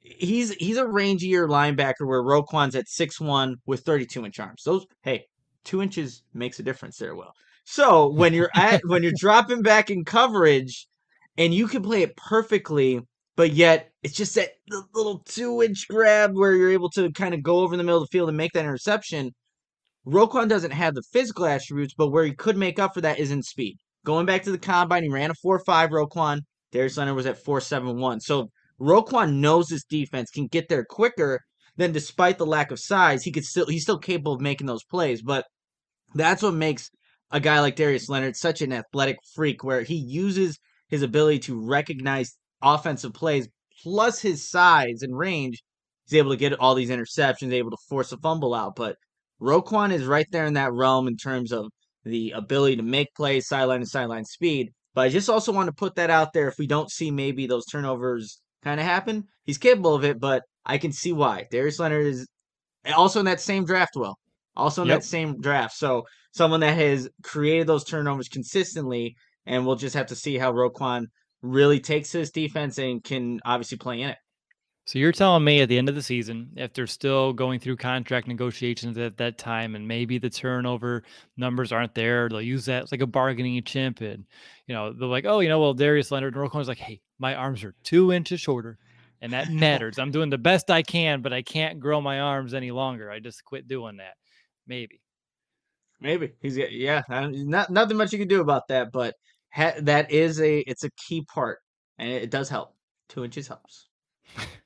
he's 0.00 0.52
he's 0.54 0.76
a 0.76 0.84
rangier 0.84 1.48
linebacker 1.48 2.06
where 2.06 2.22
Roquan's 2.22 2.74
at 2.74 2.86
6'1 2.86 3.54
with 3.66 3.80
32 3.80 4.26
inch 4.26 4.38
arms. 4.40 4.62
Those 4.64 4.86
hey, 5.02 5.24
two 5.64 5.82
inches 5.82 6.22
makes 6.34 6.58
a 6.58 6.62
difference 6.62 6.98
there, 6.98 7.14
Will. 7.14 7.32
So 7.64 8.12
when 8.12 8.34
you're 8.34 8.50
at 8.54 8.82
when 8.86 9.02
you're 9.02 9.12
dropping 9.16 9.62
back 9.62 9.90
in 9.90 10.04
coverage 10.04 10.86
and 11.38 11.54
you 11.54 11.66
can 11.66 11.82
play 11.82 12.02
it 12.02 12.16
perfectly, 12.16 13.00
but 13.36 13.52
yet 13.52 13.90
it's 14.02 14.14
just 14.14 14.34
that 14.34 14.50
little 14.94 15.22
two 15.24 15.62
inch 15.62 15.86
grab 15.88 16.32
where 16.34 16.54
you're 16.54 16.72
able 16.72 16.90
to 16.90 17.10
kind 17.12 17.34
of 17.34 17.42
go 17.42 17.58
over 17.60 17.76
the 17.76 17.84
middle 17.84 18.02
of 18.02 18.08
the 18.08 18.12
field 18.12 18.28
and 18.28 18.36
make 18.36 18.52
that 18.52 18.64
interception. 18.64 19.32
Roquan 20.06 20.48
doesn't 20.48 20.72
have 20.72 20.94
the 20.94 21.02
physical 21.12 21.46
attributes, 21.46 21.94
but 21.94 22.08
where 22.08 22.24
he 22.24 22.34
could 22.34 22.56
make 22.56 22.78
up 22.78 22.94
for 22.94 23.00
that 23.00 23.18
is 23.18 23.30
in 23.30 23.42
speed. 23.42 23.78
Going 24.04 24.26
back 24.26 24.42
to 24.42 24.50
the 24.50 24.58
combine, 24.58 25.04
he 25.04 25.08
ran 25.08 25.30
a 25.30 25.34
4 25.34 25.60
5 25.60 25.90
Roquan. 25.90 26.40
Darius 26.72 26.96
Leonard 26.96 27.14
was 27.14 27.26
at 27.26 27.38
4 27.38 27.60
7 27.60 27.96
1. 28.00 28.20
So 28.20 28.50
Roquan 28.80 29.36
knows 29.36 29.68
this 29.68 29.84
defense 29.84 30.30
can 30.30 30.48
get 30.48 30.68
there 30.68 30.84
quicker. 30.84 31.40
Then, 31.76 31.92
despite 31.92 32.38
the 32.38 32.46
lack 32.46 32.70
of 32.70 32.80
size, 32.80 33.22
he 33.22 33.30
could 33.30 33.44
still 33.44 33.66
he's 33.66 33.82
still 33.82 33.98
capable 33.98 34.34
of 34.34 34.40
making 34.40 34.66
those 34.66 34.84
plays. 34.84 35.22
But 35.22 35.46
that's 36.14 36.42
what 36.42 36.54
makes 36.54 36.90
a 37.30 37.40
guy 37.40 37.60
like 37.60 37.76
Darius 37.76 38.08
Leonard 38.08 38.36
such 38.36 38.60
an 38.60 38.72
athletic 38.72 39.18
freak, 39.34 39.62
where 39.62 39.82
he 39.82 39.94
uses 39.94 40.58
his 40.88 41.02
ability 41.02 41.38
to 41.40 41.64
recognize 41.64 42.36
offensive 42.60 43.14
plays 43.14 43.48
plus 43.82 44.20
his 44.20 44.48
size 44.50 45.02
and 45.02 45.16
range. 45.16 45.62
He's 46.06 46.18
able 46.18 46.32
to 46.32 46.36
get 46.36 46.58
all 46.58 46.74
these 46.74 46.90
interceptions, 46.90 47.52
able 47.52 47.70
to 47.70 47.78
force 47.88 48.10
a 48.12 48.18
fumble 48.18 48.54
out. 48.54 48.74
But 48.74 48.96
Roquan 49.42 49.92
is 49.92 50.04
right 50.04 50.26
there 50.30 50.46
in 50.46 50.54
that 50.54 50.72
realm 50.72 51.08
in 51.08 51.16
terms 51.16 51.52
of 51.52 51.66
the 52.04 52.30
ability 52.30 52.76
to 52.76 52.82
make 52.82 53.14
plays, 53.14 53.48
sideline 53.48 53.80
to 53.80 53.86
sideline 53.86 54.24
speed. 54.24 54.70
But 54.94 55.02
I 55.02 55.08
just 55.08 55.28
also 55.28 55.52
want 55.52 55.66
to 55.66 55.72
put 55.72 55.96
that 55.96 56.10
out 56.10 56.32
there 56.32 56.48
if 56.48 56.58
we 56.58 56.66
don't 56.66 56.90
see 56.90 57.10
maybe 57.10 57.46
those 57.46 57.66
turnovers 57.66 58.40
kind 58.62 58.78
of 58.78 58.86
happen. 58.86 59.24
He's 59.44 59.58
capable 59.58 59.94
of 59.94 60.04
it, 60.04 60.20
but 60.20 60.42
I 60.64 60.78
can 60.78 60.92
see 60.92 61.12
why. 61.12 61.46
Darius 61.50 61.78
Leonard 61.78 62.06
is 62.06 62.28
also 62.94 63.20
in 63.20 63.26
that 63.26 63.40
same 63.40 63.64
draft, 63.64 63.96
well, 63.96 64.18
also 64.56 64.82
in 64.82 64.88
yep. 64.88 65.00
that 65.00 65.06
same 65.06 65.40
draft. 65.40 65.74
So 65.76 66.04
someone 66.32 66.60
that 66.60 66.76
has 66.76 67.08
created 67.22 67.66
those 67.66 67.84
turnovers 67.84 68.28
consistently, 68.28 69.16
and 69.46 69.66
we'll 69.66 69.76
just 69.76 69.96
have 69.96 70.06
to 70.06 70.16
see 70.16 70.38
how 70.38 70.52
Roquan 70.52 71.06
really 71.40 71.80
takes 71.80 72.12
his 72.12 72.30
defense 72.30 72.78
and 72.78 73.02
can 73.02 73.40
obviously 73.44 73.78
play 73.78 74.02
in 74.02 74.10
it. 74.10 74.18
So 74.84 74.98
you're 74.98 75.12
telling 75.12 75.44
me 75.44 75.60
at 75.60 75.68
the 75.68 75.78
end 75.78 75.88
of 75.88 75.94
the 75.94 76.02
season, 76.02 76.50
if 76.56 76.72
they're 76.72 76.88
still 76.88 77.32
going 77.32 77.60
through 77.60 77.76
contract 77.76 78.26
negotiations 78.26 78.98
at 78.98 79.16
that 79.18 79.38
time, 79.38 79.76
and 79.76 79.86
maybe 79.86 80.18
the 80.18 80.28
turnover 80.28 81.04
numbers 81.36 81.70
aren't 81.70 81.94
there, 81.94 82.28
they'll 82.28 82.42
use 82.42 82.64
that 82.64 82.84
as 82.84 82.92
like 82.92 83.00
a 83.00 83.06
bargaining 83.06 83.62
chip, 83.62 84.00
and 84.00 84.24
you 84.66 84.74
know 84.74 84.92
they're 84.92 85.08
like, 85.08 85.24
oh, 85.24 85.38
you 85.38 85.48
know, 85.48 85.60
well 85.60 85.74
Darius 85.74 86.10
Leonard 86.10 86.34
and 86.34 86.42
Roquan's 86.42 86.66
like, 86.66 86.78
hey, 86.78 87.00
my 87.20 87.36
arms 87.36 87.62
are 87.62 87.74
two 87.84 88.12
inches 88.12 88.40
shorter, 88.40 88.76
and 89.20 89.32
that 89.32 89.50
matters. 89.50 90.00
I'm 90.00 90.10
doing 90.10 90.30
the 90.30 90.38
best 90.38 90.68
I 90.68 90.82
can, 90.82 91.22
but 91.22 91.32
I 91.32 91.42
can't 91.42 91.78
grow 91.78 92.00
my 92.00 92.18
arms 92.18 92.52
any 92.52 92.72
longer. 92.72 93.08
I 93.08 93.20
just 93.20 93.44
quit 93.44 93.68
doing 93.68 93.98
that. 93.98 94.14
Maybe. 94.66 95.00
Maybe 96.00 96.32
he's 96.40 96.56
yeah. 96.56 97.02
Not 97.08 97.70
nothing 97.70 97.96
much 97.96 98.12
you 98.12 98.18
can 98.18 98.26
do 98.26 98.40
about 98.40 98.66
that, 98.68 98.90
but 98.90 99.14
ha- 99.52 99.74
that 99.82 100.10
is 100.10 100.40
a 100.40 100.58
it's 100.60 100.82
a 100.82 100.90
key 100.90 101.22
part, 101.22 101.60
and 101.98 102.10
it 102.10 102.30
does 102.30 102.48
help. 102.48 102.74
Two 103.08 103.24
inches 103.24 103.46
helps. 103.46 103.88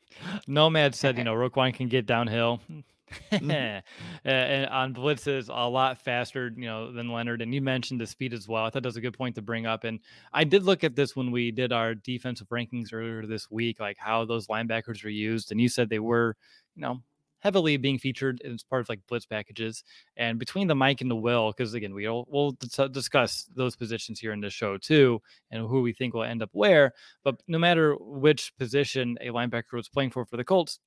Nomad 0.46 0.94
said, 0.94 1.18
you 1.18 1.24
know, 1.24 1.34
Roquan 1.34 1.74
can 1.74 1.88
get 1.88 2.06
downhill. 2.06 2.60
mm-hmm. 3.32 4.28
and 4.28 4.66
on 4.66 4.92
blitzes 4.92 5.48
a 5.48 5.68
lot 5.68 5.98
faster, 5.98 6.52
you 6.56 6.66
know, 6.66 6.92
than 6.92 7.08
Leonard. 7.08 7.40
And 7.40 7.54
you 7.54 7.60
mentioned 7.60 8.00
the 8.00 8.06
speed 8.06 8.32
as 8.32 8.48
well. 8.48 8.64
I 8.64 8.70
thought 8.70 8.82
that 8.82 8.88
was 8.88 8.96
a 8.96 9.00
good 9.00 9.16
point 9.16 9.36
to 9.36 9.42
bring 9.42 9.66
up. 9.66 9.84
And 9.84 10.00
I 10.32 10.44
did 10.44 10.64
look 10.64 10.82
at 10.82 10.96
this 10.96 11.14
when 11.14 11.30
we 11.30 11.50
did 11.50 11.72
our 11.72 11.94
defensive 11.94 12.48
rankings 12.48 12.92
earlier 12.92 13.24
this 13.26 13.50
week, 13.50 13.78
like 13.78 13.96
how 13.98 14.24
those 14.24 14.48
linebackers 14.48 15.04
were 15.04 15.10
used. 15.10 15.52
And 15.52 15.60
you 15.60 15.68
said 15.68 15.88
they 15.88 16.00
were, 16.00 16.36
you 16.74 16.82
know, 16.82 17.02
heavily 17.40 17.76
being 17.76 17.98
featured 17.98 18.40
as 18.42 18.62
part 18.62 18.80
of 18.80 18.88
like 18.88 19.00
blitz 19.08 19.26
packages. 19.26 19.84
And 20.16 20.38
between 20.38 20.66
the 20.66 20.74
Mike 20.74 21.00
and 21.00 21.10
the 21.10 21.16
Will, 21.16 21.52
because 21.52 21.74
again, 21.74 21.94
we'll 21.94 22.26
we'll 22.28 22.56
discuss 22.90 23.48
those 23.54 23.76
positions 23.76 24.20
here 24.20 24.32
in 24.32 24.40
this 24.40 24.52
show 24.52 24.78
too, 24.78 25.20
and 25.50 25.66
who 25.66 25.82
we 25.82 25.92
think 25.92 26.14
will 26.14 26.24
end 26.24 26.42
up 26.42 26.50
where. 26.52 26.92
But 27.24 27.40
no 27.48 27.58
matter 27.58 27.96
which 28.00 28.52
position 28.58 29.18
a 29.20 29.28
linebacker 29.28 29.74
was 29.74 29.88
playing 29.88 30.10
for 30.10 30.24
for 30.24 30.36
the 30.36 30.44
Colts, 30.44 30.80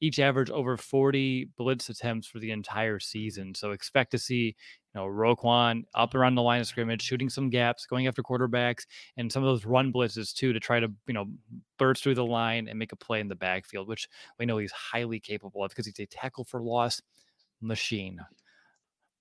each 0.00 0.18
average 0.18 0.50
over 0.50 0.76
40 0.76 1.50
blitz 1.56 1.88
attempts 1.88 2.26
for 2.26 2.38
the 2.38 2.50
entire 2.50 2.98
season. 2.98 3.54
So 3.54 3.70
expect 3.70 4.10
to 4.12 4.18
see, 4.18 4.44
you 4.44 4.54
know, 4.94 5.06
Roquan 5.06 5.84
up 5.94 6.14
around 6.14 6.34
the 6.34 6.42
line 6.42 6.60
of 6.60 6.66
scrimmage, 6.66 7.02
shooting 7.02 7.30
some 7.30 7.50
gaps, 7.50 7.86
going 7.86 8.06
after 8.06 8.22
quarterbacks, 8.22 8.84
and 9.16 9.32
some 9.32 9.42
of 9.42 9.48
those 9.48 9.64
run 9.64 9.92
blitzes 9.92 10.34
too 10.34 10.52
to 10.52 10.60
try 10.60 10.80
to, 10.80 10.88
you 11.06 11.14
know, 11.14 11.26
burst 11.78 12.02
through 12.02 12.14
the 12.14 12.24
line 12.24 12.68
and 12.68 12.78
make 12.78 12.92
a 12.92 12.96
play 12.96 13.20
in 13.20 13.28
the 13.28 13.34
backfield, 13.34 13.88
which 13.88 14.08
we 14.38 14.46
know 14.46 14.58
he's 14.58 14.72
highly 14.72 15.18
capable 15.20 15.64
of 15.64 15.70
because 15.70 15.86
he's 15.86 15.98
a 16.00 16.06
tackle 16.06 16.44
for 16.44 16.62
loss 16.62 17.00
machine. 17.60 18.20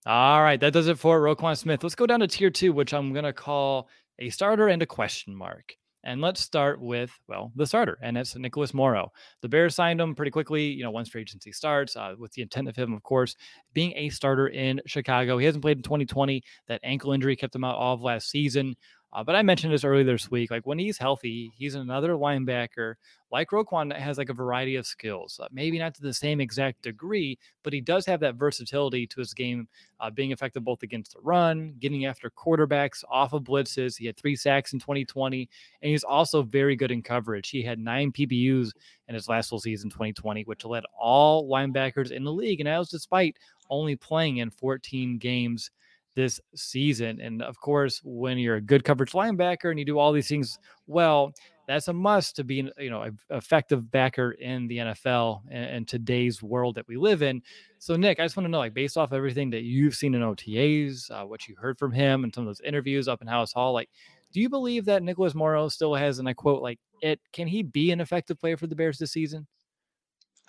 All 0.06 0.44
right, 0.44 0.60
that 0.60 0.74
does 0.74 0.88
it 0.88 1.00
for 1.00 1.20
Roquan 1.20 1.58
Smith. 1.58 1.82
Let's 1.82 1.96
go 1.96 2.06
down 2.06 2.20
to 2.20 2.28
tier 2.28 2.52
two, 2.52 2.74
which 2.74 2.94
I'm 2.94 3.12
gonna 3.14 3.34
call 3.34 3.90
a 4.20 4.30
starter 4.30 4.68
and 4.68 4.82
a 4.82 4.86
question 4.86 5.36
mark. 5.36 5.76
And 6.06 6.22
let's 6.22 6.40
start 6.40 6.80
with, 6.80 7.12
well, 7.28 7.52
the 7.56 7.66
starter, 7.66 7.98
and 8.02 8.16
it's 8.18 8.36
Nicholas 8.36 8.74
Morrow. 8.76 9.12
The 9.42 9.50
Bears 9.50 9.74
signed 9.74 10.00
him 10.00 10.14
pretty 10.14 10.30
quickly, 10.30 10.66
you 10.68 10.84
know, 10.84 10.92
once 10.92 11.10
free 11.10 11.22
agency 11.22 11.52
starts, 11.52 11.96
uh, 11.96 12.14
with 12.20 12.32
the 12.34 12.44
intent 12.44 12.68
of 12.70 12.76
him, 12.76 12.94
of 12.94 13.02
course, 13.02 13.36
being 13.74 13.92
a 13.96 14.10
starter 14.10 14.48
in 14.48 14.82
Chicago. 14.86 15.40
He 15.40 15.46
hasn't 15.46 15.64
played 15.64 15.78
in 15.78 15.84
2020. 15.84 16.44
That 16.68 16.80
ankle 16.84 17.12
injury 17.12 17.36
kept 17.36 17.56
him 17.56 17.64
out 17.64 17.76
all 17.76 17.96
of 17.96 18.02
last 18.02 18.30
season. 18.30 18.76
Uh, 19.16 19.24
but 19.24 19.34
I 19.34 19.44
mentioned 19.44 19.72
this 19.72 19.86
earlier 19.86 20.04
this 20.04 20.30
week. 20.30 20.52
Like 20.52 20.68
when 20.68 20.78
he's 20.78 20.98
healthy, 20.98 21.50
he's 21.56 21.76
another 21.76 22.16
linebacker 22.16 22.96
like 23.32 23.52
Roquan 23.52 23.90
that 23.90 24.02
has 24.02 24.18
like 24.18 24.28
a 24.28 24.34
variety 24.34 24.76
of 24.76 24.86
skills. 24.86 25.40
Uh, 25.42 25.48
maybe 25.54 25.80
not 25.80 25.96
to 25.96 26.02
the 26.02 26.14
same 26.14 26.42
exact 26.42 26.82
degree, 26.82 27.40
but 27.64 27.72
he 27.72 27.80
does 27.80 28.06
have 28.06 28.20
that 28.20 28.36
versatility 28.36 29.08
to 29.08 29.22
his 29.22 29.34
game, 29.34 29.70
uh, 30.02 30.10
being 30.10 30.32
effective 30.32 30.66
both 30.66 30.84
against 30.84 31.14
the 31.14 31.22
run, 31.22 31.76
getting 31.80 32.06
after 32.06 32.30
quarterbacks 32.30 33.06
off 33.10 33.32
of 33.32 33.44
blitzes. 33.44 33.98
He 33.98 34.06
had 34.06 34.18
three 34.18 34.36
sacks 34.36 34.74
in 34.74 34.80
2020, 34.80 35.50
and 35.82 35.90
he's 35.90 36.04
also 36.04 36.44
very 36.44 36.76
good 36.76 36.92
in 36.92 37.02
coverage. 37.02 37.50
He 37.50 37.64
had 37.64 37.80
nine 37.80 38.12
PBUs 38.12 38.72
in 39.08 39.16
his 39.16 39.30
last 39.30 39.48
full 39.50 39.62
season 39.62 39.90
2020, 39.90 40.44
which 40.44 40.66
led 40.66 40.84
all 41.00 41.50
linebackers 41.50 42.12
in 42.12 42.26
the 42.26 42.34
league, 42.34 42.60
and 42.60 42.68
that 42.68 42.80
was 42.80 42.90
despite 42.90 43.38
only 43.70 43.96
playing 43.96 44.38
in 44.38 44.50
14 44.52 45.18
games 45.20 45.72
this 46.16 46.40
season. 46.56 47.20
And 47.22 47.42
of 47.42 47.60
course, 47.60 48.02
when 48.04 48.38
you're 48.38 48.56
a 48.56 48.62
good 48.62 48.84
coverage 48.84 49.12
linebacker 49.12 49.70
and 49.70 49.80
you 49.80 49.86
do 49.86 50.00
all 50.00 50.12
these 50.12 50.28
things 50.28 50.58
well, 50.88 51.34
that's 51.68 51.88
a 51.88 51.94
must 51.94 52.36
to 52.36 52.44
be, 52.44 52.70
you 52.78 52.90
know, 52.90 53.02
an 53.02 53.18
effective 53.32 53.90
backer 53.92 54.32
in 54.32 54.68
the 54.68 54.78
NFL 54.78 55.42
and, 55.50 55.88
today's 55.88 56.42
world 56.42 56.76
that 56.76 56.88
we 56.88 56.96
live 56.96 57.22
in. 57.22 57.42
So, 57.80 57.96
Nick, 57.96 58.20
I 58.20 58.24
just 58.24 58.38
want 58.38 58.46
to 58.46 58.52
know, 58.52 58.60
like, 58.60 58.74
based 58.74 58.98
off 58.98 59.14
everything 59.14 59.50
that 59.52 59.64
you've 59.64 59.96
seen 59.96 60.14
in 60.14 60.22
OTAs, 60.22 61.10
uh, 61.12 61.26
what 61.26 61.48
you 61.48 61.56
heard 61.56 61.78
from 61.78 61.92
him, 61.92 62.24
and 62.24 62.34
some 62.34 62.44
of 62.44 62.48
those 62.48 62.62
interviews 62.62 63.08
up 63.08 63.22
in 63.22 63.28
Halas 63.28 63.54
Hall, 63.54 63.74
like, 63.74 63.90
do 64.32 64.42
you 64.42 64.50
believe 64.50 64.86
that 64.86 65.04
Nicholas 65.04 65.34
Morrow 65.34 65.70
still 65.70 65.96
has, 65.96 66.20
and 66.20 66.28
I 66.28 66.34
quote, 66.34 66.62
like, 66.62 66.80
it 67.02 67.20
can 67.32 67.48
he 67.48 67.64
be 67.64 67.92
an 67.92 68.02
effective 68.02 68.40
player 68.40 68.58
for 68.58 68.68
the 68.68 68.76
Bears 68.76 68.98
this 68.98 69.12
season? 69.12 69.48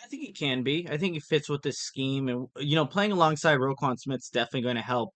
I 0.03 0.07
think 0.07 0.23
he 0.23 0.33
can 0.33 0.63
be. 0.63 0.87
I 0.91 0.97
think 0.97 1.15
he 1.15 1.21
fits 1.21 1.49
with 1.49 1.63
this 1.63 1.79
scheme, 1.79 2.29
and 2.29 2.49
you 2.59 2.75
know, 2.75 2.85
playing 2.85 3.13
alongside 3.13 3.59
Roquan 3.59 3.99
Smith's 3.99 4.29
definitely 4.29 4.63
going 4.63 4.77
to 4.77 4.83
help 4.83 5.15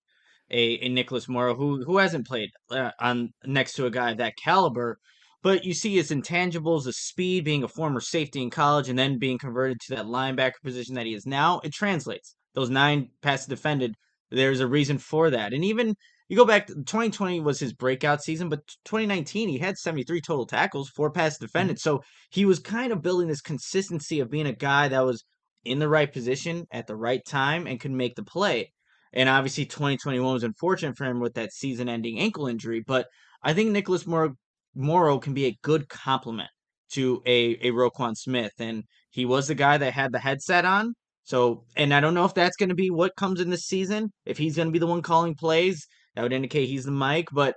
a, 0.51 0.75
a 0.85 0.89
Nicholas 0.89 1.29
Morrow 1.29 1.55
who 1.55 1.85
who 1.85 1.99
hasn't 1.99 2.27
played 2.27 2.51
uh, 2.71 2.91
on 3.01 3.31
next 3.45 3.75
to 3.75 3.87
a 3.87 3.91
guy 3.91 4.13
of 4.13 4.19
that 4.19 4.37
caliber. 4.37 4.99
But 5.43 5.65
you 5.65 5.73
see 5.73 5.97
his 5.97 6.11
intangibles, 6.11 6.85
the 6.85 6.93
speed, 6.93 7.45
being 7.45 7.63
a 7.63 7.69
former 7.69 8.01
safety 8.01 8.43
in 8.43 8.51
college, 8.51 8.91
and 8.91 8.99
then 8.99 9.19
being 9.19 9.39
converted 9.39 9.81
to 9.81 9.97
that 9.97 10.05
linebacker 10.05 10.61
position 10.63 10.95
that 10.97 11.07
he 11.07 11.15
is 11.15 11.25
now. 11.25 11.61
It 11.65 11.73
translates. 11.73 12.37
Those 12.55 12.69
nine 12.69 13.09
passes 13.23 13.47
defended, 13.47 13.95
there's 14.31 14.61
a 14.61 14.67
reason 14.67 14.99
for 14.99 15.31
that. 15.31 15.53
And 15.53 15.65
even 15.65 15.95
you 16.29 16.37
go 16.37 16.45
back, 16.45 16.69
2020 16.69 17.41
was 17.41 17.59
his 17.59 17.73
breakout 17.73 18.23
season, 18.23 18.49
but 18.49 18.67
2019 18.85 19.49
he 19.49 19.59
had 19.59 19.77
73 19.77 20.21
total 20.21 20.47
tackles, 20.47 20.89
four 20.89 21.11
passes 21.11 21.39
defended. 21.39 21.77
Mm-hmm. 21.77 21.97
So 21.97 22.03
he 22.31 22.45
was 22.45 22.59
kind 22.59 22.93
of 22.93 23.03
building 23.03 23.29
this 23.29 23.41
consistency 23.41 24.21
of 24.21 24.31
being 24.31 24.47
a 24.47 24.53
guy 24.53 24.89
that 24.89 25.05
was 25.05 25.25
in 25.65 25.79
the 25.79 25.89
right 25.89 26.11
position 26.13 26.67
at 26.71 26.87
the 26.87 26.97
right 26.97 27.25
time 27.27 27.67
and 27.67 27.81
could 27.81 27.91
make 27.91 28.15
the 28.15 28.23
play. 28.23 28.73
And 29.12 29.29
obviously, 29.29 29.66
2021 29.66 30.33
was 30.33 30.44
unfortunate 30.44 30.96
for 30.96 31.05
him 31.05 31.20
with 31.20 31.35
that 31.35 31.53
season 31.53 31.88
ending 31.88 32.18
ankle 32.20 32.46
injury. 32.46 32.83
But 32.87 33.07
I 33.42 33.55
think 33.55 33.70
Nicholas 33.70 34.07
Morrow, 34.07 34.35
Morrow 34.75 35.18
can 35.18 35.35
be 35.35 35.46
a 35.46 35.59
good 35.62 35.88
complement 35.88 36.51
to 36.92 37.23
a, 37.27 37.57
a 37.61 37.73
Roquan 37.73 38.16
Smith. 38.16 38.53
And 38.59 38.85
he 39.11 39.25
was 39.25 39.49
the 39.49 39.55
guy 39.55 39.79
that 39.79 39.92
had 39.92 40.12
the 40.12 40.18
headset 40.18 40.64
on. 40.64 40.94
So, 41.25 41.64
and 41.77 41.92
I 41.94 42.01
don't 42.01 42.14
know 42.14 42.25
if 42.25 42.35
that's 42.35 42.57
going 42.57 42.70
to 42.70 42.75
be 42.75 42.90
what 42.90 43.16
comes 43.16 43.40
in 43.40 43.51
this 43.51 43.66
season. 43.66 44.11
If 44.27 44.38
he's 44.38 44.57
going 44.57 44.68
to 44.68 44.73
be 44.73 44.79
the 44.79 44.87
one 44.87 45.03
calling 45.03 45.35
plays, 45.35 45.87
that 46.14 46.23
would 46.23 46.33
indicate 46.33 46.68
he's 46.68 46.85
the 46.85 46.90
mic. 46.90 47.29
But 47.33 47.55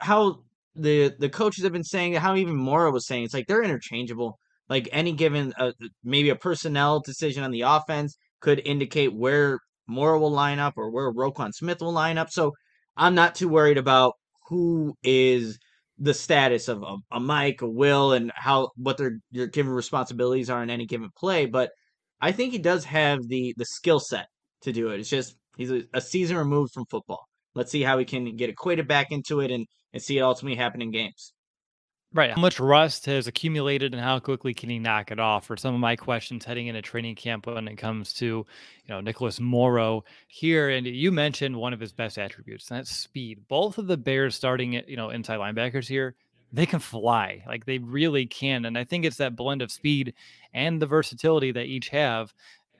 how 0.00 0.40
the 0.74 1.12
the 1.18 1.28
coaches 1.28 1.64
have 1.64 1.72
been 1.72 1.84
saying, 1.84 2.14
how 2.14 2.36
even 2.36 2.56
Morrow 2.56 2.90
was 2.90 3.06
saying, 3.06 3.24
it's 3.24 3.34
like 3.34 3.46
they're 3.46 3.62
interchangeable. 3.62 4.38
Like 4.68 4.88
any 4.92 5.12
given, 5.12 5.52
uh, 5.58 5.72
maybe 6.02 6.30
a 6.30 6.36
personnel 6.36 7.00
decision 7.00 7.44
on 7.44 7.50
the 7.50 7.62
offense 7.62 8.16
could 8.40 8.62
indicate 8.64 9.14
where 9.14 9.58
Morrow 9.86 10.18
will 10.18 10.30
line 10.30 10.58
up 10.58 10.74
or 10.76 10.90
where 10.90 11.12
Roquan 11.12 11.52
Smith 11.52 11.80
will 11.80 11.92
line 11.92 12.18
up. 12.18 12.30
So 12.30 12.52
I'm 12.96 13.14
not 13.14 13.34
too 13.34 13.48
worried 13.48 13.78
about 13.78 14.14
who 14.48 14.94
is 15.02 15.58
the 15.98 16.14
status 16.14 16.68
of 16.68 16.82
a, 16.82 16.96
a 17.12 17.20
Mike, 17.20 17.62
a 17.62 17.68
Will, 17.68 18.12
and 18.12 18.32
how 18.34 18.70
what 18.76 18.98
their 18.98 19.18
your 19.30 19.46
given 19.46 19.72
responsibilities 19.72 20.50
are 20.50 20.62
in 20.62 20.70
any 20.70 20.86
given 20.86 21.10
play. 21.16 21.46
But 21.46 21.70
I 22.20 22.32
think 22.32 22.52
he 22.52 22.58
does 22.58 22.84
have 22.84 23.20
the 23.28 23.54
the 23.56 23.64
skill 23.64 24.00
set 24.00 24.26
to 24.62 24.72
do 24.72 24.88
it. 24.90 25.00
It's 25.00 25.10
just 25.10 25.36
he's 25.56 25.70
a, 25.70 25.84
a, 25.92 26.00
season 26.00 26.36
removed 26.36 26.72
from 26.72 26.86
football. 26.90 27.26
Let's 27.54 27.70
see 27.70 27.82
how 27.82 27.98
he 27.98 28.04
can 28.04 28.36
get 28.36 28.50
equated 28.50 28.88
back 28.88 29.08
into 29.10 29.40
it 29.40 29.50
and 29.50 29.66
and 29.92 30.02
see 30.02 30.18
it 30.18 30.22
ultimately 30.22 30.56
happen 30.56 30.82
in 30.82 30.90
games. 30.90 31.32
Right. 32.14 32.30
How 32.30 32.40
much 32.40 32.60
rust 32.60 33.06
has 33.06 33.26
accumulated 33.26 33.92
and 33.92 34.00
how 34.00 34.20
quickly 34.20 34.54
can 34.54 34.70
he 34.70 34.78
knock 34.78 35.10
it 35.10 35.18
off? 35.18 35.46
For 35.46 35.56
some 35.56 35.74
of 35.74 35.80
my 35.80 35.96
questions 35.96 36.44
heading 36.44 36.68
into 36.68 36.80
training 36.80 37.16
camp 37.16 37.46
when 37.48 37.66
it 37.66 37.74
comes 37.74 38.12
to, 38.14 38.24
you 38.26 38.46
know, 38.88 39.00
Nicholas 39.00 39.40
Morrow 39.40 40.04
here. 40.28 40.70
And 40.70 40.86
you 40.86 41.10
mentioned 41.10 41.56
one 41.56 41.72
of 41.72 41.80
his 41.80 41.92
best 41.92 42.16
attributes, 42.16 42.70
and 42.70 42.78
that's 42.78 42.94
speed. 42.94 43.40
Both 43.48 43.78
of 43.78 43.88
the 43.88 43.96
Bears 43.96 44.36
starting 44.36 44.74
you 44.86 44.96
know, 44.96 45.10
inside 45.10 45.40
linebackers 45.40 45.88
here, 45.88 46.14
they 46.52 46.66
can 46.66 46.78
fly. 46.78 47.42
Like 47.48 47.66
they 47.66 47.78
really 47.78 48.26
can. 48.26 48.66
And 48.66 48.78
I 48.78 48.84
think 48.84 49.04
it's 49.04 49.16
that 49.16 49.34
blend 49.34 49.60
of 49.60 49.72
speed 49.72 50.14
and 50.52 50.80
the 50.80 50.86
versatility 50.86 51.50
that 51.50 51.66
each 51.66 51.88
have 51.88 52.32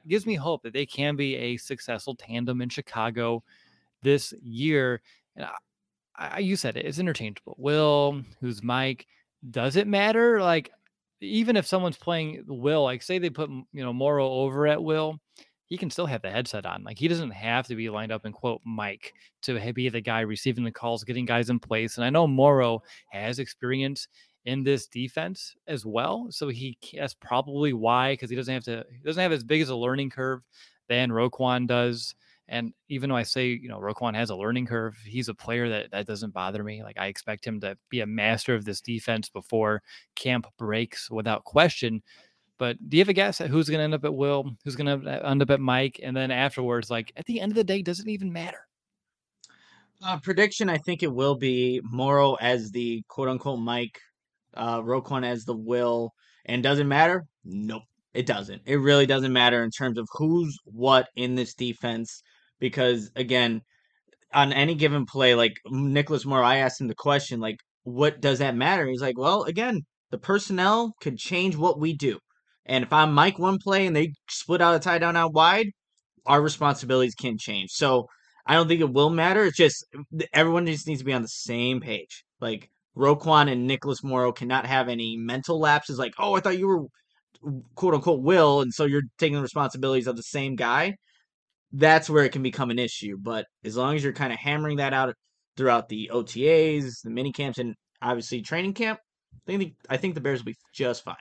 it 0.05 0.09
gives 0.09 0.27
me 0.27 0.35
hope 0.35 0.62
that 0.62 0.73
they 0.73 0.87
can 0.87 1.16
be 1.16 1.35
a 1.35 1.57
successful 1.57 2.14
tandem 2.14 2.62
in 2.62 2.68
Chicago 2.68 3.42
this 4.03 4.33
year. 4.42 5.01
And 5.35 5.47
I, 6.16 6.29
I 6.37 6.38
you 6.38 6.55
said 6.55 6.77
it, 6.77 6.87
it's 6.87 7.01
interchangeable. 7.01 7.57
Will, 7.59 8.23
who's 8.40 8.62
Mike, 8.62 9.07
does 9.51 9.77
it 9.77 9.87
matter? 9.87 10.41
Like, 10.41 10.71
even 11.21 11.57
if 11.57 11.67
someone's 11.67 11.97
playing 11.97 12.45
Will, 12.47 12.85
like 12.85 13.03
say 13.03 13.19
they 13.19 13.31
put 13.31 13.51
you 13.51 13.67
know 13.73 13.93
Morrow 13.93 14.29
over 14.29 14.67
at 14.67 14.83
Will, 14.83 15.21
he 15.67 15.79
can 15.79 15.91
still 15.91 16.07
have 16.07 16.23
the 16.23 16.31
headset 16.31 16.67
on. 16.67 16.85
Like 16.85 16.99
he 16.99 17.09
doesn't 17.09 17.31
have 17.31 17.67
to 17.69 17.75
be 17.75 17.89
lined 17.89 18.13
up 18.13 18.25
and 18.25 18.35
quote 18.35 18.61
Mike 18.65 19.15
to 19.43 19.73
be 19.73 19.89
the 19.89 20.01
guy 20.01 20.21
receiving 20.21 20.65
the 20.65 20.71
calls, 20.71 21.05
getting 21.05 21.25
guys 21.25 21.51
in 21.51 21.59
place. 21.59 21.97
And 21.97 22.05
I 22.05 22.11
know 22.11 22.27
Morrow 22.27 22.83
has 23.11 23.39
experience 23.39 24.09
in 24.45 24.63
this 24.63 24.87
defense 24.87 25.57
as 25.67 25.87
well, 25.87 26.27
so 26.31 26.49
he 26.49 26.77
that's 26.95 27.15
probably 27.15 27.73
why 27.73 28.13
because 28.13 28.29
he 28.29 28.37
doesn't 28.37 28.53
have 28.53 28.65
to 28.65 28.85
he 28.91 28.99
doesn't 28.99 29.23
have 29.23 29.33
as 29.33 29.45
big 29.45 29.63
as 29.63 29.71
a 29.71 29.77
learning 29.77 30.11
curve 30.11 30.43
than 30.89 31.11
Roquan 31.11 31.67
does. 31.67 32.15
And 32.49 32.75
even 32.89 33.09
though 33.09 33.17
I 33.17 33.23
say, 33.23 33.49
you 33.49 33.69
know, 33.69 33.79
Roquan 33.79 34.15
has 34.15 34.31
a 34.31 34.37
learning 34.37 34.67
curve, 34.67 34.97
he's 35.05 35.29
a 35.29 35.35
player 35.35 35.69
that 35.71 35.91
that 35.93 36.07
doesn't 36.07 36.35
bother 36.35 36.63
me. 36.63 36.83
Like 36.83 36.99
I 36.99 37.07
expect 37.07 37.47
him 37.47 37.61
to 37.61 37.77
be 37.89 38.01
a 38.01 38.07
master 38.07 38.55
of 38.55 38.65
this 38.65 38.81
defense 38.81 39.29
before 39.29 39.83
camp 40.15 40.47
breaks 40.59 41.11
without 41.11 41.45
question. 41.45 42.03
But 42.59 42.77
do 42.89 42.97
you 42.97 43.01
have 43.01 43.09
a 43.09 43.15
guess 43.15 43.41
at 43.41 43.51
who's 43.51 43.69
going 43.69 43.79
to 43.79 43.85
end 43.85 43.95
up 43.95 44.05
at 44.05 44.15
Will, 44.15 44.51
who's 44.65 44.77
going 44.77 45.03
to 45.03 45.27
end 45.27 45.43
up 45.43 45.51
at 45.51 45.61
Mike, 45.61 46.01
and 46.03 46.17
then 46.17 46.31
afterwards, 46.31 46.91
like 46.91 47.13
at 47.17 47.25
the 47.25 47.41
end 47.41 47.53
of 47.53 47.57
the 47.57 47.65
day, 47.65 47.83
doesn't 47.83 48.09
even 48.09 48.33
matter. 48.33 48.67
Uh, 50.03 50.19
prediction: 50.21 50.69
I 50.69 50.79
think 50.79 51.03
it 51.03 51.13
will 51.13 51.35
be 51.35 51.81
Morrow 51.85 52.35
as 52.35 52.71
the 52.71 53.03
quote 53.09 53.29
unquote 53.29 53.59
Mike, 53.59 53.99
uh, 54.55 54.81
Roquan 54.83 55.25
as 55.25 55.45
the 55.45 55.57
Will, 55.57 56.13
and 56.45 56.63
doesn't 56.63 56.89
matter. 56.89 57.25
Nope, 57.45 57.83
it 58.13 58.27
doesn't. 58.27 58.63
It 58.67 58.77
really 58.77 59.07
doesn't 59.07 59.33
matter 59.33 59.65
in 59.65 59.71
terms 59.71 59.99
of 59.99 60.09
who's 60.13 60.57
what 60.65 61.09
in 61.17 61.35
this 61.35 61.55
defense 61.55 62.23
because 62.64 63.11
again, 63.14 63.61
on 64.33 64.50
any 64.50 64.74
given 64.74 65.05
play, 65.05 65.35
like 65.35 65.53
Nicholas 65.66 66.24
Morrow, 66.24 66.46
I 66.46 66.57
asked 66.57 66.81
him 66.81 66.88
the 66.88 66.94
question, 66.94 67.38
like, 67.38 67.59
what 67.83 68.22
does 68.22 68.38
that 68.38 68.57
matter? 68.57 68.87
He's 68.87 69.03
like, 69.03 69.18
well, 69.18 69.42
again, 69.42 69.83
the 70.11 70.16
personnel 70.16 70.94
could 71.03 71.18
change 71.18 71.57
what 71.57 71.79
we 71.79 71.94
do. 71.94 72.18
And 72.64 72.83
if 72.83 72.90
I'm 72.90 73.12
Mike 73.12 73.38
one 73.38 73.59
play 73.62 73.87
and 73.87 73.94
they 73.94 74.14
split 74.31 74.62
out 74.62 74.74
a 74.74 74.79
tie 74.79 74.96
down 74.96 75.14
out 75.14 75.35
wide, 75.35 75.66
our 76.24 76.40
responsibilities 76.40 77.14
can 77.14 77.37
change. 77.37 77.68
So 77.70 78.07
I 78.46 78.55
don't 78.55 78.66
think 78.66 78.81
it 78.81 78.94
will 78.94 79.11
matter. 79.11 79.44
It's 79.44 79.59
just 79.59 79.85
everyone 80.33 80.64
just 80.64 80.88
needs 80.88 81.00
to 81.00 81.05
be 81.05 81.12
on 81.12 81.20
the 81.20 81.29
same 81.29 81.83
page. 81.83 82.24
Like 82.40 82.70
Roquan 82.96 83.53
and 83.53 83.66
Nicholas 83.66 84.03
Morrow 84.03 84.33
cannot 84.33 84.64
have 84.64 84.88
any 84.88 85.18
mental 85.18 85.61
lapses 85.61 85.98
like, 85.98 86.14
oh, 86.18 86.35
I 86.35 86.40
thought 86.40 86.59
you 86.59 86.68
were 86.68 86.87
quote 87.74 87.92
unquote 87.92 88.22
will, 88.22 88.62
and 88.62 88.72
so 88.72 88.87
you're 88.87 89.03
taking 89.18 89.37
the 89.37 89.42
responsibilities 89.42 90.07
of 90.07 90.16
the 90.16 90.22
same 90.22 90.57
guy 90.57 90.94
that's 91.75 92.09
where 92.09 92.25
it 92.25 92.33
can 92.33 92.43
become 92.43 92.71
an 92.71 92.79
issue. 92.79 93.17
But 93.21 93.47
as 93.65 93.77
long 93.77 93.97
as 93.97 94.05
you're 94.05 94.13
kind 94.13 94.33
of 94.33 94.39
hammering 94.39 94.79
that 94.79 94.95
out 94.95 95.15
throughout 95.57 95.89
the 95.89 96.11
OTAs, 96.13 97.03
the 97.03 97.11
mini 97.11 97.33
camps, 97.33 97.59
and 97.59 97.75
obviously 98.01 98.43
training 98.43 98.75
camp, 98.75 99.01
I 99.49 99.57
think 99.57 99.75
I 99.91 99.97
think 99.97 100.15
the 100.15 100.21
Bears 100.21 100.41
will 100.41 100.53
be 100.53 100.57
just 100.73 101.05
fine. 101.05 101.17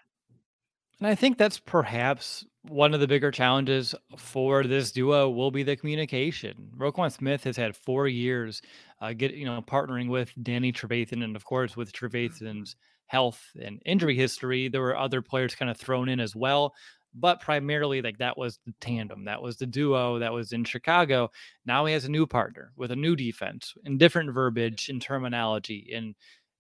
And 1.00 1.08
I 1.08 1.16
think 1.16 1.38
that's 1.38 1.60
perhaps 1.60 2.46
one 2.62 2.94
of 2.94 3.02
the 3.02 3.08
bigger 3.08 3.32
challenges 3.32 3.94
for 4.18 4.64
this 4.64 4.92
duo 4.92 5.30
will 5.30 5.52
be 5.52 5.64
the 5.64 5.76
communication. 5.76 6.70
Roquan 6.78 7.12
Smith 7.12 7.44
has 7.44 7.58
had 7.58 7.76
four 7.76 8.08
years, 8.08 8.62
uh, 9.02 9.12
get 9.12 9.34
you 9.34 9.46
know, 9.46 9.62
partnering 9.62 10.08
with 10.08 10.32
Danny 10.42 10.72
Trevathan, 10.72 11.24
and 11.24 11.36
of 11.36 11.44
course 11.44 11.76
with 11.76 11.92
Trevathan's 11.92 12.78
health 13.08 13.44
and 13.62 13.82
injury 13.86 14.16
history, 14.16 14.70
there 14.70 14.82
were 14.82 14.96
other 14.96 15.22
players 15.22 15.56
kind 15.56 15.70
of 15.70 15.78
thrown 15.78 16.08
in 16.08 16.20
as 16.20 16.36
well 16.36 16.74
but 17.16 17.40
primarily 17.40 18.02
like 18.02 18.18
that 18.18 18.38
was 18.38 18.60
the 18.66 18.74
tandem 18.82 19.26
that 19.26 19.42
was 19.42 19.58
the 19.58 19.66
duo 19.66 20.20
that 20.20 20.34
was 20.34 20.52
in 20.54 20.64
chicago. 20.64 21.30
Now 21.66 21.86
he 21.86 21.94
has 21.94 22.06
a 22.06 22.12
new 22.12 22.26
partner 22.26 22.72
with 22.76 22.92
a 22.92 22.96
new 22.96 23.16
defense 23.16 23.74
and 23.86 24.00
different 24.00 24.34
verbiage 24.34 24.90
and 24.90 25.02
terminology 25.02 25.92
and 25.94 26.16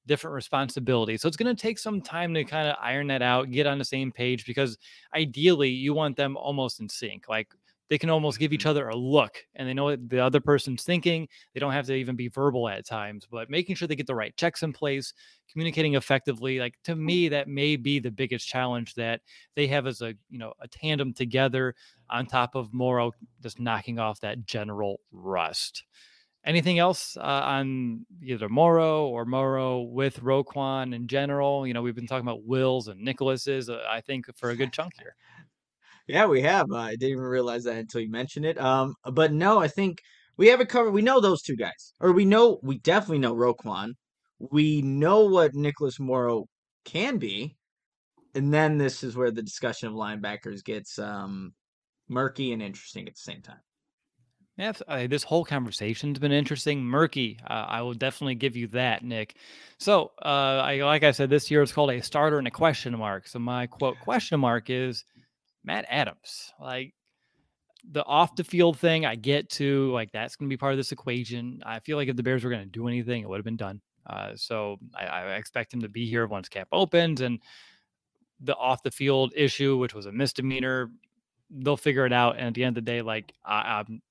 different 0.05 0.35
responsibilities. 0.35 1.21
So 1.21 1.27
it's 1.27 1.37
going 1.37 1.55
to 1.55 1.61
take 1.61 1.79
some 1.79 2.01
time 2.01 2.33
to 2.33 2.43
kind 2.43 2.67
of 2.67 2.75
iron 2.81 3.07
that 3.07 3.21
out 3.21 3.51
get 3.51 3.67
on 3.67 3.77
the 3.77 3.85
same 3.85 4.11
page 4.11 4.45
because 4.45 4.77
ideally 5.15 5.69
you 5.69 5.93
want 5.93 6.17
them 6.17 6.35
almost 6.35 6.79
in 6.81 6.89
sync 6.89 7.29
like 7.29 7.53
they 7.93 7.99
can 7.99 8.09
almost 8.09 8.39
give 8.39 8.53
each 8.53 8.65
other 8.65 8.89
a 8.89 8.95
look 8.95 9.37
and 9.53 9.69
they 9.69 9.73
know 9.75 9.83
what 9.83 10.09
the 10.09 10.17
other 10.17 10.39
person's 10.39 10.81
thinking. 10.81 11.27
They 11.53 11.59
don't 11.59 11.73
have 11.73 11.85
to 11.85 11.93
even 11.93 12.15
be 12.15 12.27
verbal 12.27 12.67
at 12.67 12.87
times, 12.87 13.27
but 13.29 13.51
making 13.51 13.75
sure 13.75 13.87
they 13.87 13.95
get 13.95 14.07
the 14.07 14.15
right 14.15 14.35
checks 14.35 14.63
in 14.63 14.73
place, 14.73 15.13
communicating 15.51 15.93
effectively. 15.93 16.57
Like 16.57 16.73
to 16.85 16.93
mm-hmm. 16.93 17.05
me, 17.05 17.29
that 17.29 17.47
may 17.47 17.75
be 17.75 17.99
the 17.99 18.09
biggest 18.09 18.47
challenge 18.47 18.95
that 18.95 19.21
they 19.55 19.67
have 19.67 19.85
as 19.85 20.01
a 20.01 20.15
you 20.31 20.39
know 20.39 20.53
a 20.59 20.67
tandem 20.67 21.13
together 21.13 21.75
on 22.09 22.25
top 22.25 22.55
of 22.55 22.73
Morrow 22.73 23.11
just 23.43 23.59
knocking 23.59 23.99
off 23.99 24.19
that 24.21 24.43
general 24.43 24.99
rust. 25.11 25.83
Anything 26.47 26.79
else 26.79 27.15
uh, 27.17 27.21
on 27.21 28.07
either 28.23 28.49
Morrow 28.49 29.05
or 29.05 29.23
Morrow 29.23 29.81
with 29.81 30.19
Roquan 30.19 30.95
in 30.95 31.07
general? 31.07 31.67
You 31.67 31.75
know, 31.75 31.83
we've 31.83 31.93
been 31.93 32.07
talking 32.07 32.25
about 32.25 32.43
Wills 32.43 32.87
and 32.87 32.99
Nicholas's. 32.99 33.69
Uh, 33.69 33.83
I 33.87 34.01
think 34.01 34.25
for 34.35 34.49
a 34.49 34.55
good 34.55 34.73
chunk 34.73 34.93
here. 34.97 35.15
Yeah, 36.07 36.25
we 36.25 36.41
have. 36.41 36.71
Uh, 36.71 36.77
I 36.77 36.91
didn't 36.91 37.11
even 37.11 37.23
realize 37.23 37.63
that 37.63 37.77
until 37.77 38.01
you 38.01 38.09
mentioned 38.09 38.45
it. 38.45 38.59
Um, 38.59 38.95
but 39.05 39.31
no, 39.31 39.59
I 39.59 39.67
think 39.67 40.01
we 40.37 40.47
have 40.47 40.59
it 40.61 40.69
covered. 40.69 40.91
We 40.91 41.01
know 41.01 41.21
those 41.21 41.41
two 41.41 41.55
guys, 41.55 41.93
or 41.99 42.11
we 42.11 42.25
know 42.25 42.59
we 42.61 42.79
definitely 42.79 43.19
know 43.19 43.35
Roquan. 43.35 43.93
We 44.39 44.81
know 44.81 45.25
what 45.25 45.55
Nicholas 45.55 45.99
Morrow 45.99 46.45
can 46.83 47.17
be, 47.17 47.55
and 48.35 48.53
then 48.53 48.77
this 48.77 49.03
is 49.03 49.15
where 49.15 49.31
the 49.31 49.41
discussion 49.41 49.87
of 49.87 49.93
linebackers 49.93 50.63
gets 50.63 50.99
um, 50.99 51.53
murky 52.09 52.51
and 52.51 52.61
interesting 52.61 53.07
at 53.07 53.13
the 53.13 53.19
same 53.19 53.41
time. 53.41 53.61
Yeah, 54.57 54.73
uh, 54.87 55.07
this 55.07 55.23
whole 55.23 55.45
conversation's 55.45 56.19
been 56.19 56.31
interesting, 56.31 56.83
murky. 56.83 57.39
Uh, 57.43 57.65
I 57.67 57.81
will 57.81 57.95
definitely 57.95 58.35
give 58.35 58.55
you 58.55 58.67
that, 58.67 59.03
Nick. 59.03 59.35
So, 59.79 60.11
uh, 60.23 60.61
I 60.63 60.81
like 60.83 61.03
I 61.03 61.11
said, 61.11 61.31
this 61.31 61.49
year 61.49 61.63
is 61.63 61.71
called 61.71 61.89
a 61.89 62.01
starter 62.03 62.37
and 62.37 62.47
a 62.47 62.51
question 62.51 62.95
mark. 62.97 63.27
So 63.27 63.39
my 63.39 63.65
quote 63.65 63.99
question 63.99 64.39
mark 64.39 64.69
is 64.69 65.05
Matt 65.63 65.85
Adams. 65.89 66.53
Like 66.59 66.93
the 67.91 68.05
off 68.05 68.35
the 68.35 68.43
field 68.43 68.79
thing, 68.79 69.05
I 69.05 69.15
get 69.15 69.49
to 69.51 69.91
like 69.91 70.11
that's 70.11 70.35
going 70.35 70.49
to 70.49 70.53
be 70.53 70.57
part 70.57 70.73
of 70.73 70.77
this 70.77 70.91
equation. 70.91 71.61
I 71.65 71.79
feel 71.79 71.97
like 71.97 72.07
if 72.07 72.15
the 72.15 72.23
Bears 72.23 72.43
were 72.43 72.49
going 72.49 72.63
to 72.63 72.69
do 72.69 72.87
anything, 72.87 73.21
it 73.21 73.29
would 73.29 73.37
have 73.37 73.45
been 73.45 73.57
done. 73.57 73.81
Uh, 74.07 74.31
so 74.35 74.77
I, 74.95 75.05
I, 75.05 75.35
expect 75.35 75.73
him 75.73 75.81
to 75.81 75.87
be 75.87 76.05
here 76.05 76.27
once 76.27 76.49
cap 76.49 76.67
opens 76.73 77.21
and 77.21 77.39
the 78.41 78.55
off 78.55 78.83
the 78.83 78.91
field 78.91 79.31
issue, 79.33 79.77
which 79.77 79.93
was 79.93 80.07
a 80.07 80.11
misdemeanor, 80.11 80.91
they'll 81.49 81.77
figure 81.77 82.05
it 82.05 82.11
out. 82.11 82.35
And 82.37 82.47
at 82.47 82.53
the 82.53 82.65
end 82.65 82.77
of 82.77 82.83
the 82.83 82.91
day, 82.91 83.01
like 83.01 83.33
I, 83.45 83.81
I'm, 83.87 84.01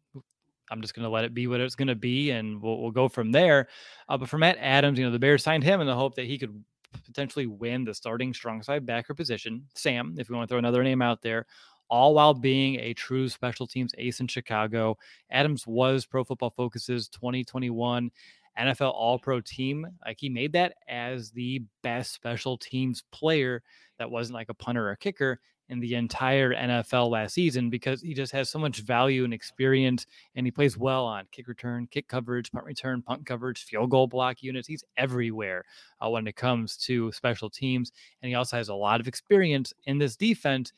I'm 0.70 0.80
just 0.80 0.94
going 0.94 1.04
to 1.04 1.10
let 1.10 1.24
it 1.24 1.34
be 1.34 1.46
what 1.46 1.60
it's 1.60 1.74
going 1.74 1.88
to 1.88 1.94
be, 1.94 2.30
and 2.30 2.62
we'll, 2.62 2.80
we'll 2.80 2.90
go 2.90 3.08
from 3.08 3.32
there. 3.32 3.68
Uh, 4.08 4.16
but 4.16 4.30
for 4.30 4.38
Matt 4.38 4.56
Adams, 4.58 4.98
you 4.98 5.04
know, 5.04 5.10
the 5.10 5.18
Bears 5.18 5.42
signed 5.42 5.62
him 5.62 5.82
in 5.82 5.86
the 5.86 5.94
hope 5.94 6.14
that 6.14 6.24
he 6.24 6.38
could 6.38 6.64
potentially 7.04 7.46
win 7.46 7.84
the 7.84 7.94
starting 7.94 8.32
strong 8.34 8.62
side 8.62 8.86
backer 8.86 9.14
position, 9.14 9.66
Sam, 9.74 10.14
if 10.18 10.28
we 10.28 10.36
want 10.36 10.48
to 10.48 10.52
throw 10.52 10.58
another 10.58 10.82
name 10.82 11.02
out 11.02 11.22
there, 11.22 11.46
all 11.88 12.14
while 12.14 12.34
being 12.34 12.76
a 12.76 12.94
true 12.94 13.28
special 13.28 13.66
teams 13.66 13.94
ace 13.98 14.20
in 14.20 14.26
Chicago. 14.26 14.96
Adams 15.30 15.66
was 15.66 16.06
Pro 16.06 16.24
Football 16.24 16.50
Focus's 16.50 17.08
2021 17.08 18.10
NFL 18.58 18.92
All 18.94 19.18
Pro 19.18 19.40
team. 19.40 19.86
Like 20.04 20.18
he 20.18 20.28
made 20.28 20.52
that 20.52 20.74
as 20.88 21.30
the 21.30 21.62
best 21.82 22.12
special 22.12 22.56
teams 22.56 23.04
player 23.12 23.62
that 23.98 24.10
wasn't 24.10 24.34
like 24.34 24.48
a 24.48 24.54
punter 24.54 24.88
or 24.88 24.92
a 24.92 24.96
kicker 24.96 25.40
in 25.72 25.80
the 25.80 25.94
entire 25.94 26.54
NFL 26.54 27.10
last 27.10 27.32
season 27.32 27.70
because 27.70 28.02
he 28.02 28.12
just 28.12 28.30
has 28.32 28.50
so 28.50 28.58
much 28.58 28.80
value 28.80 29.24
and 29.24 29.32
experience 29.32 30.06
and 30.36 30.46
he 30.46 30.50
plays 30.50 30.76
well 30.76 31.06
on 31.06 31.24
kick 31.32 31.48
return, 31.48 31.88
kick 31.90 32.06
coverage, 32.08 32.52
punt 32.52 32.66
return, 32.66 33.00
punt 33.00 33.24
coverage, 33.24 33.64
field 33.64 33.90
goal 33.90 34.06
block 34.06 34.42
units. 34.42 34.68
He's 34.68 34.84
everywhere 34.98 35.64
uh, 36.04 36.10
when 36.10 36.26
it 36.26 36.36
comes 36.36 36.76
to 36.78 37.10
special 37.12 37.48
teams. 37.48 37.90
And 38.20 38.28
he 38.28 38.34
also 38.34 38.58
has 38.58 38.68
a 38.68 38.74
lot 38.74 39.00
of 39.00 39.08
experience 39.08 39.72
in 39.86 39.96
this 39.96 40.14
defense 40.14 40.72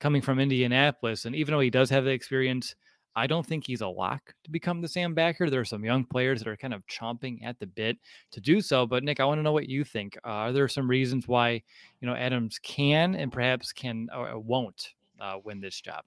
coming 0.00 0.20
from 0.20 0.40
Indianapolis. 0.40 1.26
And 1.26 1.36
even 1.36 1.52
though 1.52 1.60
he 1.60 1.70
does 1.70 1.88
have 1.90 2.04
the 2.04 2.10
experience, 2.10 2.74
I 3.16 3.26
don't 3.26 3.44
think 3.44 3.66
he's 3.66 3.80
a 3.80 3.88
lock 3.88 4.34
to 4.44 4.50
become 4.50 4.80
the 4.80 4.88
Sam 4.88 5.14
backer. 5.14 5.50
There 5.50 5.60
are 5.60 5.64
some 5.64 5.84
young 5.84 6.04
players 6.04 6.40
that 6.40 6.48
are 6.48 6.56
kind 6.56 6.72
of 6.72 6.86
chomping 6.86 7.44
at 7.44 7.58
the 7.58 7.66
bit 7.66 7.98
to 8.32 8.40
do 8.40 8.60
so. 8.60 8.86
But 8.86 9.02
Nick, 9.02 9.20
I 9.20 9.24
want 9.24 9.38
to 9.38 9.42
know 9.42 9.52
what 9.52 9.68
you 9.68 9.84
think. 9.84 10.16
Uh, 10.24 10.28
are 10.28 10.52
there 10.52 10.68
some 10.68 10.88
reasons 10.88 11.26
why 11.26 11.62
you 12.00 12.06
know 12.06 12.14
Adams 12.14 12.58
can 12.62 13.14
and 13.14 13.32
perhaps 13.32 13.72
can 13.72 14.08
or 14.14 14.38
won't 14.38 14.90
uh, 15.20 15.38
win 15.44 15.60
this 15.60 15.80
job? 15.80 16.04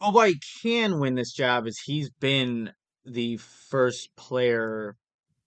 Well, 0.00 0.12
why 0.12 0.28
he 0.28 0.40
can 0.62 0.98
win 0.98 1.14
this 1.14 1.32
job 1.32 1.66
is 1.66 1.78
he's 1.78 2.08
been 2.08 2.72
the 3.04 3.36
first 3.36 4.14
player 4.16 4.96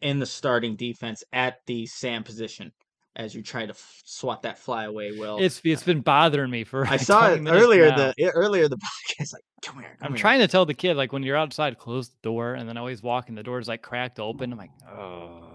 in 0.01 0.20
the 0.20 0.26
starting 0.26 0.76
defense 0.76 1.24
at 1.34 1.66
the 1.66 1.86
Sam 1.88 2.24
position 2.24 2.72
as 3.16 3.36
you 3.36 3.43
try 3.43 3.66
to 3.66 3.72
f- 3.72 4.01
swat 4.05 4.41
that 4.43 4.57
fly 4.57 4.86
away. 4.86 5.11
Will 5.11 5.38
it's 5.39 5.61
it's 5.64 5.84
uh, 5.84 5.86
been 5.86 6.01
bothering 6.01 6.49
me 6.49 6.64
for. 6.64 6.86
I 6.86 6.97
saw 6.97 7.32
it 7.32 7.41
earlier. 7.47 7.89
Now. 7.89 8.14
The 8.18 8.32
earlier 8.34 8.68
the 8.68 8.78
podcast, 9.20 9.34
like, 9.34 9.43
come 9.64 9.80
here. 9.80 9.95
Come 9.99 10.07
I'm 10.07 10.14
here. 10.14 10.22
trying 10.22 10.39
to 10.39 10.47
tell 10.47 10.66
the 10.66 10.74
kid 10.74 10.95
like 10.97 11.14
when 11.14 11.24
you're 11.24 11.38
outside, 11.38 11.78
close 11.78 12.09
the 12.09 12.18
door, 12.24 12.55
and 12.55 12.68
then 12.68 12.78
I 12.78 12.80
always 12.80 13.03
walk 13.03 13.30
and 13.30 13.38
the 13.38 13.43
door 13.43 13.59
is 13.59 13.68
like 13.68 13.82
cracked 13.82 14.20
open. 14.20 14.51
I'm 14.51 14.57
like, 14.57 14.72
oh. 14.89 15.49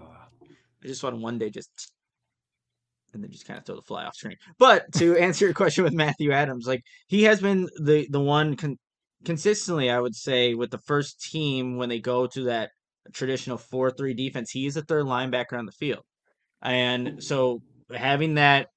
I 0.83 0.87
just 0.87 1.03
want 1.03 1.17
one 1.17 1.37
day 1.37 1.49
just. 1.49 1.69
And 3.11 3.23
then 3.23 3.31
just 3.31 3.47
kind 3.47 3.57
of 3.57 3.65
throw 3.65 3.75
the 3.75 3.81
fly 3.81 4.05
off 4.05 4.13
screen. 4.13 4.35
But 4.59 4.85
to 4.97 5.17
answer 5.19 5.45
your 5.45 5.55
question 5.55 5.83
with 5.83 5.93
Matthew 5.93 6.31
Adams, 6.31 6.67
like 6.67 6.83
he 7.07 7.23
has 7.23 7.41
been 7.41 7.67
the 7.81 8.07
the 8.11 8.19
one 8.19 8.55
con- 8.55 8.77
consistently, 9.25 9.89
I 9.89 9.99
would 9.99 10.15
say, 10.15 10.53
with 10.53 10.69
the 10.69 10.77
first 10.77 11.19
team 11.19 11.77
when 11.77 11.89
they 11.89 11.99
go 11.99 12.27
to 12.27 12.43
that 12.43 12.69
traditional 13.11 13.57
four 13.57 13.89
three 13.89 14.13
defense, 14.13 14.51
he 14.51 14.67
is 14.67 14.77
a 14.77 14.83
third 14.83 15.05
linebacker 15.05 15.57
on 15.57 15.65
the 15.65 15.71
field. 15.71 16.03
And 16.61 17.23
so 17.23 17.61
having 17.95 18.35
that 18.35 18.67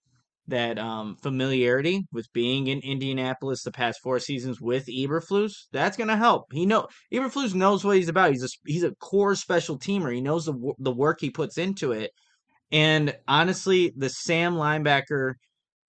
that 0.48 0.78
um, 0.78 1.16
familiarity 1.22 2.04
with 2.12 2.26
being 2.32 2.66
in 2.66 2.80
Indianapolis 2.80 3.62
the 3.62 3.70
past 3.70 4.00
four 4.02 4.18
seasons 4.18 4.60
with 4.60 4.86
Eberflus, 4.86 5.52
that's 5.72 5.96
going 5.96 6.08
to 6.08 6.16
help. 6.16 6.46
He 6.52 6.66
know 6.66 6.88
Eberflus 7.12 7.54
knows 7.54 7.84
what 7.84 7.96
he's 7.96 8.08
about. 8.08 8.32
He's 8.32 8.44
a 8.44 8.48
he's 8.66 8.82
a 8.84 8.94
core 8.96 9.34
special 9.34 9.78
teamer. 9.78 10.12
He 10.12 10.20
knows 10.20 10.46
the 10.46 10.72
the 10.78 10.92
work 10.92 11.20
he 11.20 11.30
puts 11.30 11.58
into 11.58 11.92
it. 11.92 12.10
And 12.70 13.14
honestly, 13.28 13.92
the 13.96 14.08
Sam 14.08 14.54
linebacker, 14.54 15.34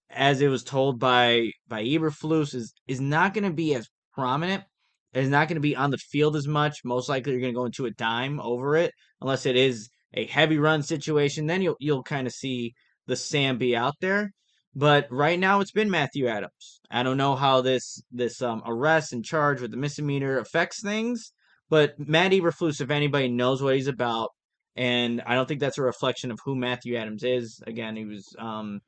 as 0.09 0.41
it 0.41 0.49
was 0.49 0.63
told 0.63 0.99
by 0.99 1.51
by 1.67 1.83
Eberflus, 1.83 2.53
is 2.53 2.73
is 2.87 3.01
not 3.01 3.33
going 3.33 3.45
to 3.45 3.53
be 3.53 3.73
as 3.75 3.87
prominent. 4.13 4.63
It's 5.13 5.29
not 5.29 5.47
going 5.47 5.55
to 5.55 5.61
be 5.61 5.75
on 5.75 5.91
the 5.91 5.97
field 5.97 6.35
as 6.35 6.47
much. 6.47 6.79
Most 6.83 7.07
likely, 7.07 7.33
you're 7.33 7.41
going 7.41 7.53
to 7.53 7.57
go 7.57 7.65
into 7.65 7.85
a 7.85 7.91
dime 7.91 8.39
over 8.39 8.75
it, 8.75 8.91
unless 9.21 9.45
it 9.45 9.55
is 9.55 9.89
a 10.13 10.25
heavy 10.25 10.57
run 10.57 10.83
situation, 10.83 11.47
then 11.47 11.61
you'll 11.61 11.77
you'll 11.79 12.03
kind 12.03 12.27
of 12.27 12.33
see 12.33 12.73
the 13.07 13.15
Sam 13.15 13.57
be 13.57 13.75
out 13.75 13.95
there. 14.01 14.31
But 14.75 15.07
right 15.11 15.39
now 15.39 15.59
it's 15.59 15.71
been 15.71 15.91
Matthew 15.91 16.27
Adams. 16.27 16.81
I 16.89 17.03
don't 17.03 17.17
know 17.17 17.35
how 17.35 17.61
this 17.61 18.01
this 18.11 18.41
um, 18.41 18.63
arrest 18.65 19.13
and 19.13 19.23
charge 19.23 19.61
with 19.61 19.71
the 19.71 19.77
misdemeanor 19.77 20.39
affects 20.39 20.81
things, 20.81 21.31
but 21.69 21.93
Matt 21.99 22.31
Eberflus, 22.31 22.81
if 22.81 22.89
anybody 22.89 23.27
knows 23.27 23.61
what 23.61 23.75
he's 23.75 23.87
about, 23.87 24.29
and 24.75 25.21
I 25.25 25.35
don't 25.35 25.47
think 25.47 25.59
that's 25.59 25.77
a 25.77 25.83
reflection 25.83 26.31
of 26.31 26.39
who 26.43 26.55
Matthew 26.55 26.95
Adams 26.95 27.23
is. 27.23 27.61
Again, 27.67 27.95
he 27.95 28.05
was 28.05 28.35
um, 28.39 28.81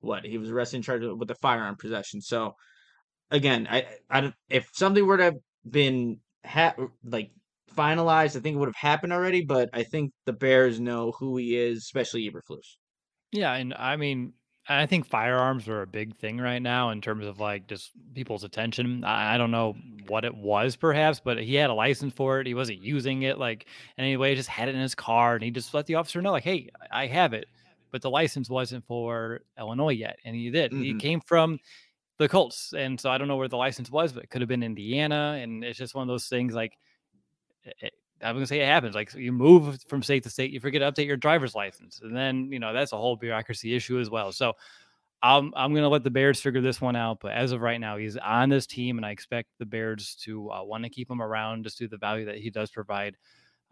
what 0.00 0.24
he 0.24 0.38
was 0.38 0.50
arrested 0.50 0.76
and 0.76 0.84
charged 0.84 1.04
with 1.04 1.30
a 1.30 1.34
firearm 1.36 1.76
possession. 1.76 2.20
So 2.20 2.54
again, 3.30 3.66
I 3.70 3.86
I 4.08 4.20
don't 4.20 4.34
if 4.48 4.68
something 4.74 5.04
were 5.04 5.16
to 5.16 5.24
have 5.24 5.38
been 5.68 6.18
ha- 6.44 6.76
like 7.04 7.30
finalized. 7.74 8.36
I 8.36 8.40
think 8.40 8.56
it 8.56 8.58
would 8.58 8.68
have 8.68 8.74
happened 8.76 9.12
already, 9.12 9.42
but 9.42 9.70
I 9.72 9.82
think 9.82 10.12
the 10.26 10.32
Bears 10.32 10.80
know 10.80 11.12
who 11.12 11.36
he 11.36 11.56
is, 11.56 11.78
especially 11.78 12.30
Eberflus. 12.30 12.76
Yeah, 13.32 13.54
and 13.54 13.74
I 13.74 13.96
mean, 13.96 14.34
I 14.68 14.86
think 14.86 15.06
firearms 15.06 15.66
are 15.68 15.82
a 15.82 15.86
big 15.86 16.14
thing 16.16 16.38
right 16.38 16.60
now 16.60 16.90
in 16.90 17.00
terms 17.00 17.26
of 17.26 17.40
like 17.40 17.66
just 17.66 17.90
people's 18.14 18.44
attention. 18.44 19.02
I, 19.02 19.34
I 19.34 19.38
don't 19.38 19.50
know 19.50 19.74
what 20.06 20.24
it 20.24 20.34
was, 20.34 20.76
perhaps, 20.76 21.20
but 21.20 21.38
he 21.38 21.54
had 21.54 21.70
a 21.70 21.74
license 21.74 22.14
for 22.14 22.40
it. 22.40 22.46
He 22.46 22.54
wasn't 22.54 22.82
using 22.82 23.22
it 23.22 23.38
like 23.38 23.66
anyway. 23.98 24.30
He 24.30 24.36
just 24.36 24.48
had 24.48 24.68
it 24.68 24.74
in 24.74 24.80
his 24.80 24.94
car, 24.94 25.34
and 25.34 25.42
he 25.42 25.50
just 25.50 25.74
let 25.74 25.86
the 25.86 25.96
officer 25.96 26.22
know, 26.22 26.32
like, 26.32 26.44
"Hey, 26.44 26.68
I 26.92 27.06
have 27.06 27.32
it," 27.32 27.46
but 27.90 28.02
the 28.02 28.10
license 28.10 28.48
wasn't 28.48 28.86
for 28.86 29.40
Illinois 29.58 29.94
yet, 29.94 30.18
and 30.24 30.36
he 30.36 30.50
did. 30.50 30.70
Mm-hmm. 30.70 30.82
He 30.82 30.94
came 30.94 31.20
from 31.20 31.58
the 32.18 32.28
Colts, 32.28 32.72
and 32.72 33.00
so 33.00 33.10
I 33.10 33.18
don't 33.18 33.28
know 33.28 33.36
where 33.36 33.48
the 33.48 33.56
license 33.56 33.90
was, 33.90 34.12
but 34.12 34.22
it 34.22 34.30
could 34.30 34.42
have 34.42 34.48
been 34.48 34.62
Indiana, 34.62 35.38
and 35.42 35.64
it's 35.64 35.78
just 35.78 35.94
one 35.94 36.02
of 36.02 36.08
those 36.08 36.26
things 36.26 36.54
like 36.54 36.78
it, 37.64 37.92
I'm 38.22 38.36
gonna 38.36 38.46
say 38.46 38.60
it 38.60 38.66
happens. 38.66 38.94
Like 38.94 39.14
you 39.14 39.32
move 39.32 39.82
from 39.88 40.02
state 40.02 40.22
to 40.24 40.30
state, 40.30 40.50
you 40.50 40.60
forget 40.60 40.80
to 40.80 40.92
update 40.92 41.06
your 41.06 41.16
driver's 41.16 41.54
license, 41.54 42.00
and 42.02 42.16
then 42.16 42.50
you 42.52 42.58
know 42.58 42.72
that's 42.72 42.92
a 42.92 42.96
whole 42.96 43.16
bureaucracy 43.16 43.74
issue 43.74 43.98
as 43.98 44.10
well. 44.10 44.32
So 44.32 44.54
I'm 45.22 45.52
I'm 45.56 45.74
gonna 45.74 45.88
let 45.88 46.04
the 46.04 46.10
Bears 46.10 46.40
figure 46.40 46.60
this 46.60 46.80
one 46.80 46.96
out. 46.96 47.20
But 47.20 47.32
as 47.32 47.52
of 47.52 47.60
right 47.60 47.80
now, 47.80 47.96
he's 47.96 48.16
on 48.16 48.48
this 48.48 48.66
team, 48.66 48.98
and 48.98 49.06
I 49.06 49.10
expect 49.10 49.48
the 49.58 49.66
Bears 49.66 50.16
to 50.22 50.50
uh, 50.50 50.62
want 50.62 50.84
to 50.84 50.90
keep 50.90 51.10
him 51.10 51.22
around 51.22 51.64
just 51.64 51.78
due 51.78 51.86
to 51.86 51.90
the 51.90 51.98
value 51.98 52.26
that 52.26 52.38
he 52.38 52.50
does 52.50 52.70
provide 52.70 53.16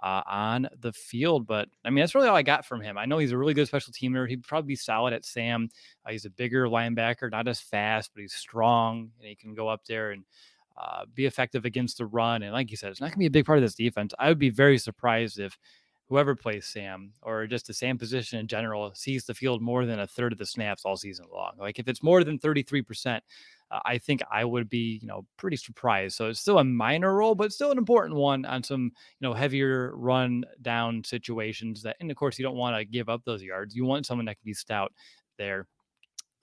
uh, 0.03 0.22
on 0.26 0.68
the 0.80 0.93
field. 0.93 1.47
But 1.47 1.68
I 1.84 1.91
mean, 1.91 2.03
that's 2.03 2.14
really 2.14 2.28
all 2.28 2.36
I 2.36 2.43
got 2.43 2.64
from 2.64 2.80
him. 2.80 2.99
I 2.99 3.05
know 3.05 3.18
he's 3.18 3.32
a 3.32 3.38
really 3.38 3.55
good 3.55 3.66
special 3.66 3.93
teamer. 3.93 4.28
He'd 4.28 4.45
probably 4.45 4.68
be 4.68 4.76
solid 4.76 5.12
at 5.12 5.24
Sam. 5.24 5.68
Uh, 6.07 6.12
he's 6.12 6.24
a 6.24 6.30
bigger 6.30 6.66
linebacker, 6.66 7.30
not 7.30 7.49
as 7.49 7.61
fast, 7.61 8.11
but 8.14 8.22
he's 8.22 8.34
strong, 8.34 9.11
and 9.18 9.28
he 9.28 9.34
can 9.34 9.55
go 9.55 9.68
up 9.68 9.84
there 9.86 10.11
and 10.12 10.24
uh, 10.81 11.05
be 11.14 11.26
effective 11.26 11.64
against 11.64 11.99
the 11.99 12.07
run. 12.07 12.43
And 12.43 12.53
like 12.53 12.70
you 12.70 12.76
said, 12.76 12.91
it's 12.91 13.01
not 13.01 13.09
going 13.09 13.14
to 13.14 13.18
be 13.18 13.26
a 13.26 13.31
big 13.31 13.45
part 13.45 13.59
of 13.59 13.62
this 13.62 13.74
defense. 13.74 14.14
I 14.18 14.28
would 14.28 14.39
be 14.39 14.51
very 14.51 14.78
surprised 14.78 15.39
if 15.39 15.59
whoever 16.09 16.35
plays 16.35 16.66
Sam 16.66 17.12
or 17.22 17.47
just 17.47 17.66
the 17.66 17.74
Sam 17.74 17.99
position 17.99 18.39
in 18.39 18.49
general 18.49 18.93
sees 18.95 19.24
the 19.24 19.35
field 19.35 19.62
more 19.62 19.85
than 19.85 20.01
a 20.01 20.07
third 20.07 20.33
of 20.33 20.39
the 20.39 20.47
snaps 20.47 20.85
all 20.85 20.97
season 20.97 21.26
long. 21.33 21.53
Like 21.59 21.78
if 21.78 21.87
it's 21.87 22.03
more 22.03 22.24
than 22.24 22.39
33%, 22.39 23.20
uh, 23.70 23.78
I 23.85 23.99
think 23.99 24.22
I 24.33 24.45
would 24.45 24.68
be, 24.70 24.99
you 25.03 25.07
know, 25.07 25.24
pretty 25.37 25.57
surprised. 25.57 26.16
So 26.16 26.28
it's 26.28 26.41
still 26.41 26.59
a 26.59 26.64
minor 26.64 27.14
role, 27.14 27.35
but 27.35 27.53
still 27.53 27.70
an 27.70 27.78
important 27.78 28.16
one 28.16 28.45
on 28.45 28.62
some, 28.62 28.85
you 28.85 29.28
know, 29.28 29.35
heavier 29.35 29.95
run 29.97 30.45
down 30.62 31.05
situations 31.05 31.83
that, 31.83 31.97
and 32.01 32.11
of 32.11 32.16
course, 32.16 32.39
you 32.39 32.43
don't 32.43 32.57
want 32.57 32.76
to 32.76 32.85
give 32.85 33.09
up 33.09 33.22
those 33.24 33.43
yards. 33.43 33.76
You 33.76 33.85
want 33.85 34.07
someone 34.07 34.26
that 34.26 34.35
can 34.35 34.47
be 34.47 34.55
stout 34.55 34.93
there 35.39 35.66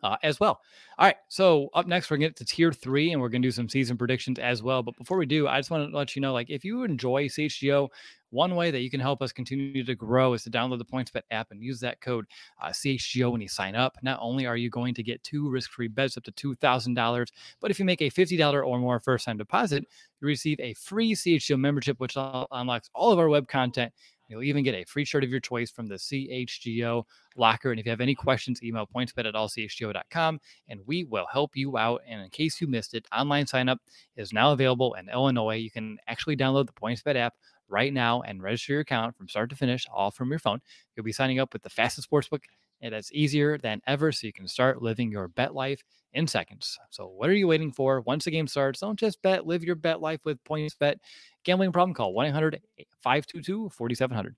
uh, 0.03 0.17
as 0.23 0.39
well. 0.39 0.61
All 0.97 1.05
right. 1.05 1.15
So 1.27 1.69
up 1.73 1.87
next, 1.87 2.09
we're 2.09 2.17
going 2.17 2.29
to 2.33 2.39
get 2.39 2.47
to 2.47 2.55
tier 2.55 2.71
three 2.71 3.11
and 3.11 3.21
we're 3.21 3.29
going 3.29 3.41
to 3.41 3.47
do 3.47 3.51
some 3.51 3.69
season 3.69 3.97
predictions 3.97 4.39
as 4.39 4.61
well. 4.61 4.83
But 4.83 4.97
before 4.97 5.17
we 5.17 5.25
do, 5.25 5.47
I 5.47 5.59
just 5.59 5.71
want 5.71 5.89
to 5.89 5.97
let 5.97 6.15
you 6.15 6.21
know 6.21 6.33
like, 6.33 6.49
if 6.49 6.63
you 6.63 6.83
enjoy 6.83 7.27
CHGO, 7.27 7.89
one 8.29 8.55
way 8.55 8.71
that 8.71 8.81
you 8.81 8.89
can 8.89 8.99
help 8.99 9.21
us 9.21 9.31
continue 9.31 9.83
to 9.83 9.95
grow 9.95 10.33
is 10.33 10.43
to 10.43 10.49
download 10.49 10.79
the 10.79 10.85
PointsBet 10.85 11.21
app 11.31 11.51
and 11.51 11.63
use 11.63 11.79
that 11.79 12.01
code 12.01 12.25
uh, 12.61 12.69
CHGO 12.69 13.31
when 13.31 13.41
you 13.41 13.47
sign 13.47 13.73
up. 13.73 13.97
Not 14.01 14.19
only 14.21 14.45
are 14.45 14.57
you 14.57 14.69
going 14.69 14.93
to 14.95 15.03
get 15.03 15.23
two 15.23 15.49
risk 15.49 15.71
free 15.71 15.87
bets 15.87 16.17
up 16.17 16.23
to 16.25 16.31
$2,000, 16.31 17.27
but 17.61 17.71
if 17.71 17.79
you 17.79 17.85
make 17.85 18.01
a 18.01 18.09
$50 18.09 18.65
or 18.65 18.79
more 18.79 18.99
first 18.99 19.25
time 19.25 19.37
deposit, 19.37 19.85
you 20.19 20.27
receive 20.27 20.59
a 20.59 20.73
free 20.73 21.13
CHGO 21.13 21.57
membership, 21.57 21.99
which 21.99 22.17
unlocks 22.17 22.89
all 22.93 23.13
of 23.13 23.19
our 23.19 23.29
web 23.29 23.47
content 23.47 23.93
You'll 24.27 24.43
even 24.43 24.63
get 24.63 24.75
a 24.75 24.83
free 24.83 25.05
shirt 25.05 25.23
of 25.23 25.29
your 25.29 25.39
choice 25.39 25.71
from 25.71 25.87
the 25.87 25.95
CHGO 25.95 27.03
locker. 27.35 27.71
And 27.71 27.79
if 27.79 27.85
you 27.85 27.91
have 27.91 28.01
any 28.01 28.15
questions, 28.15 28.61
email 28.61 28.87
pointsbet 28.87 29.27
at 29.27 29.33
allchgo.com 29.35 30.39
and 30.67 30.79
we 30.85 31.03
will 31.05 31.27
help 31.31 31.55
you 31.55 31.77
out. 31.77 32.01
And 32.07 32.21
in 32.21 32.29
case 32.29 32.59
you 32.59 32.67
missed 32.67 32.93
it, 32.93 33.07
online 33.15 33.47
sign 33.47 33.69
up 33.69 33.79
is 34.15 34.33
now 34.33 34.51
available 34.51 34.93
in 34.95 35.09
Illinois. 35.09 35.55
You 35.55 35.71
can 35.71 35.97
actually 36.07 36.37
download 36.37 36.67
the 36.67 36.73
PointsBet 36.73 37.15
app 37.15 37.35
right 37.69 37.93
now 37.93 38.21
and 38.21 38.41
register 38.41 38.73
your 38.73 38.81
account 38.81 39.15
from 39.15 39.27
start 39.29 39.49
to 39.49 39.55
finish, 39.55 39.85
all 39.93 40.11
from 40.11 40.29
your 40.29 40.39
phone. 40.39 40.61
You'll 40.95 41.03
be 41.03 41.11
signing 41.11 41.39
up 41.39 41.53
with 41.53 41.63
the 41.63 41.69
fastest 41.69 42.09
sportsbook 42.09 42.43
and 42.81 42.93
it's 42.93 43.11
easier 43.11 43.57
than 43.57 43.81
ever 43.87 44.11
so 44.11 44.27
you 44.27 44.33
can 44.33 44.47
start 44.47 44.81
living 44.81 45.11
your 45.11 45.27
bet 45.27 45.55
life 45.55 45.83
in 46.13 46.27
seconds. 46.27 46.77
So 46.89 47.07
what 47.07 47.29
are 47.29 47.33
you 47.33 47.47
waiting 47.47 47.71
for? 47.71 48.01
Once 48.01 48.25
the 48.25 48.31
game 48.31 48.47
starts, 48.47 48.81
don't 48.81 48.99
just 48.99 49.21
bet, 49.21 49.47
live 49.47 49.63
your 49.63 49.75
bet 49.75 50.01
life 50.01 50.19
with 50.23 50.43
PointsBet. 50.43 50.97
Gambling 51.43 51.71
problem 51.71 51.93
call 51.93 52.13
1-800-522-4700. 52.13 54.35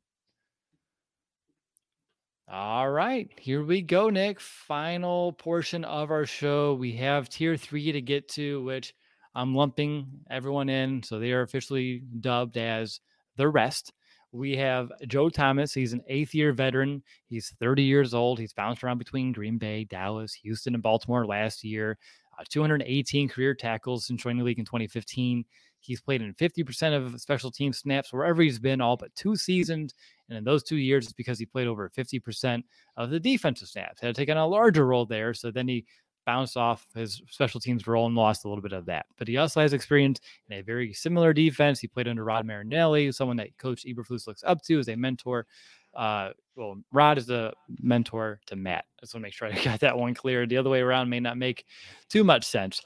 All 2.52 2.90
right, 2.90 3.30
here 3.38 3.64
we 3.64 3.84
go, 3.84 4.10
Nick. 4.10 4.40
Final 4.40 5.34
portion 5.34 5.86
of 5.86 6.10
our 6.10 6.26
show. 6.26 6.74
We 6.74 6.94
have 6.94 7.30
tier 7.30 7.56
3 7.56 7.92
to 7.92 8.02
get 8.02 8.28
to 8.30 8.64
which 8.64 8.96
I'm 9.36 9.54
lumping 9.54 10.08
everyone 10.32 10.70
in 10.70 11.04
so 11.04 11.20
they 11.20 11.32
are 11.32 11.44
officially 11.44 12.02
dubbed 12.20 12.58
as 12.58 13.02
the 13.36 13.48
rest 13.48 13.94
we 14.32 14.56
have 14.58 14.92
Joe 15.08 15.30
Thomas. 15.30 15.74
He's 15.74 15.94
an 15.94 16.04
eighth 16.08 16.34
year 16.34 16.54
veteran. 16.54 17.04
He's 17.28 17.54
30 17.60 17.84
years 17.84 18.14
old. 18.14 18.40
He's 18.40 18.54
bounced 18.54 18.84
around 18.84 18.98
between 18.98 19.32
Green 19.32 19.58
Bay, 19.58 19.86
Dallas, 19.86 20.34
Houston, 20.34 20.76
and 20.76 20.84
Baltimore 20.84 21.26
last 21.26 21.64
year. 21.64 21.98
Uh, 22.40 22.44
218 22.48 23.28
career 23.28 23.54
tackles 23.54 24.06
since 24.06 24.22
joining 24.22 24.40
the 24.40 24.44
league 24.46 24.60
in 24.60 24.66
2015. 24.66 25.44
He's 25.82 26.02
played 26.02 26.22
in 26.22 26.34
50% 26.34 26.96
of 26.96 27.20
special 27.20 27.52
team 27.52 27.72
snaps 27.74 28.12
wherever 28.12 28.42
he's 28.42 28.60
been, 28.60 28.82
all 28.82 28.98
but 28.98 29.16
two 29.16 29.36
seasons. 29.36 29.94
And 30.28 30.38
in 30.38 30.44
those 30.44 30.64
two 30.64 30.76
years, 30.76 31.06
it's 31.06 31.14
because 31.14 31.40
he 31.40 31.46
played 31.46 31.68
over 31.68 31.90
50% 31.98 32.64
of 32.98 33.10
the 33.10 33.20
defensive 33.20 33.70
snaps. 33.70 34.02
Had 34.02 34.14
to 34.14 34.22
take 34.22 34.30
on 34.30 34.38
a 34.38 34.46
larger 34.46 34.86
role 34.86 35.06
there. 35.06 35.34
So 35.34 35.52
then 35.52 35.68
he 35.68 35.86
bounced 36.30 36.58
off 36.58 36.86
his 36.94 37.24
special 37.28 37.60
teams 37.60 37.88
role 37.88 38.06
and 38.06 38.14
lost 38.14 38.46
a 38.46 38.48
little 38.48 38.62
bit 38.62 38.72
of 38.72 38.86
that. 38.86 39.08
But 39.18 39.28
he 39.28 39.38
also 39.38 39.62
has 39.62 39.74
experience 39.74 40.20
in 40.48 40.60
a 40.60 40.62
very 40.62 40.94
similar 40.94 41.34
defense. 41.34 41.80
He 41.80 41.88
played 41.88 42.08
under 42.08 42.24
Rod 42.24 42.46
Marinelli, 42.46 43.12
someone 43.12 43.38
that 43.38 43.58
Coach 43.58 43.84
Eberflus 43.84 44.28
looks 44.28 44.44
up 44.44 44.62
to 44.66 44.78
as 44.78 44.90
a 44.90 44.96
mentor. 44.96 45.48
Uh, 45.96 46.30
well, 46.56 46.76
Rod 46.92 47.18
is 47.18 47.32
a 47.32 47.52
mentor 47.82 48.40
to 48.46 48.56
Matt. 48.56 48.86
I 49.00 49.02
just 49.02 49.16
want 49.16 49.24
to 49.24 49.26
make 49.26 49.34
sure 49.34 49.48
I 49.48 49.60
got 49.64 49.80
that 49.80 49.98
one 49.98 50.14
clear. 50.14 50.46
The 50.46 50.58
other 50.58 50.70
way 50.70 50.82
around 50.82 51.10
may 51.10 51.20
not 51.20 51.36
make 51.36 51.66
too 52.10 52.24
much 52.24 52.46
sense. 52.46 52.80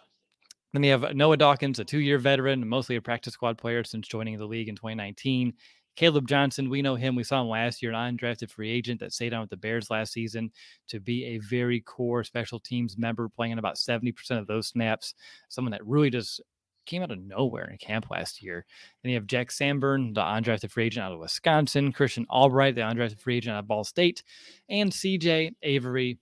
Then 0.72 0.84
you 0.84 0.92
have 0.92 1.14
Noah 1.14 1.36
Dawkins, 1.36 1.80
a 1.80 1.84
two 1.84 2.00
year 2.00 2.18
veteran, 2.18 2.66
mostly 2.66 2.96
a 2.96 3.02
practice 3.02 3.34
squad 3.34 3.58
player 3.58 3.84
since 3.84 4.08
joining 4.08 4.38
the 4.38 4.46
league 4.46 4.70
in 4.70 4.76
2019. 4.78 5.54
Caleb 5.96 6.28
Johnson, 6.28 6.70
we 6.70 6.82
know 6.82 6.96
him. 6.96 7.16
We 7.16 7.24
saw 7.24 7.42
him 7.42 7.50
last 7.50 7.82
year, 7.82 7.92
an 7.92 8.18
undrafted 8.18 8.50
free 8.50 8.72
agent 8.72 9.00
that 9.00 9.14
stayed 9.14 9.34
on 9.34 9.42
with 9.42 9.50
the 9.50 9.58
Bears 9.58 9.90
last 9.90 10.14
season 10.14 10.52
to 10.88 11.00
be 11.00 11.26
a 11.26 11.38
very 11.38 11.82
core 11.82 12.24
special 12.24 12.60
teams 12.60 12.98
member, 12.98 13.30
playing 13.30 13.52
in 13.52 13.60
about 13.60 13.76
70% 13.76 14.14
of 14.40 14.48
those 14.48 14.68
snaps. 14.68 15.14
Someone 15.50 15.72
that 15.72 15.86
really 15.86 16.10
just 16.10 16.42
came 16.86 17.02
out 17.02 17.12
of 17.12 17.20
nowhere 17.20 17.70
in 17.70 17.78
camp 17.78 18.10
last 18.10 18.42
year. 18.42 18.66
Then 19.02 19.12
you 19.12 19.18
have 19.18 19.28
Jack 19.28 19.52
Sanborn, 19.52 20.14
the 20.14 20.22
undrafted 20.22 20.72
free 20.72 20.86
agent 20.86 21.06
out 21.06 21.14
of 21.14 21.20
Wisconsin, 21.20 21.92
Christian 21.92 22.26
Albright, 22.30 22.76
the 22.76 22.82
undrafted 22.82 23.20
free 23.20 23.38
agent 23.38 23.56
out 23.56 23.60
of 23.60 23.68
Ball 23.68 23.84
State, 23.84 24.24
and 24.70 24.92
CJ 24.92 25.52
Avery, 25.62 26.18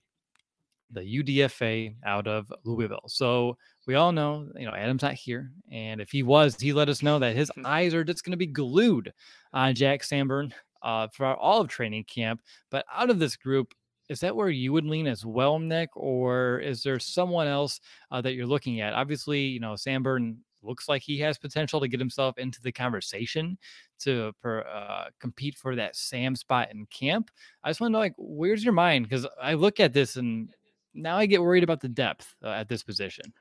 the 0.90 1.00
UDFA 1.00 1.94
out 2.04 2.28
of 2.28 2.52
Louisville. 2.64 3.08
So 3.08 3.56
we 3.86 3.94
all 3.94 4.12
know, 4.12 4.48
you 4.56 4.66
know, 4.66 4.74
Adam's 4.74 5.02
not 5.02 5.14
here. 5.14 5.50
And 5.70 6.00
if 6.00 6.10
he 6.10 6.22
was, 6.22 6.56
he 6.60 6.72
let 6.72 6.88
us 6.88 7.02
know 7.02 7.18
that 7.18 7.36
his 7.36 7.50
eyes 7.64 7.94
are 7.94 8.04
just 8.04 8.24
going 8.24 8.32
to 8.32 8.36
be 8.36 8.46
glued 8.46 9.12
on 9.52 9.74
Jack 9.74 10.04
Sanborn 10.04 10.54
uh, 10.82 11.08
for 11.08 11.26
all 11.26 11.60
of 11.60 11.68
training 11.68 12.04
camp. 12.04 12.40
But 12.70 12.84
out 12.92 13.10
of 13.10 13.18
this 13.18 13.36
group, 13.36 13.74
is 14.08 14.20
that 14.20 14.36
where 14.36 14.50
you 14.50 14.72
would 14.72 14.84
lean 14.84 15.06
as 15.06 15.24
well, 15.24 15.58
Nick? 15.58 15.90
Or 15.96 16.58
is 16.58 16.82
there 16.82 16.98
someone 16.98 17.46
else 17.46 17.80
uh, 18.10 18.20
that 18.20 18.34
you're 18.34 18.46
looking 18.46 18.80
at? 18.80 18.94
Obviously, 18.94 19.40
you 19.40 19.60
know, 19.60 19.76
Sanborn 19.76 20.38
looks 20.62 20.88
like 20.88 21.02
he 21.02 21.18
has 21.18 21.38
potential 21.38 21.80
to 21.80 21.88
get 21.88 22.00
himself 22.00 22.38
into 22.38 22.60
the 22.62 22.72
conversation 22.72 23.58
to 24.00 24.32
per, 24.40 24.60
uh, 24.60 25.06
compete 25.20 25.56
for 25.56 25.74
that 25.76 25.96
Sam 25.96 26.36
spot 26.36 26.70
in 26.72 26.86
camp. 26.86 27.30
I 27.64 27.70
just 27.70 27.80
want 27.80 27.90
to 27.90 27.92
know, 27.92 27.98
like, 27.98 28.14
where's 28.16 28.64
your 28.64 28.72
mind? 28.72 29.08
Because 29.08 29.26
I 29.40 29.54
look 29.54 29.80
at 29.80 29.92
this 29.92 30.16
and 30.16 30.50
now 30.94 31.16
I 31.16 31.26
get 31.26 31.42
worried 31.42 31.64
about 31.64 31.80
the 31.80 31.88
depth 31.88 32.34
uh, 32.44 32.48
at 32.48 32.68
this 32.68 32.82
position. 32.82 33.32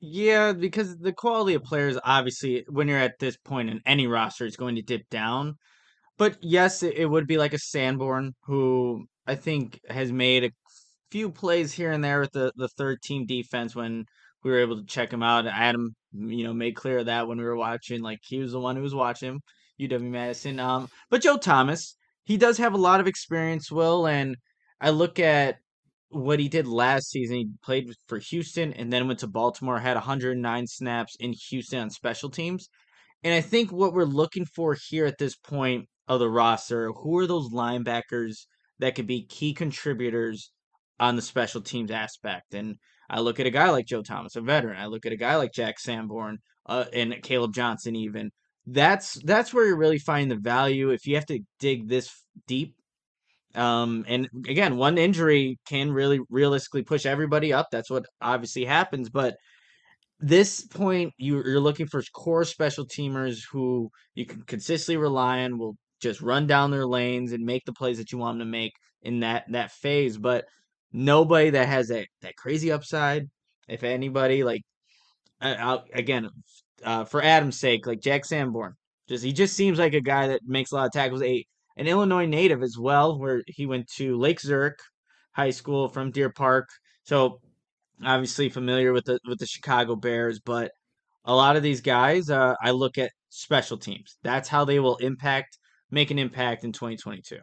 Yeah, 0.00 0.52
because 0.52 0.96
the 0.98 1.12
quality 1.12 1.54
of 1.54 1.64
players, 1.64 1.98
obviously, 2.04 2.64
when 2.68 2.86
you're 2.88 2.98
at 2.98 3.18
this 3.18 3.36
point 3.36 3.68
in 3.70 3.80
any 3.84 4.06
roster, 4.06 4.46
is 4.46 4.56
going 4.56 4.76
to 4.76 4.82
dip 4.82 5.08
down. 5.10 5.56
But 6.16 6.36
yes, 6.40 6.82
it, 6.82 7.06
would 7.06 7.26
be 7.26 7.38
like 7.38 7.52
a 7.52 7.58
Sanborn, 7.58 8.34
who 8.44 9.06
I 9.26 9.34
think 9.34 9.80
has 9.88 10.12
made 10.12 10.44
a 10.44 10.50
few 11.10 11.30
plays 11.30 11.72
here 11.72 11.92
and 11.92 12.02
there 12.02 12.20
with 12.20 12.32
the, 12.32 12.52
the 12.56 12.68
third 12.68 13.02
team 13.02 13.26
defense 13.26 13.74
when 13.74 14.04
we 14.44 14.50
were 14.50 14.60
able 14.60 14.76
to 14.76 14.86
check 14.86 15.12
him 15.12 15.22
out. 15.22 15.46
Adam, 15.46 15.94
you 16.12 16.44
know, 16.44 16.52
made 16.52 16.76
clear 16.76 17.02
that 17.04 17.26
when 17.28 17.38
we 17.38 17.44
were 17.44 17.56
watching, 17.56 18.02
like 18.02 18.20
he 18.22 18.38
was 18.38 18.52
the 18.52 18.60
one 18.60 18.76
who 18.76 18.82
was 18.82 18.94
watching 18.94 19.40
UW 19.80 20.02
Madison. 20.02 20.60
Um, 20.60 20.88
but 21.10 21.22
Joe 21.22 21.38
Thomas, 21.38 21.96
he 22.24 22.36
does 22.36 22.58
have 22.58 22.74
a 22.74 22.78
lot 22.78 23.00
of 23.00 23.06
experience, 23.06 23.70
Will, 23.70 24.06
and 24.06 24.36
I 24.80 24.90
look 24.90 25.18
at 25.18 25.58
what 26.10 26.40
he 26.40 26.48
did 26.48 26.66
last 26.66 27.10
season. 27.10 27.36
He 27.36 27.48
played 27.62 27.92
for 28.06 28.18
Houston 28.18 28.72
and 28.72 28.92
then 28.92 29.06
went 29.06 29.20
to 29.20 29.26
Baltimore, 29.26 29.78
had 29.78 29.96
109 29.96 30.66
snaps 30.66 31.16
in 31.20 31.34
Houston 31.50 31.80
on 31.80 31.90
special 31.90 32.30
teams. 32.30 32.68
And 33.22 33.34
I 33.34 33.40
think 33.40 33.72
what 33.72 33.92
we're 33.92 34.04
looking 34.04 34.44
for 34.44 34.76
here 34.88 35.06
at 35.06 35.18
this 35.18 35.36
point 35.36 35.86
of 36.06 36.20
the 36.20 36.30
roster, 36.30 36.92
who 36.92 37.18
are 37.18 37.26
those 37.26 37.52
linebackers 37.52 38.46
that 38.78 38.94
could 38.94 39.06
be 39.06 39.26
key 39.26 39.52
contributors 39.52 40.50
on 41.00 41.16
the 41.16 41.22
special 41.22 41.60
teams 41.60 41.90
aspect? 41.90 42.54
And 42.54 42.76
I 43.10 43.20
look 43.20 43.40
at 43.40 43.46
a 43.46 43.50
guy 43.50 43.70
like 43.70 43.86
Joe 43.86 44.02
Thomas, 44.02 44.36
a 44.36 44.40
veteran. 44.40 44.80
I 44.80 44.86
look 44.86 45.06
at 45.06 45.12
a 45.12 45.16
guy 45.16 45.36
like 45.36 45.52
Jack 45.52 45.78
Sanborn 45.78 46.38
uh, 46.66 46.84
and 46.92 47.22
Caleb 47.22 47.54
Johnson, 47.54 47.96
even. 47.96 48.30
That's 48.66 49.14
that's 49.24 49.54
where 49.54 49.66
you're 49.66 49.78
really 49.78 49.98
find 49.98 50.30
the 50.30 50.36
value. 50.36 50.90
If 50.90 51.06
you 51.06 51.14
have 51.14 51.26
to 51.26 51.40
dig 51.58 51.88
this 51.88 52.10
deep 52.46 52.74
um, 53.54 54.04
and 54.06 54.28
again, 54.46 54.76
one 54.76 54.98
injury 54.98 55.58
can 55.66 55.90
really 55.90 56.20
realistically 56.30 56.82
push 56.82 57.06
everybody 57.06 57.52
up. 57.52 57.68
That's 57.70 57.90
what 57.90 58.04
obviously 58.20 58.64
happens. 58.64 59.08
But 59.08 59.36
this 60.20 60.66
point, 60.66 61.12
you, 61.16 61.36
you're 61.36 61.60
looking 61.60 61.86
for 61.86 62.02
core 62.12 62.44
special 62.44 62.86
teamers 62.86 63.40
who 63.50 63.90
you 64.14 64.26
can 64.26 64.42
consistently 64.42 64.96
rely 64.96 65.44
on, 65.44 65.58
will 65.58 65.76
just 66.00 66.20
run 66.20 66.46
down 66.46 66.70
their 66.70 66.86
lanes 66.86 67.32
and 67.32 67.44
make 67.44 67.64
the 67.64 67.72
plays 67.72 67.98
that 67.98 68.12
you 68.12 68.18
want 68.18 68.38
them 68.38 68.46
to 68.46 68.50
make 68.50 68.72
in 69.02 69.20
that 69.20 69.44
that 69.50 69.72
phase. 69.72 70.18
But 70.18 70.44
nobody 70.92 71.50
that 71.50 71.68
has 71.68 71.88
that 71.88 72.06
that 72.22 72.36
crazy 72.36 72.70
upside. 72.72 73.28
If 73.68 73.82
anybody, 73.84 74.44
like 74.44 74.62
I, 75.40 75.78
again, 75.92 76.28
uh, 76.84 77.04
for 77.04 77.22
Adam's 77.22 77.58
sake, 77.58 77.86
like 77.86 78.00
Jack 78.00 78.24
Sanborn, 78.24 78.74
just 79.08 79.24
he 79.24 79.32
just 79.32 79.54
seems 79.54 79.78
like 79.78 79.94
a 79.94 80.00
guy 80.00 80.28
that 80.28 80.40
makes 80.44 80.72
a 80.72 80.76
lot 80.76 80.86
of 80.86 80.92
tackles. 80.92 81.22
Eight 81.22 81.48
an 81.78 81.86
Illinois 81.86 82.26
native 82.26 82.62
as 82.62 82.76
well, 82.76 83.18
where 83.18 83.42
he 83.46 83.64
went 83.64 83.88
to 83.96 84.18
Lake 84.18 84.40
Zurich 84.40 84.78
High 85.32 85.50
School 85.50 85.88
from 85.88 86.10
Deer 86.10 86.30
Park. 86.30 86.68
So 87.04 87.40
obviously 88.04 88.48
familiar 88.48 88.92
with 88.92 89.04
the 89.04 89.18
with 89.26 89.38
the 89.38 89.46
Chicago 89.46 89.96
Bears, 89.96 90.40
but 90.40 90.72
a 91.24 91.34
lot 91.34 91.56
of 91.56 91.62
these 91.62 91.80
guys, 91.80 92.30
uh, 92.30 92.54
I 92.62 92.72
look 92.72 92.98
at 92.98 93.12
special 93.28 93.78
teams. 93.78 94.16
That's 94.22 94.48
how 94.48 94.64
they 94.64 94.80
will 94.80 94.96
impact, 94.96 95.58
make 95.90 96.10
an 96.10 96.18
impact 96.18 96.64
in 96.64 96.72
2022. 96.72 97.38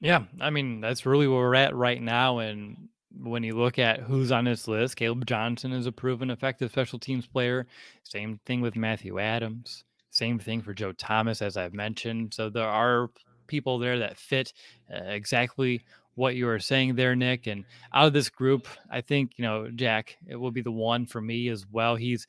Yeah, 0.00 0.24
I 0.40 0.50
mean 0.50 0.80
that's 0.80 1.06
really 1.06 1.28
where 1.28 1.38
we're 1.38 1.54
at 1.54 1.76
right 1.76 2.00
now, 2.00 2.38
and 2.38 2.88
when 3.14 3.42
you 3.42 3.56
look 3.56 3.78
at 3.78 4.00
who's 4.00 4.32
on 4.32 4.44
this 4.44 4.68
list, 4.68 4.96
Caleb 4.96 5.26
Johnson 5.26 5.72
is 5.72 5.86
a 5.86 5.92
proven 5.92 6.30
effective 6.30 6.70
special 6.70 6.98
teams 6.98 7.26
player. 7.26 7.66
Same 8.04 8.40
thing 8.46 8.60
with 8.60 8.76
Matthew 8.76 9.18
Adams. 9.18 9.84
Same 10.10 10.38
thing 10.38 10.62
for 10.62 10.72
Joe 10.72 10.92
Thomas, 10.92 11.42
as 11.42 11.56
I've 11.56 11.74
mentioned. 11.74 12.32
So 12.34 12.48
there 12.48 12.68
are 12.68 13.10
people 13.48 13.78
there 13.78 13.98
that 13.98 14.16
fit 14.16 14.52
uh, 14.92 15.02
exactly 15.04 15.82
what 16.14 16.34
you 16.34 16.46
were 16.46 16.58
saying 16.58 16.96
there, 16.96 17.16
Nick. 17.16 17.46
And 17.46 17.64
out 17.92 18.06
of 18.06 18.12
this 18.12 18.28
group, 18.28 18.66
I 18.90 19.00
think, 19.00 19.32
you 19.36 19.44
know, 19.44 19.70
Jack, 19.70 20.16
it 20.26 20.36
will 20.36 20.50
be 20.50 20.62
the 20.62 20.70
one 20.70 21.06
for 21.06 21.20
me 21.20 21.48
as 21.48 21.66
well. 21.70 21.96
He's 21.96 22.26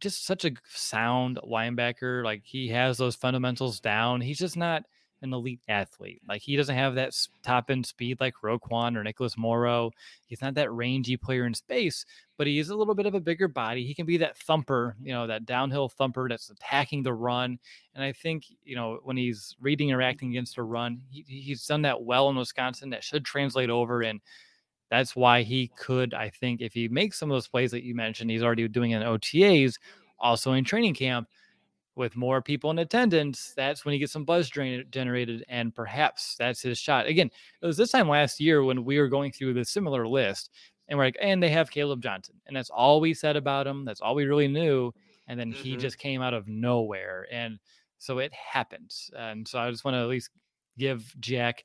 just 0.00 0.26
such 0.26 0.44
a 0.44 0.52
sound 0.68 1.38
linebacker. 1.44 2.24
Like 2.24 2.42
he 2.44 2.68
has 2.68 2.98
those 2.98 3.14
fundamentals 3.14 3.80
down. 3.80 4.20
He's 4.20 4.38
just 4.38 4.56
not 4.56 4.84
an 5.22 5.32
elite 5.32 5.60
athlete. 5.68 6.20
Like 6.28 6.42
he 6.42 6.56
doesn't 6.56 6.74
have 6.74 6.94
that 6.94 7.14
top 7.42 7.70
end 7.70 7.86
speed 7.86 8.18
like 8.20 8.34
Roquan 8.42 8.96
or 8.96 9.02
Nicholas 9.02 9.36
Morrow. 9.36 9.90
He's 10.26 10.42
not 10.42 10.54
that 10.54 10.72
rangy 10.72 11.16
player 11.16 11.46
in 11.46 11.54
space, 11.54 12.04
but 12.36 12.46
he 12.46 12.58
is 12.58 12.68
a 12.68 12.76
little 12.76 12.94
bit 12.94 13.06
of 13.06 13.14
a 13.14 13.20
bigger 13.20 13.48
body. 13.48 13.84
He 13.86 13.94
can 13.94 14.06
be 14.06 14.16
that 14.18 14.36
thumper, 14.38 14.96
you 15.02 15.12
know, 15.12 15.26
that 15.26 15.46
downhill 15.46 15.88
thumper 15.88 16.28
that's 16.28 16.50
attacking 16.50 17.02
the 17.02 17.14
run. 17.14 17.58
And 17.94 18.04
I 18.04 18.12
think, 18.12 18.44
you 18.64 18.76
know, 18.76 18.98
when 19.02 19.16
he's 19.16 19.56
reading 19.60 19.90
and 19.90 19.98
reacting 19.98 20.30
against 20.30 20.58
a 20.58 20.62
run, 20.62 21.00
he, 21.10 21.24
he's 21.26 21.66
done 21.66 21.82
that 21.82 22.02
well 22.02 22.28
in 22.28 22.36
Wisconsin. 22.36 22.90
That 22.90 23.04
should 23.04 23.24
translate 23.24 23.70
over. 23.70 24.02
And 24.02 24.20
that's 24.90 25.16
why 25.16 25.42
he 25.42 25.72
could, 25.76 26.14
I 26.14 26.30
think, 26.30 26.60
if 26.60 26.72
he 26.72 26.88
makes 26.88 27.18
some 27.18 27.30
of 27.30 27.34
those 27.34 27.48
plays 27.48 27.70
that 27.72 27.84
you 27.84 27.94
mentioned, 27.94 28.30
he's 28.30 28.42
already 28.42 28.68
doing 28.68 28.92
in 28.92 29.02
OTAs, 29.02 29.74
also 30.18 30.52
in 30.52 30.64
training 30.64 30.94
camp 30.94 31.28
with 31.96 32.14
more 32.14 32.42
people 32.42 32.70
in 32.70 32.78
attendance, 32.78 33.54
that's 33.56 33.84
when 33.84 33.92
he 33.94 33.98
gets 33.98 34.12
some 34.12 34.24
buzz 34.24 34.50
generated, 34.50 35.44
and 35.48 35.74
perhaps 35.74 36.36
that's 36.38 36.60
his 36.60 36.78
shot. 36.78 37.06
Again, 37.06 37.30
it 37.62 37.66
was 37.66 37.78
this 37.78 37.90
time 37.90 38.08
last 38.08 38.38
year 38.38 38.62
when 38.62 38.84
we 38.84 38.98
were 39.00 39.08
going 39.08 39.32
through 39.32 39.54
the 39.54 39.64
similar 39.64 40.06
list, 40.06 40.50
and 40.88 40.98
we're 40.98 41.06
like, 41.06 41.16
and 41.20 41.42
they 41.42 41.48
have 41.48 41.70
Caleb 41.70 42.02
Johnson, 42.02 42.36
and 42.46 42.54
that's 42.54 42.70
all 42.70 43.00
we 43.00 43.14
said 43.14 43.34
about 43.34 43.66
him. 43.66 43.84
That's 43.84 44.02
all 44.02 44.14
we 44.14 44.26
really 44.26 44.46
knew, 44.46 44.92
and 45.26 45.40
then 45.40 45.50
mm-hmm. 45.50 45.62
he 45.62 45.76
just 45.76 45.98
came 45.98 46.20
out 46.20 46.34
of 46.34 46.46
nowhere, 46.46 47.26
and 47.32 47.58
so 47.98 48.18
it 48.18 48.32
happens. 48.32 49.10
And 49.16 49.48
so 49.48 49.58
I 49.58 49.70
just 49.70 49.84
want 49.84 49.94
to 49.94 50.00
at 50.00 50.08
least 50.08 50.28
give 50.78 51.14
Jack, 51.18 51.64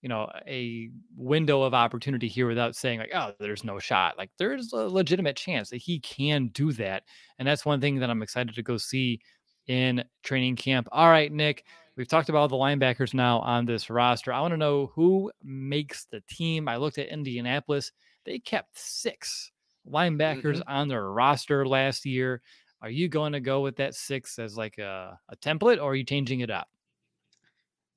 you 0.00 0.08
know, 0.08 0.30
a 0.46 0.90
window 1.16 1.62
of 1.62 1.74
opportunity 1.74 2.28
here 2.28 2.46
without 2.46 2.76
saying 2.76 3.00
like, 3.00 3.10
oh, 3.12 3.32
there's 3.40 3.64
no 3.64 3.80
shot. 3.80 4.16
Like 4.16 4.30
there's 4.38 4.72
a 4.72 4.76
legitimate 4.76 5.34
chance 5.34 5.70
that 5.70 5.78
he 5.78 5.98
can 5.98 6.48
do 6.48 6.70
that, 6.74 7.02
and 7.40 7.48
that's 7.48 7.66
one 7.66 7.80
thing 7.80 7.98
that 7.98 8.10
I'm 8.10 8.22
excited 8.22 8.54
to 8.54 8.62
go 8.62 8.76
see 8.76 9.20
in 9.66 10.04
training 10.22 10.56
camp. 10.56 10.88
All 10.92 11.08
right, 11.08 11.32
Nick, 11.32 11.64
we've 11.96 12.08
talked 12.08 12.28
about 12.28 12.50
the 12.50 12.56
linebackers 12.56 13.14
now 13.14 13.40
on 13.40 13.64
this 13.64 13.90
roster. 13.90 14.32
I 14.32 14.40
want 14.40 14.52
to 14.52 14.58
know 14.58 14.92
who 14.94 15.30
makes 15.42 16.06
the 16.06 16.22
team. 16.28 16.68
I 16.68 16.76
looked 16.76 16.98
at 16.98 17.08
Indianapolis, 17.08 17.92
they 18.24 18.38
kept 18.38 18.78
six 18.78 19.50
linebackers 19.88 20.58
mm-hmm. 20.58 20.68
on 20.68 20.88
their 20.88 21.10
roster 21.10 21.66
last 21.66 22.04
year. 22.04 22.40
Are 22.80 22.90
you 22.90 23.08
going 23.08 23.32
to 23.32 23.40
go 23.40 23.60
with 23.60 23.76
that 23.76 23.94
six 23.94 24.38
as 24.38 24.56
like 24.56 24.78
a, 24.78 25.18
a 25.28 25.36
template 25.36 25.78
or 25.78 25.92
are 25.92 25.94
you 25.94 26.04
changing 26.04 26.40
it 26.40 26.50
up? 26.50 26.68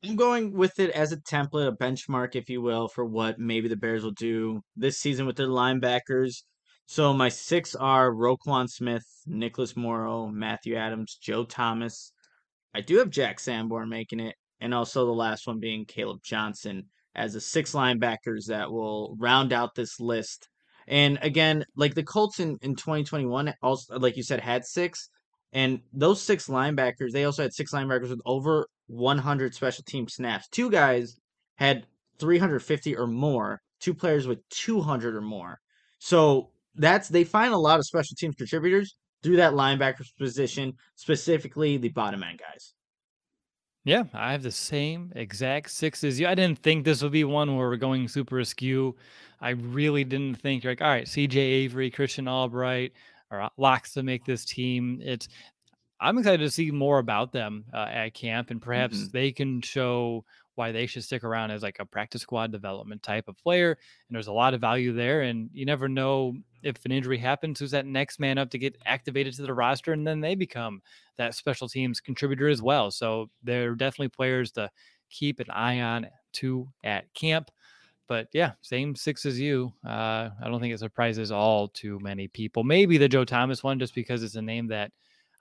I'm 0.04 0.16
going 0.16 0.54
with 0.54 0.80
it 0.80 0.92
as 0.92 1.12
a 1.12 1.18
template, 1.18 1.68
a 1.68 1.72
benchmark, 1.72 2.36
if 2.36 2.50
you 2.50 2.62
will, 2.62 2.88
for 2.88 3.06
what 3.06 3.40
maybe 3.40 3.68
the 3.68 3.76
Bears 3.76 4.04
will 4.04 4.12
do 4.12 4.62
this 4.76 5.00
season 5.00 5.26
with 5.26 5.36
their 5.36 5.48
linebackers. 5.48 6.44
So 6.88 7.14
my 7.14 7.30
six 7.30 7.76
are 7.76 8.12
Roquan 8.12 8.70
Smith, 8.70 9.06
Nicholas 9.26 9.76
Morrow, 9.76 10.28
Matthew 10.28 10.76
Adams, 10.76 11.18
Joe 11.22 11.44
Thomas. 11.44 12.12
I 12.74 12.82
do 12.82 12.98
have 12.98 13.10
Jack 13.10 13.40
Sanborn 13.40 13.90
making 13.90 14.20
it, 14.20 14.36
and 14.60 14.74
also 14.74 15.06
the 15.06 15.12
last 15.12 15.48
one 15.48 15.60
being 15.60 15.86
Caleb 15.86 16.20
Johnson 16.24 16.84
as 17.16 17.34
the 17.34 17.42
six 17.42 17.74
linebackers 17.74 18.48
that 18.48 18.72
will 18.72 19.16
round 19.20 19.54
out 19.54 19.76
this 19.76 20.00
list 20.00 20.50
And 20.88 21.18
again, 21.24 21.66
like 21.76 21.96
the 21.96 22.04
Colts 22.04 22.40
in, 22.40 22.58
in 22.62 22.76
2021, 22.76 23.54
also 23.64 23.98
like 23.98 24.18
you 24.18 24.24
said, 24.24 24.40
had 24.40 24.66
six. 24.66 25.10
And 25.52 25.80
those 25.94 26.22
six 26.22 26.48
linebackers, 26.48 27.12
they 27.12 27.24
also 27.24 27.42
had 27.42 27.54
six 27.54 27.72
linebackers 27.72 28.10
with 28.10 28.22
over 28.26 28.68
100 28.88 29.56
special 29.56 29.84
team 29.84 30.08
snaps. 30.08 30.48
Two 30.50 30.70
guys 30.70 31.18
had 31.56 31.88
350 32.20 32.96
or 32.98 33.08
more, 33.08 33.62
two 33.80 33.94
players 33.96 34.28
with 34.28 34.48
200 34.50 35.16
or 35.16 35.22
more. 35.22 35.60
So 35.98 36.52
that's 36.76 37.10
they 37.10 37.24
find 37.24 37.54
a 37.54 37.58
lot 37.58 37.80
of 37.80 37.86
special 37.86 38.16
teams 38.16 38.36
contributors 38.36 38.96
through 39.24 39.38
that 39.38 39.54
linebacker 39.54 40.06
position, 40.18 40.74
specifically 40.96 41.78
the 41.78 41.90
bottom 41.90 42.24
end 42.24 42.40
guys. 42.40 42.74
Yeah, 43.84 44.04
I 44.14 44.32
have 44.32 44.42
the 44.42 44.52
same 44.52 45.12
exact 45.16 45.70
six 45.70 46.04
as 46.04 46.20
you. 46.20 46.28
I 46.28 46.34
didn't 46.34 46.60
think 46.60 46.84
this 46.84 47.04
would 47.04 47.12
be 47.12 47.24
one 47.24 47.56
where 47.56 47.70
we're 47.70 47.76
going 47.78 48.08
super 48.08 48.40
askew. 48.40 48.96
I 49.42 49.52
really 49.52 50.04
didn't 50.04 50.42
think 50.42 50.64
you're 50.64 50.72
like, 50.72 50.82
all 50.82 50.88
right, 50.88 51.06
CJ 51.06 51.36
Avery, 51.36 51.92
Christian 51.92 52.28
Albright, 52.28 52.94
or 53.30 53.48
locks 53.58 53.94
to 53.94 54.04
make 54.04 54.26
this 54.26 54.44
team. 54.44 55.00
It's 55.04 55.28
I'm 56.00 56.18
excited 56.18 56.44
to 56.44 56.52
see 56.52 56.72
more 56.72 57.00
about 57.00 57.32
them 57.32 57.66
uh, 57.74 57.88
at 57.90 58.14
camp, 58.14 58.52
and 58.52 58.62
perhaps 58.62 58.98
mm-hmm. 58.98 59.12
they 59.12 59.32
can 59.32 59.62
show 59.62 60.26
why 60.56 60.72
they 60.72 60.86
should 60.86 61.04
stick 61.04 61.24
around 61.24 61.52
as 61.52 61.64
like 61.64 61.78
a 61.80 61.86
practice 61.86 62.22
squad 62.22 62.52
development 62.52 63.04
type 63.04 63.28
of 63.28 63.38
player. 63.38 63.72
And 63.72 64.16
there's 64.16 64.28
a 64.28 64.34
lot 64.34 64.54
of 64.54 64.62
value 64.62 64.94
there, 64.94 65.22
and 65.22 65.50
you 65.54 65.66
never 65.66 65.88
know 65.88 66.36
if 66.64 66.84
an 66.86 66.92
injury 66.92 67.18
happens, 67.18 67.60
who's 67.60 67.72
that 67.72 67.86
next 67.86 68.20
man 68.20 68.38
up 68.38 68.50
to 68.52 68.58
get 68.58 68.78
activated 68.86 69.36
to 69.36 69.44
the 69.44 69.54
roster, 69.54 69.94
and 69.94 70.06
then 70.06 70.20
they 70.20 70.36
become 70.36 70.82
that 71.18 71.36
special 71.36 71.70
teams 71.70 72.00
contributor 72.00 72.48
as 72.48 72.62
well. 72.62 72.92
So 72.92 73.30
they're 73.44 73.76
definitely 73.76 74.10
players 74.10 74.52
to 74.54 74.70
keep 75.10 75.40
an 75.40 75.50
eye 75.52 75.82
on 75.82 76.08
too 76.34 76.68
at 76.84 77.14
camp. 77.14 77.52
But 78.08 78.28
yeah, 78.34 78.52
same 78.62 78.96
six 78.96 79.26
as 79.26 79.40
you. 79.40 79.74
Uh, 79.86 80.30
I 80.44 80.48
don't 80.48 80.60
think 80.60 80.74
it 80.74 80.80
surprises 80.80 81.32
all 81.32 81.68
too 81.70 82.00
many 82.02 82.28
people. 82.28 82.64
Maybe 82.64 82.98
the 82.98 83.10
Joe 83.10 83.26
Thomas 83.26 83.64
one, 83.64 83.80
just 83.80 83.96
because 83.96 84.22
it's 84.24 84.36
a 84.36 84.42
name 84.42 84.68
that 84.68 84.92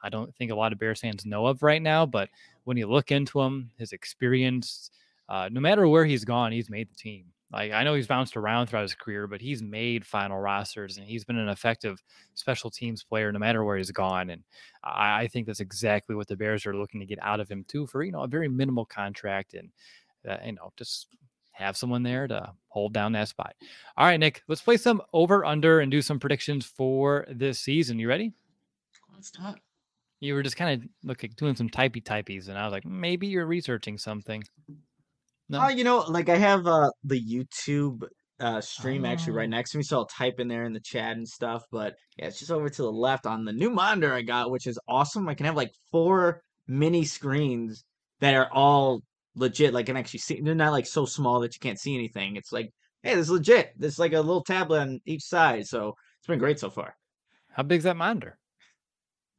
I 0.02 0.08
don't 0.08 0.34
think 0.36 0.50
a 0.50 0.54
lot 0.54 0.72
of 0.72 0.78
Bears 0.78 1.00
fans 1.00 1.26
know 1.26 1.46
of 1.46 1.62
right 1.62 1.82
now. 1.82 2.06
But 2.06 2.28
when 2.64 2.76
you 2.76 2.86
look 2.86 3.10
into 3.10 3.40
him, 3.40 3.70
his 3.76 3.92
experience, 3.92 4.90
uh, 5.28 5.48
no 5.50 5.60
matter 5.60 5.86
where 5.88 6.04
he's 6.04 6.24
gone, 6.24 6.52
he's 6.52 6.70
made 6.70 6.90
the 6.90 6.94
team. 6.94 7.26
Like 7.52 7.72
I 7.72 7.84
know 7.84 7.94
he's 7.94 8.08
bounced 8.08 8.36
around 8.36 8.66
throughout 8.66 8.82
his 8.82 8.96
career, 8.96 9.28
but 9.28 9.40
he's 9.40 9.62
made 9.62 10.04
final 10.04 10.38
rosters 10.38 10.96
and 10.96 11.06
he's 11.06 11.24
been 11.24 11.38
an 11.38 11.48
effective 11.48 12.02
special 12.34 12.68
teams 12.68 13.04
player 13.04 13.30
no 13.30 13.38
matter 13.38 13.62
where 13.62 13.76
he's 13.76 13.92
gone. 13.92 14.30
And 14.30 14.42
I, 14.82 15.22
I 15.22 15.28
think 15.28 15.46
that's 15.46 15.60
exactly 15.60 16.16
what 16.16 16.26
the 16.26 16.36
Bears 16.36 16.66
are 16.66 16.74
looking 16.74 16.98
to 16.98 17.06
get 17.06 17.22
out 17.22 17.38
of 17.38 17.48
him 17.48 17.64
too 17.68 17.86
for 17.86 18.02
you 18.02 18.10
know 18.10 18.22
a 18.22 18.28
very 18.28 18.48
minimal 18.48 18.84
contract 18.84 19.54
and 19.54 19.70
uh, 20.28 20.38
you 20.44 20.52
know 20.52 20.72
just 20.76 21.06
have 21.52 21.76
someone 21.76 22.02
there 22.02 22.26
to 22.26 22.52
hold 22.66 22.92
down 22.92 23.12
that 23.12 23.28
spot. 23.28 23.54
All 23.96 24.06
right, 24.06 24.18
Nick, 24.18 24.42
let's 24.48 24.62
play 24.62 24.76
some 24.76 25.00
over 25.12 25.44
under 25.44 25.78
and 25.78 25.90
do 25.90 26.02
some 26.02 26.18
predictions 26.18 26.66
for 26.66 27.24
this 27.30 27.60
season. 27.60 28.00
You 28.00 28.08
ready? 28.08 28.32
Let's 29.14 29.30
talk. 29.30 29.60
You 30.18 30.34
were 30.34 30.42
just 30.42 30.56
kind 30.56 30.82
of 30.82 30.88
looking 31.04 31.32
doing 31.36 31.54
some 31.54 31.68
typey 31.70 32.04
typies, 32.04 32.48
and 32.48 32.58
I 32.58 32.64
was 32.64 32.72
like, 32.72 32.84
maybe 32.84 33.28
you're 33.28 33.46
researching 33.46 33.96
something. 33.96 34.42
No. 35.54 35.62
Oh, 35.62 35.68
you 35.68 35.84
know, 35.84 35.98
like 36.08 36.28
I 36.28 36.36
have 36.36 36.66
uh 36.66 36.90
the 37.04 37.20
YouTube 37.20 38.02
uh 38.40 38.60
stream 38.60 39.04
actually 39.04 39.34
right 39.34 39.44
oh. 39.44 39.50
next 39.50 39.70
to 39.70 39.78
me, 39.78 39.84
so 39.84 39.98
I'll 39.98 40.06
type 40.06 40.40
in 40.40 40.48
there 40.48 40.64
in 40.64 40.72
the 40.72 40.80
chat 40.80 41.16
and 41.16 41.28
stuff. 41.28 41.62
But 41.70 41.94
yeah, 42.16 42.26
it's 42.26 42.40
just 42.40 42.50
over 42.50 42.68
to 42.68 42.82
the 42.82 42.90
left 42.90 43.24
on 43.24 43.44
the 43.44 43.52
new 43.52 43.70
monitor 43.70 44.12
I 44.12 44.22
got, 44.22 44.50
which 44.50 44.66
is 44.66 44.78
awesome. 44.88 45.28
I 45.28 45.34
can 45.34 45.46
have 45.46 45.56
like 45.56 45.70
four 45.92 46.42
mini 46.66 47.04
screens 47.04 47.84
that 48.20 48.34
are 48.34 48.48
all 48.52 49.02
legit. 49.36 49.72
Like, 49.72 49.86
can 49.86 49.96
actually 49.96 50.20
see. 50.20 50.40
They're 50.40 50.54
not 50.54 50.72
like 50.72 50.86
so 50.86 51.04
small 51.04 51.40
that 51.40 51.54
you 51.54 51.60
can't 51.60 51.78
see 51.78 51.94
anything. 51.94 52.36
It's 52.36 52.52
like, 52.52 52.70
hey, 53.02 53.14
this 53.14 53.26
is 53.26 53.30
legit. 53.30 53.72
This 53.78 53.94
is 53.94 53.98
like 53.98 54.12
a 54.12 54.20
little 54.20 54.42
tablet 54.42 54.80
on 54.80 55.00
each 55.06 55.22
side. 55.22 55.66
So 55.66 55.94
it's 56.18 56.26
been 56.26 56.40
great 56.40 56.58
so 56.58 56.70
far. 56.70 56.96
How 57.52 57.62
big's 57.62 57.84
that 57.84 57.96
monitor? 57.96 58.38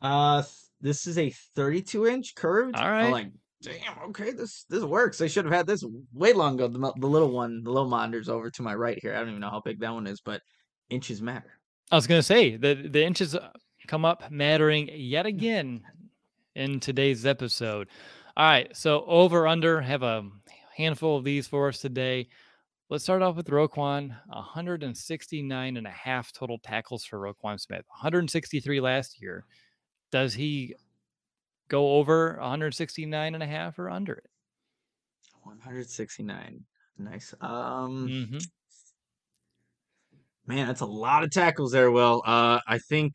Uh, 0.01 0.43
this 0.80 1.07
is 1.07 1.18
a 1.18 1.34
32 1.55 2.07
inch 2.07 2.36
curved. 2.36 2.76
All 2.76 2.89
right. 2.89 3.09
like 3.09 3.32
damn, 3.66 4.09
okay, 4.09 4.32
this 4.32 4.66
this 4.70 4.84
works. 4.84 5.22
I 5.22 5.28
should 5.28 5.45
have 5.45 5.53
had 5.53 5.68
this 5.68 5.84
way 6.13 6.34
longer. 6.34 6.68
The, 6.68 6.93
the 6.97 7.07
little 7.07 7.32
one, 7.32 7.63
the 7.63 7.72
little 7.72 7.89
monitor's 7.89 8.30
over 8.30 8.49
to 8.49 8.61
my 8.61 8.76
right 8.76 8.97
here. 9.01 9.13
I 9.13 9.20
don't 9.20 9.30
even 9.30 9.41
know 9.41 9.49
how 9.49 9.61
big 9.61 9.80
that 9.80 9.93
one 9.93 10.07
is, 10.07 10.22
but 10.22 10.41
inches 10.89 11.22
matter. 11.22 11.59
I 11.91 11.95
was 11.95 12.07
gonna 12.07 12.24
say 12.24 12.57
the 12.57 12.76
the 12.89 13.03
inches 13.03 13.36
uh, 13.36 13.49
come 13.88 14.05
up 14.05 14.32
mattering 14.32 14.89
yet 14.93 15.26
again 15.26 15.82
in 16.55 16.80
today's 16.80 17.26
episode. 17.26 17.88
All 18.38 18.45
right, 18.45 18.76
so 18.76 19.05
over 19.05 19.47
under 19.47 19.82
have 19.82 20.03
a 20.03 20.30
handful 20.76 21.18
of 21.18 21.24
these 21.24 21.47
for 21.47 21.70
us 21.70 21.80
today. 21.80 22.28
Let's 22.89 23.03
start 23.03 23.22
off 23.22 23.36
with 23.36 23.49
Roquan, 23.49 24.16
169 24.28 25.78
and 25.78 25.88
a 25.88 25.89
half 25.89 26.32
total 26.32 26.59
tackles 26.59 27.03
for 27.03 27.20
Roquan 27.20 27.59
Smith, 27.59 27.84
163 27.88 28.80
last 28.80 29.22
year. 29.22 29.45
Does 30.11 30.34
he 30.36 30.76
go 31.68 31.93
over 31.93 32.38
169 32.39 33.34
and 33.34 33.43
a 33.43 33.47
half 33.47 33.80
or 33.80 33.89
under 33.89 34.13
it? 34.13 34.30
169. 35.43 36.63
Nice. 36.97 37.34
Um 37.41 38.07
mm-hmm. 38.07 38.38
Man, 40.47 40.68
that's 40.68 40.82
a 40.82 40.86
lot 40.86 41.24
of 41.24 41.32
tackles 41.32 41.72
there, 41.72 41.91
Will. 41.91 42.22
Uh 42.26 42.59
I 42.68 42.78
think 42.78 43.13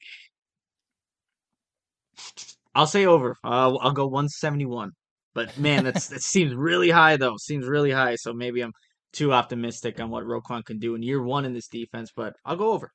I'll 2.75 2.87
say 2.87 3.07
over. 3.07 3.37
Uh, 3.43 3.75
I'll 3.77 3.93
go 3.93 4.07
171. 4.07 4.93
But 5.35 5.57
man, 5.59 5.85
that's 5.85 6.09
that 6.09 6.23
seems 6.23 6.55
really 6.55 6.91
high 6.91 7.17
though. 7.17 7.37
Seems 7.37 7.67
really 7.67 7.91
high. 7.91 8.17
So 8.17 8.33
maybe 8.33 8.61
I'm 8.61 8.73
too 9.13 9.33
optimistic 9.33 10.01
on 10.01 10.11
what 10.11 10.25
Roquan 10.25 10.65
can 10.65 10.79
do 10.79 10.95
in 10.95 11.03
year 11.03 11.23
one 11.23 11.45
in 11.45 11.53
this 11.53 11.69
defense, 11.69 12.11
but 12.15 12.35
I'll 12.45 12.57
go 12.57 12.73
over. 12.73 12.93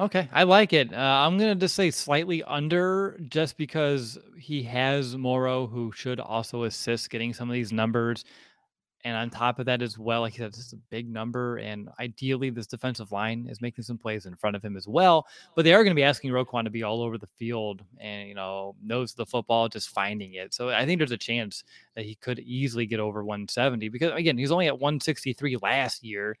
Okay, 0.00 0.30
I 0.32 0.44
like 0.44 0.72
it. 0.72 0.94
Uh, 0.94 0.96
I'm 0.96 1.36
gonna 1.36 1.54
just 1.54 1.74
say 1.76 1.90
slightly 1.90 2.42
under, 2.44 3.20
just 3.28 3.58
because 3.58 4.18
he 4.38 4.62
has 4.62 5.14
Morrow, 5.14 5.66
who 5.66 5.92
should 5.92 6.18
also 6.20 6.62
assist 6.64 7.10
getting 7.10 7.34
some 7.34 7.50
of 7.50 7.52
these 7.54 7.70
numbers, 7.70 8.24
and 9.04 9.14
on 9.14 9.28
top 9.28 9.58
of 9.58 9.66
that 9.66 9.82
as 9.82 9.98
well, 9.98 10.22
like 10.22 10.32
he 10.32 10.38
said, 10.38 10.52
this 10.52 10.68
is 10.68 10.72
a 10.72 10.78
big 10.88 11.06
number, 11.06 11.58
and 11.58 11.90
ideally 12.00 12.48
this 12.48 12.66
defensive 12.66 13.12
line 13.12 13.46
is 13.50 13.60
making 13.60 13.84
some 13.84 13.98
plays 13.98 14.24
in 14.24 14.34
front 14.36 14.56
of 14.56 14.64
him 14.64 14.74
as 14.74 14.88
well. 14.88 15.26
But 15.54 15.66
they 15.66 15.74
are 15.74 15.84
going 15.84 15.94
to 15.94 16.00
be 16.00 16.04
asking 16.04 16.30
Roquan 16.30 16.64
to 16.64 16.70
be 16.70 16.82
all 16.82 17.02
over 17.02 17.18
the 17.18 17.28
field, 17.36 17.82
and 17.98 18.26
you 18.26 18.34
know 18.34 18.74
knows 18.82 19.12
the 19.12 19.26
football, 19.26 19.68
just 19.68 19.90
finding 19.90 20.32
it. 20.32 20.54
So 20.54 20.70
I 20.70 20.86
think 20.86 20.98
there's 20.98 21.12
a 21.12 21.18
chance 21.18 21.62
that 21.94 22.06
he 22.06 22.14
could 22.14 22.38
easily 22.38 22.86
get 22.86 23.00
over 23.00 23.22
170 23.22 23.90
because 23.90 24.12
again, 24.12 24.38
he's 24.38 24.50
only 24.50 24.66
at 24.68 24.78
163 24.78 25.58
last 25.58 26.02
year, 26.02 26.38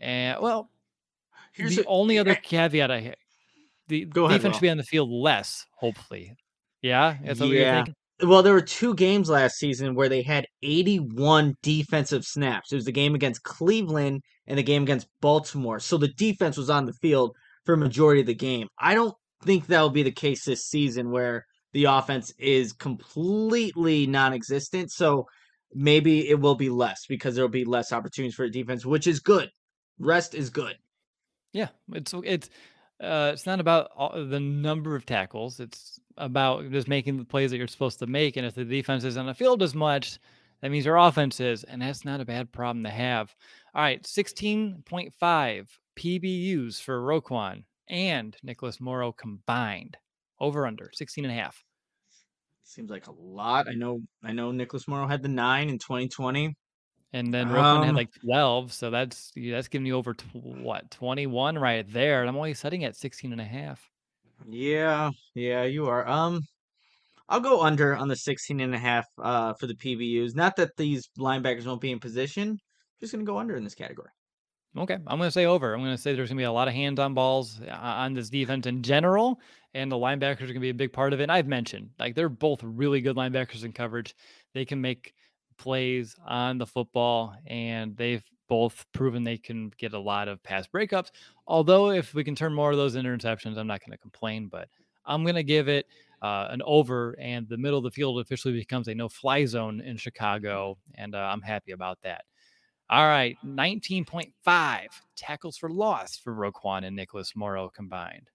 and 0.00 0.40
well 0.40 0.70
Here's 1.54 1.76
the 1.76 1.82
a, 1.82 1.86
only 1.86 2.18
other 2.18 2.34
caveat 2.34 2.90
I 2.90 3.00
have. 3.00 3.14
The 3.88 4.04
Go 4.04 4.28
defense 4.28 4.44
ahead, 4.44 4.54
should 4.56 4.62
be 4.62 4.70
on 4.70 4.76
the 4.76 4.82
field 4.82 5.10
less, 5.10 5.64
hopefully. 5.78 6.34
Yeah? 6.82 7.16
yeah. 7.22 7.84
Well, 8.22 8.42
there 8.42 8.52
were 8.52 8.60
two 8.60 8.94
games 8.94 9.28
last 9.28 9.56
season 9.56 9.94
where 9.94 10.08
they 10.08 10.22
had 10.22 10.46
81 10.62 11.54
defensive 11.62 12.24
snaps. 12.24 12.72
It 12.72 12.76
was 12.76 12.84
the 12.84 12.92
game 12.92 13.14
against 13.14 13.42
Cleveland 13.42 14.22
and 14.46 14.58
the 14.58 14.62
game 14.62 14.84
against 14.84 15.08
Baltimore. 15.20 15.80
So 15.80 15.96
the 15.96 16.08
defense 16.08 16.56
was 16.56 16.70
on 16.70 16.86
the 16.86 16.92
field 16.94 17.34
for 17.64 17.74
a 17.74 17.78
majority 17.78 18.20
of 18.20 18.26
the 18.26 18.34
game. 18.34 18.68
I 18.78 18.94
don't 18.94 19.14
think 19.42 19.66
that 19.66 19.80
will 19.80 19.90
be 19.90 20.02
the 20.02 20.12
case 20.12 20.44
this 20.44 20.66
season 20.66 21.10
where 21.10 21.44
the 21.72 21.84
offense 21.84 22.32
is 22.38 22.72
completely 22.72 24.06
non 24.06 24.32
existent. 24.32 24.92
So 24.92 25.26
maybe 25.72 26.28
it 26.28 26.40
will 26.40 26.54
be 26.54 26.70
less 26.70 27.06
because 27.08 27.34
there 27.34 27.44
will 27.44 27.50
be 27.50 27.64
less 27.64 27.92
opportunities 27.92 28.34
for 28.34 28.48
defense, 28.48 28.86
which 28.86 29.06
is 29.06 29.20
good. 29.20 29.50
Rest 29.98 30.34
is 30.34 30.50
good. 30.50 30.76
Yeah, 31.54 31.68
it's 31.92 32.12
it's 32.24 32.50
uh, 33.00 33.30
it's 33.32 33.46
not 33.46 33.60
about 33.60 33.90
all, 33.96 34.12
the 34.26 34.40
number 34.40 34.96
of 34.96 35.06
tackles. 35.06 35.60
It's 35.60 36.00
about 36.18 36.70
just 36.70 36.88
making 36.88 37.16
the 37.16 37.24
plays 37.24 37.50
that 37.50 37.56
you're 37.56 37.68
supposed 37.68 38.00
to 38.00 38.06
make. 38.06 38.36
And 38.36 38.44
if 38.44 38.54
the 38.54 38.64
defense 38.64 39.04
is 39.04 39.16
on 39.16 39.26
the 39.26 39.34
field 39.34 39.62
as 39.62 39.74
much, 39.74 40.18
that 40.60 40.70
means 40.70 40.84
your 40.84 40.96
offense 40.96 41.40
is, 41.40 41.64
and 41.64 41.80
that's 41.80 42.04
not 42.04 42.20
a 42.20 42.24
bad 42.24 42.52
problem 42.52 42.82
to 42.84 42.90
have. 42.90 43.34
All 43.74 43.82
right, 43.82 44.02
16.5 44.02 45.66
PBUs 45.96 46.80
for 46.80 47.00
Roquan 47.00 47.64
and 47.88 48.36
Nicholas 48.42 48.80
Morrow 48.80 49.12
combined. 49.12 49.96
Over 50.40 50.66
under 50.66 50.90
16 50.92 51.24
and 51.24 51.32
a 51.32 51.36
half. 51.36 51.62
Seems 52.64 52.90
like 52.90 53.06
a 53.06 53.12
lot. 53.12 53.68
I 53.68 53.74
know 53.74 54.00
I 54.24 54.32
know 54.32 54.50
Nicholas 54.50 54.88
Morrow 54.88 55.06
had 55.06 55.22
the 55.22 55.28
nine 55.28 55.68
in 55.68 55.78
2020 55.78 56.56
and 57.14 57.32
then 57.32 57.48
Roquan 57.48 57.78
um, 57.78 57.82
had 57.84 57.94
like 57.94 58.10
12 58.22 58.72
so 58.72 58.90
that's 58.90 59.32
that's 59.36 59.68
giving 59.68 59.86
you 59.86 59.94
over 59.94 60.12
tw- 60.12 60.34
what 60.34 60.90
21 60.90 61.56
right 61.56 61.90
there 61.90 62.20
and 62.20 62.28
i'm 62.28 62.36
only 62.36 62.52
setting 62.52 62.84
at 62.84 62.96
16 62.96 63.32
and 63.32 63.40
a 63.40 63.44
half. 63.44 63.88
Yeah 64.46 65.10
yeah 65.34 65.62
you 65.62 65.86
are 65.86 66.06
um 66.06 66.40
i'll 67.28 67.40
go 67.40 67.62
under 67.62 67.96
on 67.96 68.08
the 68.08 68.16
16 68.16 68.60
and 68.60 68.74
a 68.74 68.78
half 68.78 69.06
uh 69.22 69.54
for 69.54 69.66
the 69.66 69.74
pbus 69.74 70.34
not 70.34 70.56
that 70.56 70.76
these 70.76 71.08
linebackers 71.18 71.66
won't 71.66 71.80
be 71.80 71.92
in 71.92 72.00
position 72.00 72.50
I'm 72.50 72.58
just 73.00 73.12
gonna 73.12 73.24
go 73.24 73.38
under 73.38 73.56
in 73.56 73.64
this 73.64 73.74
category. 73.74 74.10
Okay 74.76 74.94
i'm 74.94 75.18
gonna 75.18 75.30
say 75.30 75.46
over 75.46 75.72
i'm 75.72 75.80
gonna 75.80 75.96
say 75.96 76.14
there's 76.14 76.30
gonna 76.30 76.38
be 76.40 76.44
a 76.44 76.52
lot 76.52 76.66
of 76.68 76.74
hands 76.74 76.98
on 76.98 77.14
balls 77.14 77.60
uh, 77.60 77.72
on 77.72 78.12
this 78.12 78.28
defense 78.28 78.66
in 78.66 78.82
general 78.82 79.40
and 79.72 79.90
the 79.90 79.96
linebackers 79.96 80.42
are 80.42 80.46
gonna 80.48 80.60
be 80.60 80.70
a 80.70 80.74
big 80.74 80.92
part 80.92 81.12
of 81.12 81.20
it 81.20 81.24
and 81.24 81.32
i've 81.32 81.46
mentioned 81.46 81.90
like 82.00 82.16
they're 82.16 82.28
both 82.28 82.60
really 82.64 83.00
good 83.00 83.14
linebackers 83.16 83.64
in 83.64 83.72
coverage 83.72 84.16
they 84.52 84.64
can 84.64 84.80
make 84.80 85.14
plays 85.56 86.16
on 86.26 86.58
the 86.58 86.66
football 86.66 87.34
and 87.46 87.96
they've 87.96 88.24
both 88.48 88.84
proven 88.92 89.24
they 89.24 89.38
can 89.38 89.70
get 89.78 89.94
a 89.94 89.98
lot 89.98 90.28
of 90.28 90.42
pass 90.42 90.66
breakups. 90.66 91.10
Although, 91.46 91.90
if 91.90 92.14
we 92.14 92.24
can 92.24 92.34
turn 92.34 92.54
more 92.54 92.70
of 92.70 92.76
those 92.76 92.96
interceptions, 92.96 93.56
I'm 93.56 93.66
not 93.66 93.80
going 93.80 93.92
to 93.92 93.98
complain, 93.98 94.48
but 94.48 94.68
I'm 95.06 95.22
going 95.22 95.34
to 95.34 95.42
give 95.42 95.68
it 95.68 95.86
uh, 96.22 96.48
an 96.50 96.62
over, 96.64 97.16
and 97.20 97.48
the 97.48 97.56
middle 97.56 97.78
of 97.78 97.84
the 97.84 97.90
field 97.90 98.20
officially 98.20 98.54
becomes 98.54 98.88
a 98.88 98.94
no 98.94 99.08
fly 99.08 99.44
zone 99.44 99.80
in 99.80 99.96
Chicago. 99.96 100.78
And 100.94 101.14
uh, 101.14 101.18
I'm 101.18 101.42
happy 101.42 101.72
about 101.72 101.98
that. 102.02 102.24
All 102.90 103.06
right, 103.06 103.36
19.5 103.44 104.32
tackles 105.16 105.56
for 105.56 105.70
loss 105.70 106.16
for 106.16 106.34
Roquan 106.34 106.84
and 106.84 106.94
Nicholas 106.94 107.34
Morrow 107.34 107.70
combined. 107.74 108.30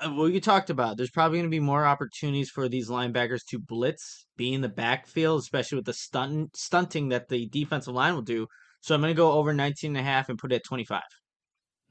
Uh, 0.00 0.12
well, 0.16 0.28
you 0.28 0.40
talked 0.40 0.70
about 0.70 0.96
there's 0.96 1.10
probably 1.10 1.38
going 1.38 1.50
to 1.50 1.54
be 1.54 1.60
more 1.60 1.86
opportunities 1.86 2.50
for 2.50 2.68
these 2.68 2.88
linebackers 2.90 3.44
to 3.48 3.58
blitz, 3.58 4.26
be 4.36 4.52
in 4.52 4.60
the 4.60 4.68
backfield, 4.68 5.40
especially 5.40 5.76
with 5.76 5.86
the 5.86 5.92
stunt, 5.92 6.56
stunting 6.56 7.08
that 7.10 7.28
the 7.28 7.48
defensive 7.48 7.94
line 7.94 8.14
will 8.14 8.22
do. 8.22 8.46
So 8.80 8.94
I'm 8.94 9.00
going 9.00 9.14
to 9.14 9.16
go 9.16 9.32
over 9.32 9.54
19 9.54 9.90
and 9.90 9.98
a 9.98 10.02
half 10.02 10.28
and 10.28 10.38
put 10.38 10.52
it 10.52 10.56
at 10.56 10.64
25. 10.64 11.00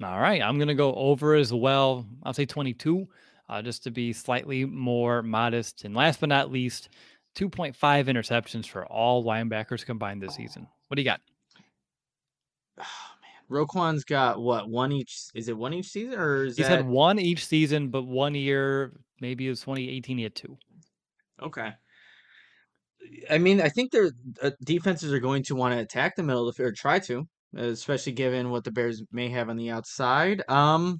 All 0.03 0.19
right, 0.19 0.41
I'm 0.41 0.57
going 0.57 0.67
to 0.67 0.73
go 0.75 0.93
over 0.95 1.33
as 1.35 1.53
well. 1.53 2.05
I'll 2.23 2.33
say 2.33 2.45
22, 2.45 3.07
uh, 3.49 3.61
just 3.61 3.83
to 3.83 3.91
be 3.91 4.11
slightly 4.11 4.65
more 4.65 5.23
modest. 5.23 5.85
And 5.85 5.95
last 5.95 6.19
but 6.19 6.29
not 6.29 6.51
least, 6.51 6.89
2.5 7.37 7.73
interceptions 7.77 8.67
for 8.67 8.85
all 8.85 9.23
linebackers 9.23 9.85
combined 9.85 10.21
this 10.21 10.35
season. 10.35 10.67
What 10.87 10.95
do 10.95 11.01
you 11.01 11.05
got? 11.05 11.21
Roquan's 13.53 14.03
got 14.03 14.41
what 14.41 14.69
one 14.69 14.91
each? 14.91 15.15
Is 15.35 15.47
it 15.47 15.55
one 15.57 15.73
each 15.73 15.87
season 15.87 16.19
or 16.19 16.45
is 16.45 16.57
He's 16.57 16.67
that 16.67 16.77
had 16.79 16.87
one 16.87 17.19
each 17.19 17.45
season, 17.45 17.89
but 17.89 18.03
one 18.03 18.35
year, 18.35 18.91
maybe 19.21 19.45
it 19.45 19.49
was 19.49 19.61
2018, 19.61 20.17
he 20.17 20.23
had 20.23 20.35
two. 20.35 20.57
okay? 21.41 21.73
I 23.29 23.37
mean, 23.37 23.61
I 23.61 23.69
think 23.69 23.91
their 23.91 24.11
uh, 24.41 24.51
defenses 24.63 25.11
are 25.11 25.19
going 25.19 25.43
to 25.43 25.55
want 25.55 25.73
to 25.75 25.79
attack 25.81 26.15
the 26.15 26.23
middle 26.23 26.47
of 26.47 26.55
the 26.55 26.57
field, 26.57 26.69
or 26.71 26.75
try 26.75 26.99
to, 26.99 27.27
especially 27.55 28.13
given 28.13 28.49
what 28.49 28.63
the 28.63 28.71
Bears 28.71 29.03
may 29.11 29.29
have 29.29 29.49
on 29.49 29.57
the 29.57 29.69
outside. 29.71 30.41
Um, 30.47 30.99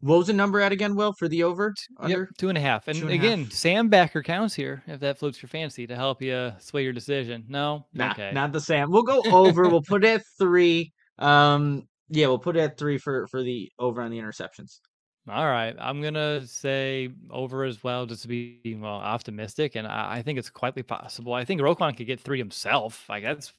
what 0.00 0.16
was 0.18 0.26
the 0.28 0.32
number 0.32 0.60
at 0.60 0.72
again, 0.72 0.96
Will, 0.96 1.12
for 1.18 1.28
the 1.28 1.44
over 1.44 1.74
under? 2.00 2.20
Yep, 2.20 2.28
two 2.38 2.48
and 2.48 2.58
a 2.58 2.60
half. 2.60 2.88
And 2.88 2.98
and 3.02 3.10
again, 3.10 3.44
half. 3.44 3.52
Sam 3.52 3.88
Backer 3.88 4.22
counts 4.22 4.54
here 4.54 4.82
if 4.86 5.00
that 5.00 5.18
floats 5.18 5.40
your 5.42 5.48
fancy 5.48 5.86
to 5.86 5.94
help 5.94 6.20
you 6.22 6.52
sway 6.58 6.82
your 6.82 6.92
decision. 6.94 7.44
No, 7.46 7.86
Nah, 7.92 8.10
okay. 8.12 8.32
not 8.32 8.52
the 8.52 8.60
same. 8.60 8.90
We'll 8.90 9.02
go 9.02 9.22
over. 9.30 9.68
we'll 9.68 9.82
put 9.82 10.04
it 10.04 10.08
at 10.08 10.22
three. 10.38 10.92
Um, 11.22 11.88
yeah, 12.08 12.26
we'll 12.26 12.38
put 12.38 12.56
it 12.56 12.60
at 12.60 12.78
three 12.78 12.98
for 12.98 13.26
for 13.28 13.42
the 13.42 13.70
over 13.78 14.02
on 14.02 14.10
the 14.10 14.18
interceptions. 14.18 14.80
All 15.28 15.46
right, 15.46 15.74
I'm 15.78 16.02
gonna 16.02 16.46
say 16.46 17.10
over 17.30 17.64
as 17.64 17.84
well, 17.84 18.06
just 18.06 18.22
to 18.22 18.28
be 18.28 18.76
well 18.78 18.96
optimistic, 18.96 19.76
and 19.76 19.86
I, 19.86 20.16
I 20.16 20.22
think 20.22 20.38
it's 20.38 20.50
quietly 20.50 20.82
possible. 20.82 21.32
I 21.32 21.44
think 21.44 21.60
Roquan 21.60 21.96
could 21.96 22.08
get 22.08 22.20
three 22.20 22.38
himself. 22.38 23.08
Like 23.08 23.22
that's 23.22 23.52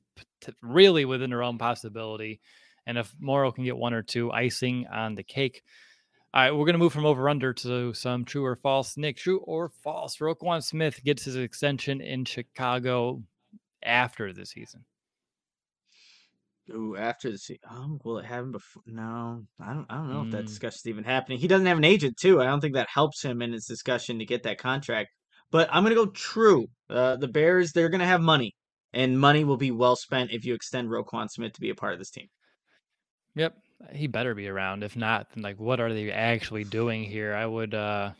really 0.62 1.06
within 1.06 1.30
their 1.30 1.42
own 1.42 1.58
possibility. 1.58 2.42
And 2.86 2.98
if 2.98 3.14
Morrow 3.18 3.52
can 3.52 3.64
get 3.64 3.78
one 3.78 3.94
or 3.94 4.04
two, 4.04 4.30
icing 4.32 4.88
on 4.88 5.16
the 5.16 5.24
cake. 5.24 5.64
All 6.34 6.42
right, 6.42 6.52
we're 6.52 6.66
gonna 6.66 6.80
move 6.80 6.92
from 6.92 7.06
over 7.06 7.30
under 7.30 7.54
to 7.54 7.94
some 7.94 8.26
true 8.26 8.44
or 8.44 8.58
false. 8.58 8.98
Nick, 8.98 9.16
true 9.18 9.40
or 9.40 9.70
false? 9.70 10.18
Roquan 10.18 10.62
Smith 10.62 11.02
gets 11.04 11.24
his 11.24 11.38
extension 11.38 12.02
in 12.02 12.26
Chicago 12.26 13.24
after 13.84 14.34
the 14.34 14.46
season. 14.46 14.84
Ooh, 16.72 16.96
after 16.98 17.30
the 17.32 17.38
season, 17.38 17.62
um, 17.70 18.00
will 18.04 18.18
it 18.20 18.26
happen 18.26 18.52
before? 18.52 18.84
No, 18.86 19.46
I 19.60 19.74
don't. 19.74 19.86
I 19.90 19.96
don't 19.96 20.10
know 20.10 20.22
if 20.22 20.30
that 20.32 20.46
Mm, 20.46 20.48
discussion's 20.48 20.88
even 20.88 21.04
happening. 21.04 21.38
He 21.40 21.48
doesn't 21.48 21.66
have 21.68 21.78
an 21.78 21.84
agent 21.86 22.18
too. 22.18 22.42
I 22.42 22.46
don't 22.46 22.60
think 22.62 22.74
that 22.76 22.90
helps 22.90 23.24
him 23.24 23.42
in 23.42 23.52
his 23.54 23.66
discussion 23.66 24.20
to 24.20 24.26
get 24.26 24.44
that 24.44 24.58
contract. 24.60 25.10
But 25.52 25.70
I'm 25.72 25.84
gonna 25.84 25.96
go 25.96 26.08
true. 26.08 26.68
Uh, 26.90 27.16
the 27.18 27.28
Bears, 27.30 27.72
they're 27.74 27.90
gonna 27.90 28.06
have 28.06 28.22
money, 28.22 28.56
and 28.94 29.20
money 29.20 29.44
will 29.44 29.58
be 29.58 29.72
well 29.72 29.96
spent 29.96 30.32
if 30.32 30.46
you 30.46 30.54
extend 30.54 30.90
Roquan 30.90 31.30
Smith 31.30 31.54
to 31.54 31.62
be 31.62 31.70
a 31.70 31.76
part 31.76 31.94
of 31.94 32.00
this 32.00 32.12
team. 32.12 32.28
Yep, 33.36 33.58
he 33.92 34.08
better 34.08 34.34
be 34.36 34.48
around. 34.48 34.84
If 34.84 34.96
not, 34.96 35.30
then 35.32 35.44
like, 35.44 35.60
what 35.60 35.80
are 35.80 35.94
they 35.94 36.12
actually 36.12 36.64
doing 36.64 37.04
here? 37.04 37.34
I 37.36 37.46
would 37.46 37.74
uh 37.74 38.14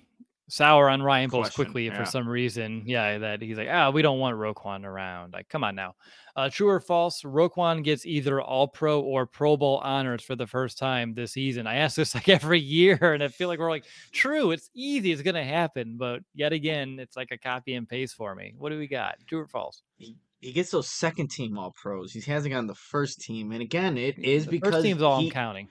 sour 0.50 0.90
on 0.90 1.02
Ryan 1.02 1.30
Poles 1.30 1.48
Question, 1.48 1.66
quickly 1.66 1.88
if 1.88 1.96
for 1.96 2.06
some 2.06 2.28
reason, 2.28 2.84
yeah, 2.86 3.18
that 3.18 3.42
he's 3.42 3.58
like, 3.58 3.70
ah, 3.72 3.90
we 3.90 4.02
don't 4.02 4.20
want 4.20 4.38
Roquan 4.38 4.84
around. 4.86 5.34
Like, 5.34 5.50
come 5.50 5.64
on 5.64 5.76
now. 5.76 5.96
Uh, 6.36 6.50
true 6.50 6.68
or 6.68 6.80
false? 6.80 7.22
Roquan 7.22 7.84
gets 7.84 8.06
either 8.06 8.42
All 8.42 8.68
Pro 8.68 9.00
or 9.00 9.26
Pro 9.26 9.56
Bowl 9.56 9.80
honors 9.84 10.24
for 10.24 10.36
the 10.36 10.48
first 10.48 10.78
time 10.78 11.14
this 11.14 11.34
season. 11.34 11.68
I 11.68 11.76
ask 11.76 11.96
this 11.96 12.16
like 12.16 12.30
every 12.30 12.60
year, 12.60 13.14
and 13.14 13.24
I 13.24 13.28
feel 13.28 13.48
like 13.48 13.60
we're 13.60 13.70
like, 13.70 13.86
true, 14.12 14.52
it's 14.52 14.70
easy, 14.74 15.12
it's 15.12 15.22
gonna 15.22 15.44
happen, 15.44 15.98
but 15.98 16.22
yet 16.34 16.54
again, 16.54 16.98
it's 17.00 17.16
like 17.16 17.32
a 17.32 17.38
copy 17.38 17.76
and 17.76 17.88
paste 17.88 18.16
for 18.16 18.36
me. 18.36 18.54
What 18.58 18.70
do 18.70 18.80
we 18.80 18.88
got? 18.88 19.16
True 19.28 19.42
or 19.42 19.48
false? 19.48 19.84
He, 19.98 20.16
he 20.42 20.52
gets 20.52 20.72
those 20.72 20.90
second 20.90 21.30
team 21.30 21.58
All 21.58 21.72
Pros. 21.72 22.12
He 22.12 22.20
hasn't 22.20 22.52
gotten 22.52 22.68
the 22.68 22.76
first 22.76 23.22
team, 23.22 23.52
and 23.52 23.62
again, 23.62 23.98
it 23.98 24.20
is 24.20 24.46
The 24.46 24.52
because 24.52 24.74
first 24.74 24.86
team's 24.86 25.02
all 25.02 25.20
he, 25.20 25.28
I'm 25.28 25.32
counting. 25.32 25.70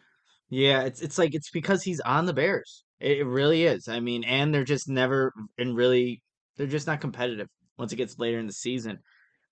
Yeah, 0.49 0.83
it's 0.83 1.01
it's 1.01 1.19
like 1.19 1.35
it's 1.35 1.51
because 1.51 1.83
he's 1.83 2.01
on 2.01 2.27
the 2.27 2.33
Bears. 2.33 2.85
It, 3.03 3.27
really 3.27 3.65
is. 3.65 3.89
I 3.89 4.01
mean, 4.01 4.25
and 4.25 4.55
they're 4.55 4.65
just 4.65 4.89
never 4.89 5.33
and 5.59 5.77
really 5.77 6.23
they're 6.57 6.67
just 6.67 6.87
not 6.87 7.01
competitive 7.01 7.49
once 7.77 7.93
it 7.93 7.97
gets 7.97 8.19
later 8.19 8.39
in 8.39 8.47
the 8.47 8.53
season. 8.53 8.99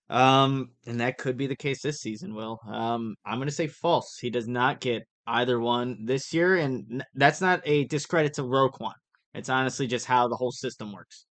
Um, 0.09 0.69
and 0.85 0.99
that 1.01 1.17
could 1.17 1.37
be 1.37 1.47
the 1.47 1.55
case 1.55 1.81
this 1.81 1.99
season, 1.99 2.33
Will. 2.33 2.59
Um, 2.67 3.15
I'm 3.25 3.39
gonna 3.39 3.51
say 3.51 3.67
false. 3.67 4.17
He 4.19 4.29
does 4.29 4.47
not 4.47 4.79
get 4.79 5.03
either 5.27 5.59
one 5.59 6.05
this 6.05 6.33
year, 6.33 6.57
and 6.57 7.03
that's 7.15 7.41
not 7.41 7.61
a 7.65 7.85
discredit 7.85 8.33
to 8.35 8.43
Roquan. 8.43 8.93
It's 9.33 9.49
honestly 9.49 9.87
just 9.87 10.05
how 10.05 10.27
the 10.27 10.35
whole 10.35 10.51
system 10.51 10.91
works. 10.91 11.25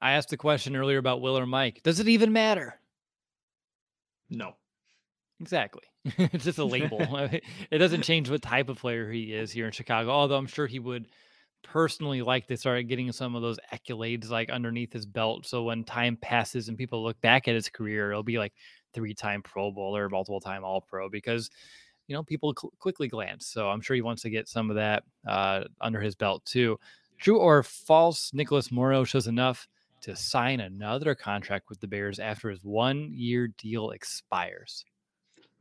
I 0.00 0.12
asked 0.12 0.30
the 0.30 0.36
question 0.36 0.76
earlier 0.76 0.98
about 0.98 1.20
Will 1.20 1.38
or 1.38 1.46
Mike. 1.46 1.80
Does 1.82 2.00
it 2.00 2.08
even 2.08 2.32
matter? 2.32 2.80
No. 4.30 4.52
Exactly. 5.40 5.82
It's 6.18 6.44
just 6.44 6.58
a 6.58 6.64
label. 6.64 6.98
it 7.70 7.78
doesn't 7.78 8.02
change 8.02 8.30
what 8.30 8.42
type 8.42 8.68
of 8.68 8.78
player 8.78 9.10
he 9.10 9.32
is 9.32 9.50
here 9.50 9.66
in 9.66 9.72
Chicago. 9.72 10.10
Although 10.10 10.36
I'm 10.36 10.46
sure 10.46 10.66
he 10.66 10.78
would 10.78 11.06
personally 11.62 12.22
like 12.22 12.46
to 12.46 12.56
start 12.56 12.86
getting 12.86 13.10
some 13.12 13.34
of 13.34 13.42
those 13.42 13.58
accolades 13.72 14.30
like 14.30 14.50
underneath 14.50 14.92
his 14.92 15.06
belt. 15.06 15.46
So 15.46 15.64
when 15.64 15.84
time 15.84 16.16
passes 16.16 16.68
and 16.68 16.78
people 16.78 17.02
look 17.02 17.20
back 17.20 17.48
at 17.48 17.54
his 17.54 17.68
career, 17.68 18.10
it'll 18.10 18.22
be 18.22 18.38
like 18.38 18.54
three-time 18.94 19.42
Pro 19.42 19.72
Bowler, 19.72 20.08
multiple-time 20.08 20.64
All-Pro 20.64 21.10
because 21.10 21.50
you 22.06 22.14
know 22.14 22.22
people 22.22 22.54
cl- 22.58 22.72
quickly 22.78 23.08
glance. 23.08 23.46
So 23.46 23.68
I'm 23.68 23.80
sure 23.80 23.96
he 23.96 24.02
wants 24.02 24.22
to 24.22 24.30
get 24.30 24.48
some 24.48 24.70
of 24.70 24.76
that 24.76 25.02
uh, 25.26 25.64
under 25.80 26.00
his 26.00 26.14
belt 26.14 26.44
too. 26.44 26.78
True 27.18 27.38
or 27.38 27.62
false? 27.62 28.32
Nicholas 28.32 28.70
Morrow 28.70 29.04
shows 29.04 29.26
enough 29.26 29.66
to 30.02 30.14
sign 30.14 30.60
another 30.60 31.14
contract 31.14 31.68
with 31.68 31.80
the 31.80 31.88
Bears 31.88 32.18
after 32.18 32.50
his 32.50 32.62
one-year 32.62 33.48
deal 33.58 33.90
expires. 33.90 34.84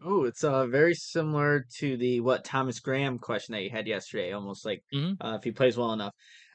Oh, 0.02 0.24
it's 0.26 0.44
uh 0.44 0.68
very 0.68 0.94
similar 0.94 1.66
to 1.78 1.98
the 1.98 2.20
what 2.22 2.44
Thomas 2.46 2.80
Graham 2.80 3.18
question 3.20 3.54
that 3.54 3.64
you 3.64 3.70
had 3.70 3.88
yesterday. 3.88 4.32
Almost 4.34 4.66
like 4.66 4.84
Mhm. 4.94 5.18
uh, 5.22 5.36
if 5.40 5.44
he 5.44 5.52
plays 5.52 5.78
well 5.78 5.94
enough. 5.94 6.14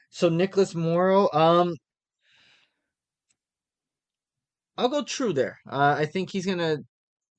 So 0.09 0.29
Nicholas 0.29 0.75
Morrow, 0.75 1.29
um, 1.33 1.75
I'll 4.77 4.89
go 4.89 5.03
true 5.03 5.33
there. 5.33 5.59
Uh, 5.69 5.95
I 5.99 6.05
think 6.05 6.31
he's 6.31 6.45
gonna 6.45 6.77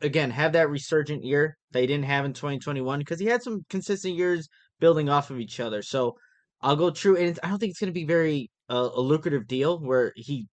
again 0.03 0.31
have 0.31 0.53
that 0.55 0.71
resurgent 0.71 1.25
year 1.25 1.59
he 1.73 1.87
didn't 1.87 2.05
have 2.05 2.25
in 2.27 2.35
2021 2.35 3.01
because 3.01 3.21
he 3.21 3.27
had 3.27 3.43
some 3.43 3.65
consistent 3.71 4.17
years 4.17 4.49
building 4.81 5.09
off 5.11 5.31
of 5.31 5.41
each 5.41 5.61
other. 5.61 5.83
So 5.83 6.17
I'll 6.63 6.77
go 6.77 6.91
true, 6.91 7.17
and 7.17 7.27
it's, 7.29 7.41
I 7.45 7.51
don't 7.51 7.59
think 7.59 7.71
it's 7.73 7.81
gonna 7.81 7.93
be 7.93 8.07
very 8.07 8.51
uh, 8.71 8.91
a 8.95 9.01
lucrative 9.01 9.47
deal 9.49 9.81
where 9.81 10.13
he, 10.17 10.49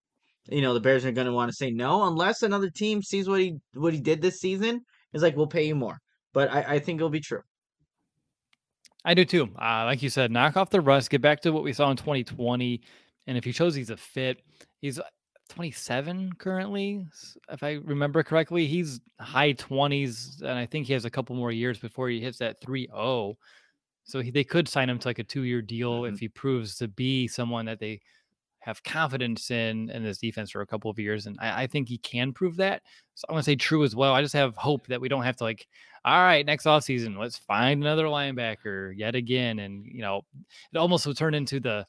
you 0.48 0.62
know, 0.62 0.74
the 0.74 0.80
Bears 0.80 1.04
are 1.06 1.12
gonna 1.12 1.32
want 1.34 1.50
to 1.50 1.56
say 1.56 1.70
no 1.70 2.04
unless 2.08 2.42
another 2.42 2.70
team 2.70 3.02
sees 3.02 3.28
what 3.28 3.40
he 3.40 3.56
what 3.74 3.94
he 3.94 4.00
did 4.00 4.22
this 4.22 4.40
season. 4.40 4.82
Is 5.12 5.22
like 5.22 5.36
we'll 5.36 5.46
pay 5.46 5.66
you 5.66 5.74
more, 5.74 6.00
but 6.32 6.50
I, 6.50 6.74
I 6.74 6.78
think 6.78 6.98
it'll 6.98 7.10
be 7.10 7.20
true. 7.20 7.42
I 9.04 9.14
do 9.14 9.24
too. 9.24 9.44
Uh, 9.60 9.84
like 9.84 10.02
you 10.02 10.10
said, 10.10 10.30
knock 10.30 10.56
off 10.56 10.70
the 10.70 10.80
rust, 10.80 11.10
get 11.10 11.20
back 11.20 11.40
to 11.42 11.50
what 11.50 11.62
we 11.62 11.72
saw 11.72 11.90
in 11.90 11.96
2020. 11.96 12.80
And 13.26 13.38
if 13.38 13.44
he 13.44 13.52
shows 13.52 13.74
he's 13.74 13.90
a 13.90 13.96
fit, 13.96 14.42
he's 14.80 14.98
uh, 14.98 15.04
27 15.48 16.32
currently, 16.34 17.06
if 17.50 17.62
I 17.62 17.74
remember 17.84 18.22
correctly. 18.22 18.66
He's 18.66 19.00
high 19.20 19.52
20s, 19.54 20.40
and 20.42 20.50
I 20.58 20.66
think 20.66 20.86
he 20.86 20.92
has 20.92 21.04
a 21.04 21.10
couple 21.10 21.36
more 21.36 21.52
years 21.52 21.78
before 21.78 22.08
he 22.08 22.20
hits 22.20 22.38
that 22.38 22.60
3 22.60 22.86
0. 22.88 23.36
So 24.04 24.20
he, 24.20 24.30
they 24.30 24.44
could 24.44 24.68
sign 24.68 24.88
him 24.90 24.98
to 24.98 25.08
like 25.08 25.18
a 25.18 25.24
two 25.24 25.42
year 25.42 25.62
deal 25.62 26.02
Mhm. 26.02 26.12
if 26.14 26.18
he 26.18 26.28
proves 26.28 26.76
to 26.76 26.88
be 26.88 27.28
someone 27.28 27.66
that 27.66 27.78
they 27.78 28.00
have 28.68 28.82
confidence 28.82 29.50
in 29.50 29.88
in 29.90 30.04
this 30.04 30.18
defense 30.18 30.50
for 30.50 30.60
a 30.60 30.66
couple 30.66 30.90
of 30.90 30.98
years. 30.98 31.26
And 31.26 31.38
I, 31.40 31.62
I 31.62 31.66
think 31.66 31.88
he 31.88 31.96
can 31.96 32.34
prove 32.34 32.56
that. 32.58 32.82
So 33.14 33.24
I'm 33.28 33.32
gonna 33.32 33.42
say 33.42 33.56
true 33.56 33.82
as 33.82 33.96
well. 33.96 34.12
I 34.14 34.20
just 34.20 34.34
have 34.34 34.54
hope 34.56 34.86
that 34.88 35.00
we 35.00 35.08
don't 35.08 35.22
have 35.24 35.36
to 35.36 35.44
like, 35.44 35.66
all 36.04 36.22
right, 36.22 36.44
next 36.44 36.66
offseason, 36.66 37.16
let's 37.18 37.38
find 37.38 37.82
another 37.82 38.04
linebacker 38.04 38.92
yet 38.94 39.14
again. 39.14 39.60
And 39.60 39.86
you 39.86 40.02
know, 40.02 40.20
it 40.72 40.76
almost 40.76 41.06
would 41.06 41.16
turn 41.16 41.32
into 41.34 41.60
the 41.60 41.86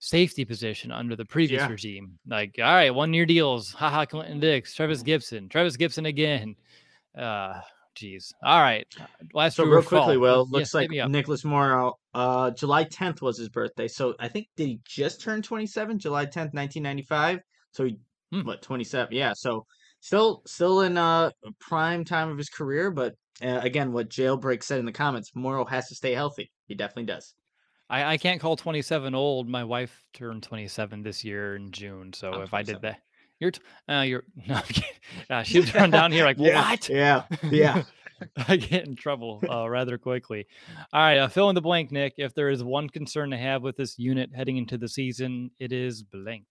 safety 0.00 0.44
position 0.44 0.90
under 0.90 1.14
the 1.14 1.24
previous 1.24 1.60
Yeah. 1.60 1.68
regime. 1.68 2.18
Like, 2.26 2.56
all 2.58 2.64
right, 2.74 2.90
one 2.92 3.14
year 3.14 3.24
deals. 3.26 3.72
Haha, 3.72 4.04
Clinton 4.06 4.40
Dix, 4.40 4.74
Travis 4.74 5.04
Gipson, 5.04 5.48
Travis 5.48 5.76
Gipson 5.76 6.08
again. 6.08 6.56
Uh 7.16 7.60
geez. 7.94 8.34
All 8.42 8.60
right. 8.60 8.86
uh, 9.00 9.04
Last 9.32 9.54
So 9.56 9.64
real 9.64 9.82
quickly, 9.82 10.16
false? 10.16 10.18
Will 10.18 10.48
looks 10.50 10.72
hit 10.72 10.90
like. 10.90 11.08
Nicholas 11.10 11.44
Morrow. 11.44 11.99
Uh, 12.12 12.50
July 12.50 12.84
10th 12.84 13.22
was 13.22 13.38
his 13.38 13.48
birthday. 13.48 13.88
So 13.88 14.14
I 14.18 14.28
think 14.28 14.48
did 14.56 14.66
he 14.66 14.80
just 14.84 15.20
turn 15.20 15.42
27? 15.42 15.98
July 15.98 16.26
10th, 16.26 16.52
1995. 16.54 17.40
So 17.72 17.84
he 17.84 17.98
Hmm. 18.32 18.42
what 18.42 18.62
27? 18.62 19.12
Yeah. 19.12 19.32
So 19.34 19.66
still 20.00 20.42
still 20.46 20.82
in 20.82 20.96
uh 20.96 21.30
prime 21.60 22.04
time 22.04 22.30
of 22.30 22.38
his 22.38 22.48
career, 22.48 22.90
but 22.90 23.14
uh, 23.42 23.60
again, 23.62 23.92
what 23.92 24.08
Jailbreak 24.10 24.62
said 24.62 24.78
in 24.78 24.84
the 24.84 24.92
comments, 24.92 25.30
Morrow 25.34 25.64
has 25.64 25.88
to 25.88 25.94
stay 25.94 26.12
healthy. 26.12 26.50
He 26.66 26.74
definitely 26.74 27.06
does. 27.06 27.34
I, 27.88 28.12
I 28.12 28.16
can't 28.18 28.40
call 28.40 28.54
27 28.56 29.14
old. 29.14 29.48
My 29.48 29.64
wife 29.64 30.04
turned 30.12 30.42
27 30.42 31.02
this 31.02 31.24
year 31.24 31.56
in 31.56 31.72
June. 31.72 32.12
So 32.12 32.32
I'm 32.32 32.42
if 32.42 32.54
I 32.54 32.62
did 32.62 32.82
that, 32.82 33.00
you're, 33.40 33.50
t- 33.50 33.62
uh, 33.88 34.02
you're, 34.02 34.24
no. 34.46 34.60
Uh, 35.28 35.42
she 35.42 35.58
was 35.58 35.74
run 35.74 35.90
down 35.90 36.12
here 36.12 36.24
like, 36.24 36.36
Yeah, 36.38 36.70
what? 36.70 36.88
Yeah, 36.88 37.24
yeah. 37.50 37.82
I 38.48 38.56
get 38.56 38.86
in 38.86 38.96
trouble 38.96 39.42
uh, 39.48 39.68
rather 39.68 39.98
quickly. 39.98 40.46
All 40.92 41.00
right, 41.00 41.18
uh, 41.18 41.28
fill 41.28 41.48
in 41.48 41.54
the 41.54 41.60
blank, 41.60 41.92
Nick. 41.92 42.14
If 42.18 42.34
there 42.34 42.50
is 42.50 42.62
one 42.62 42.88
concern 42.88 43.30
to 43.30 43.36
have 43.36 43.62
with 43.62 43.76
this 43.76 43.98
unit 43.98 44.30
heading 44.34 44.56
into 44.56 44.78
the 44.78 44.88
season, 44.88 45.50
it 45.58 45.72
is 45.72 46.02
blank. 46.02 46.46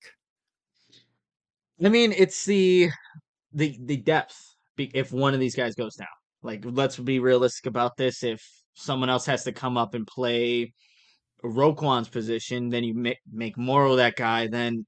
I 1.84 1.90
mean, 1.90 2.14
it's 2.16 2.46
the 2.46 2.90
the 3.54 3.78
the 3.82 3.98
depth. 3.98 4.38
If 4.78 5.12
one 5.12 5.34
of 5.34 5.40
these 5.40 5.56
guys 5.56 5.76
goes 5.76 5.96
down, 5.96 6.08
like 6.42 6.64
let's 6.66 6.98
be 6.98 7.20
realistic 7.20 7.66
about 7.66 7.98
this. 7.98 8.24
If 8.24 8.46
someone 8.74 9.10
else 9.10 9.26
has 9.26 9.44
to 9.44 9.52
come 9.52 9.78
up 9.78 9.94
and 9.94 10.08
play 10.08 10.74
Roquan's 11.44 12.10
position, 12.10 12.70
then 12.70 12.84
you 12.84 12.94
make 12.94 13.20
make 13.32 13.58
Morrow 13.58 13.96
that 13.98 14.16
guy. 14.16 14.48
Then 14.48 14.86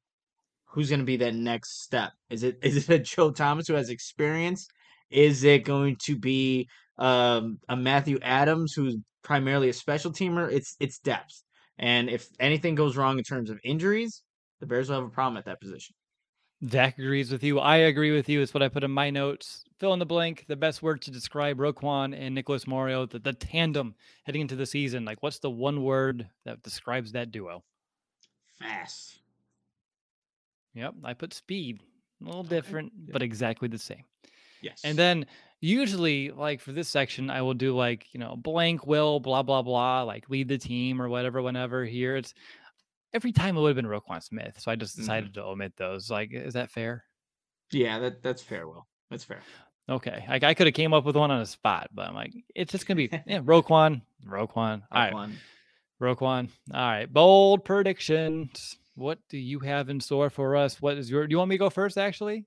who's 0.66 0.90
going 0.90 1.00
to 1.00 1.06
be 1.06 1.18
that 1.18 1.36
next 1.36 1.84
step? 1.84 2.12
Is 2.30 2.44
it 2.44 2.58
is 2.64 2.90
it 2.90 2.94
a 2.94 3.00
Joe 3.00 3.32
Thomas 3.32 3.68
who 3.68 3.74
has 3.74 3.90
experience? 3.90 4.68
Is 5.12 5.44
it 5.44 5.66
going 5.66 5.98
to 6.04 6.18
be 6.18 6.68
um, 6.98 7.60
a 7.70 7.76
Matthew 7.76 8.20
Adams 8.22 8.74
who's 8.74 8.98
primarily 9.24 9.70
a 9.70 9.74
special 9.74 10.12
teamer? 10.12 10.52
It's 10.52 10.76
it's 10.80 11.00
depth, 11.00 11.44
and 11.78 12.10
if 12.10 12.28
anything 12.40 12.76
goes 12.76 12.98
wrong 12.98 13.18
in 13.18 13.24
terms 13.24 13.50
of 13.50 13.60
injuries, 13.64 14.24
the 14.60 14.66
Bears 14.66 14.90
will 14.90 14.98
have 14.98 15.06
a 15.06 15.10
problem 15.10 15.38
at 15.38 15.46
that 15.46 15.62
position. 15.62 15.96
Zach 16.70 17.00
agrees 17.00 17.32
with 17.32 17.44
you. 17.44 17.60
I 17.60 17.78
agree 17.78 18.12
with 18.12 18.30
you. 18.30 18.42
It's 18.42 18.54
what 18.54 18.62
I 18.62 18.70
put 18.70 18.84
in 18.84 18.92
my 18.92 19.10
notes. 19.10 19.64
Fill 19.80 19.94
in 19.94 20.00
the 20.00 20.06
blank. 20.06 20.46
The 20.48 20.56
best 20.56 20.84
word 20.84 21.02
to 21.02 21.12
describe 21.12 21.58
Roquan 21.58 22.16
and 22.16 22.36
Nicholas 22.36 22.68
Morrow, 22.68 23.08
the, 23.08 23.18
the 23.18 23.34
tandem 23.34 23.96
heading 24.26 24.42
into 24.42 24.56
the 24.56 24.68
season. 24.68 25.04
Like, 25.04 25.24
what's 25.24 25.40
the 25.40 25.50
one 25.50 25.84
word 25.84 26.30
that 26.46 26.62
describes 26.62 27.14
that 27.14 27.32
duo? 27.32 27.64
Fast. 28.60 29.22
Yep, 30.76 30.94
I 31.04 31.16
put 31.16 31.34
speed. 31.34 31.82
A 32.22 32.26
little 32.26 32.44
different, 32.44 32.92
but 33.12 33.24
exactly 33.24 33.68
the 33.68 33.80
same. 33.80 34.04
Yes. 34.62 34.82
And 34.84 34.98
then 34.98 35.26
usually, 35.60 36.32
like 36.32 36.62
for 36.62 36.72
this 36.72 36.88
section, 36.90 37.30
I 37.30 37.42
will 37.42 37.54
do 37.54 37.76
like, 37.76 38.08
you 38.14 38.20
know, 38.20 38.36
blank 38.36 38.86
will, 38.88 39.20
blah, 39.20 39.44
blah, 39.44 39.62
blah, 39.62 40.04
like 40.04 40.30
lead 40.30 40.48
the 40.48 40.58
team 40.58 41.02
or 41.02 41.10
whatever, 41.10 41.42
whenever. 41.42 41.86
Here 41.86 42.16
it's 42.16 42.34
every 43.14 43.32
time 43.32 43.58
it 43.58 43.62
would 43.62 43.76
have 43.76 43.76
been 43.76 43.86
Roquan 43.92 44.24
Smith. 44.24 44.60
So 44.60 44.72
I 44.72 44.76
just 44.76 44.96
Mhm. 44.96 45.02
decided 45.02 45.34
to 45.36 45.44
omit 45.44 45.74
those. 45.78 46.10
Like, 46.10 46.32
is 46.34 46.54
that 46.54 46.70
fair? 46.72 47.04
yeah, 47.72 48.00
that 48.00 48.22
that's 48.22 48.42
fair. 48.42 48.68
Will 48.68 48.86
that's 49.10 49.24
fair. 49.24 49.42
Okay. 49.90 50.26
Like 50.30 50.44
I 50.44 50.54
could 50.54 50.68
have 50.68 50.74
came 50.74 50.94
up 50.94 51.04
with 51.06 51.16
one 51.16 51.32
on 51.32 51.40
the 51.40 51.46
spot, 51.46 51.90
but 51.94 52.08
I'm 52.08 52.16
like, 52.16 52.34
it's 52.56 52.72
just 52.72 52.86
gonna 52.86 52.98
be 52.98 53.10
yeah, 53.26 53.40
Roquan, 53.40 54.02
Roquan. 54.28 54.84
All 54.92 55.02
right, 55.02 55.14
Roquan. 55.14 55.32
Roquan. 56.02 56.50
All 56.74 56.82
right. 56.82 57.12
Bold 57.12 57.66
predictions. 57.66 58.78
What 58.96 59.20
do 59.30 59.38
you 59.38 59.60
have 59.60 59.90
in 59.90 60.00
store 60.02 60.30
for 60.30 60.56
us? 60.58 60.82
What 60.82 60.98
is 60.98 61.10
your 61.10 61.26
do 61.28 61.32
you 61.32 61.38
want 61.38 61.50
me 61.50 61.56
to 61.56 61.60
go 61.60 61.70
first 61.70 61.98
actually? 61.98 62.46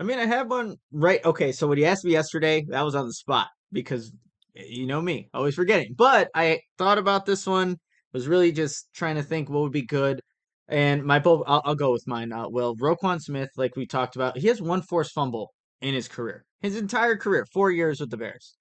I 0.00 0.02
mean, 0.02 0.18
I 0.18 0.24
have 0.24 0.48
one 0.48 0.76
right. 0.92 1.22
Okay, 1.26 1.52
so 1.52 1.66
what 1.66 1.76
he 1.76 1.84
asked 1.84 2.06
me 2.06 2.12
yesterday, 2.12 2.64
that 2.70 2.80
was 2.80 2.94
on 2.94 3.06
the 3.06 3.12
spot 3.12 3.48
because 3.70 4.10
you 4.54 4.86
know 4.86 5.02
me, 5.02 5.28
always 5.34 5.54
forgetting. 5.54 5.94
But 5.94 6.30
I 6.34 6.60
thought 6.78 6.96
about 6.96 7.26
this 7.26 7.46
one, 7.46 7.76
was 8.14 8.26
really 8.26 8.50
just 8.50 8.88
trying 8.94 9.16
to 9.16 9.22
think 9.22 9.50
what 9.50 9.60
would 9.60 9.72
be 9.72 9.84
good. 9.84 10.22
And 10.68 11.04
my 11.04 11.18
bold, 11.18 11.44
I'll, 11.46 11.60
I'll 11.66 11.74
go 11.74 11.92
with 11.92 12.06
mine. 12.06 12.32
Uh, 12.32 12.48
well, 12.48 12.74
Roquan 12.76 13.20
Smith, 13.20 13.50
like 13.58 13.76
we 13.76 13.86
talked 13.86 14.16
about, 14.16 14.38
he 14.38 14.48
has 14.48 14.62
one 14.62 14.80
forced 14.80 15.12
fumble 15.12 15.52
in 15.82 15.92
his 15.92 16.08
career, 16.08 16.46
his 16.60 16.76
entire 16.76 17.16
career, 17.16 17.44
four 17.52 17.70
years 17.70 18.00
with 18.00 18.08
the 18.08 18.16
Bears. 18.16 18.56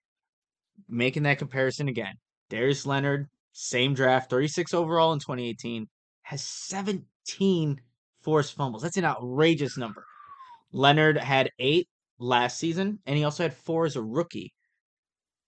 Making 0.90 1.24
that 1.24 1.40
comparison 1.40 1.88
again, 1.88 2.16
Darius 2.50 2.86
Leonard, 2.86 3.28
same 3.54 3.94
draft, 3.94 4.30
36 4.30 4.74
overall 4.74 5.14
in 5.14 5.20
2018, 5.20 5.88
has 6.24 6.44
17 6.44 7.82
forced 8.22 8.56
fumbles. 8.56 8.84
That's 8.84 8.98
an 8.98 9.06
outrageous 9.06 9.78
number. 9.78 10.04
Leonard 10.72 11.18
had 11.18 11.52
eight 11.60 11.88
last 12.20 12.58
season, 12.58 13.00
and 13.06 13.18
he 13.18 13.24
also 13.24 13.44
had 13.44 13.54
four 13.54 13.86
as 13.86 13.96
a 13.96 14.02
rookie. 14.02 14.54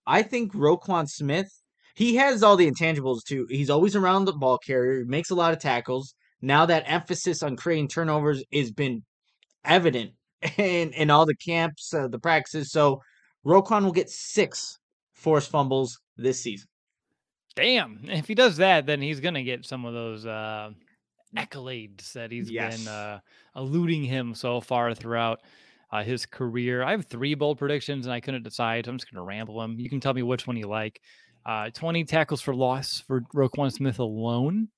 I 0.07 0.23
think 0.23 0.53
Roquan 0.53 1.07
Smith, 1.07 1.49
he 1.95 2.15
has 2.15 2.43
all 2.43 2.55
the 2.55 2.69
intangibles 2.69 3.23
too. 3.27 3.45
He's 3.49 3.69
always 3.69 3.95
around 3.95 4.25
the 4.25 4.33
ball 4.33 4.57
carrier, 4.57 5.05
makes 5.05 5.29
a 5.29 5.35
lot 5.35 5.53
of 5.53 5.59
tackles. 5.59 6.13
Now 6.41 6.65
that 6.65 6.83
emphasis 6.87 7.43
on 7.43 7.55
creating 7.55 7.89
turnovers 7.89 8.43
has 8.51 8.71
been 8.71 9.03
evident 9.63 10.11
in 10.57 10.91
in 10.93 11.09
all 11.09 11.25
the 11.25 11.35
camps, 11.35 11.93
uh, 11.93 12.07
the 12.07 12.19
practices. 12.19 12.71
So 12.71 13.01
Roquan 13.45 13.83
will 13.83 13.91
get 13.91 14.09
six 14.09 14.79
forced 15.13 15.51
fumbles 15.51 15.99
this 16.17 16.41
season. 16.41 16.67
Damn. 17.55 17.99
If 18.05 18.27
he 18.27 18.33
does 18.35 18.57
that, 18.57 18.85
then 18.85 19.01
he's 19.01 19.19
gonna 19.19 19.43
get 19.43 19.65
some 19.65 19.85
of 19.85 19.93
those 19.93 20.25
uh 20.25 20.71
accolades 21.37 22.13
that 22.13 22.31
he's 22.31 22.49
Yes. 22.49 22.85
been 22.85 22.87
uh 22.87 23.19
eluding 23.55 24.03
him 24.03 24.33
so 24.35 24.61
far 24.61 24.93
throughout 24.93 25.41
uh, 25.91 26.03
his 26.03 26.25
career. 26.25 26.83
I 26.83 26.91
have 26.91 27.05
three 27.05 27.33
bold 27.35 27.57
predictions 27.57 28.05
and 28.05 28.13
I 28.13 28.21
couldn't 28.21 28.43
decide. 28.43 28.87
I'm 28.87 28.97
just 28.97 29.11
gonna 29.11 29.23
ramble 29.25 29.59
them. 29.59 29.79
You 29.79 29.89
can 29.89 29.99
tell 29.99 30.13
me 30.13 30.23
which 30.23 30.47
one 30.47 30.57
you 30.57 30.67
like. 30.67 31.01
Uh 31.45 31.69
20 31.71 32.03
tackles 32.05 32.41
for 32.41 32.55
loss 32.55 32.99
for 33.01 33.21
Roquan 33.35 33.71
Smith 33.71 33.99
alone. 33.99 34.69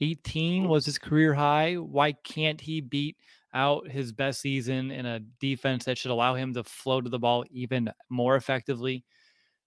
18 0.00 0.68
was 0.68 0.86
his 0.86 0.98
career 0.98 1.34
high. 1.34 1.74
Why 1.74 2.12
can't 2.12 2.60
he 2.60 2.80
beat 2.80 3.16
out 3.54 3.90
his 3.90 4.12
best 4.12 4.40
season 4.40 4.90
in 4.90 5.06
a 5.06 5.20
defense 5.40 5.84
that 5.86 5.98
should 5.98 6.10
allow 6.12 6.34
him 6.34 6.54
to 6.54 6.62
flow 6.64 7.00
to 7.00 7.08
the 7.10 7.18
ball 7.18 7.44
even 7.50 7.90
more 8.08 8.36
effectively? 8.36 9.04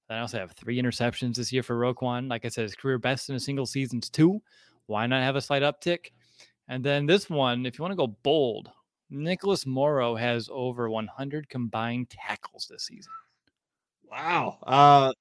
I 0.09 0.19
also 0.19 0.39
have 0.39 0.51
three 0.51 0.77
interceptions 0.81 1.35
this 1.35 1.53
year 1.53 1.63
for 1.63 1.79
Roquan. 1.79 2.29
Like 2.29 2.43
I 2.45 2.49
said, 2.49 2.63
his 2.63 2.75
career 2.75 2.97
best 2.97 3.29
in 3.29 3.35
a 3.35 3.39
single 3.39 3.65
season's 3.65 4.09
two. 4.09 4.41
Why 4.87 5.07
not 5.07 5.23
have 5.23 5.37
a 5.37 5.41
slight 5.41 5.63
uptick? 5.63 6.11
And 6.67 6.83
then 6.83 7.05
this 7.05 7.29
one, 7.29 7.65
if 7.65 7.77
you 7.77 7.83
want 7.83 7.91
to 7.91 7.95
go 7.95 8.07
bold, 8.07 8.71
Nicholas 9.09 9.65
Morrow 9.65 10.15
has 10.15 10.49
over 10.51 10.89
100 10.89 11.49
combined 11.49 12.09
tackles 12.09 12.67
this 12.69 12.85
season. 12.85 13.11
Wow. 14.09 14.59
Uh 14.63 15.13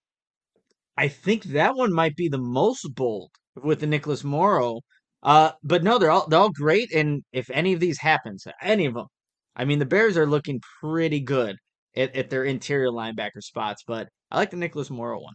I 0.96 1.08
think 1.08 1.44
that 1.44 1.74
one 1.76 1.92
might 1.92 2.14
be 2.14 2.28
the 2.28 2.38
most 2.38 2.94
bold 2.94 3.30
with 3.56 3.80
the 3.80 3.86
Nicholas 3.86 4.22
Morrow. 4.22 4.82
Uh, 5.22 5.52
but 5.62 5.82
no, 5.82 5.98
they're 5.98 6.10
all 6.10 6.26
they're 6.28 6.38
all 6.38 6.50
great. 6.50 6.92
And 6.92 7.22
if 7.32 7.50
any 7.50 7.72
of 7.72 7.80
these 7.80 7.98
happens, 7.98 8.46
any 8.62 8.86
of 8.86 8.94
them, 8.94 9.06
I 9.56 9.64
mean, 9.64 9.78
the 9.78 9.86
Bears 9.86 10.16
are 10.16 10.26
looking 10.26 10.60
pretty 10.80 11.20
good 11.20 11.56
at, 11.96 12.14
at 12.16 12.30
their 12.30 12.44
interior 12.44 12.90
linebacker 12.90 13.42
spots. 13.42 13.82
But 13.86 14.08
I 14.30 14.36
like 14.36 14.50
the 14.50 14.56
Nicholas 14.56 14.90
Morrow 14.90 15.20
one. 15.22 15.34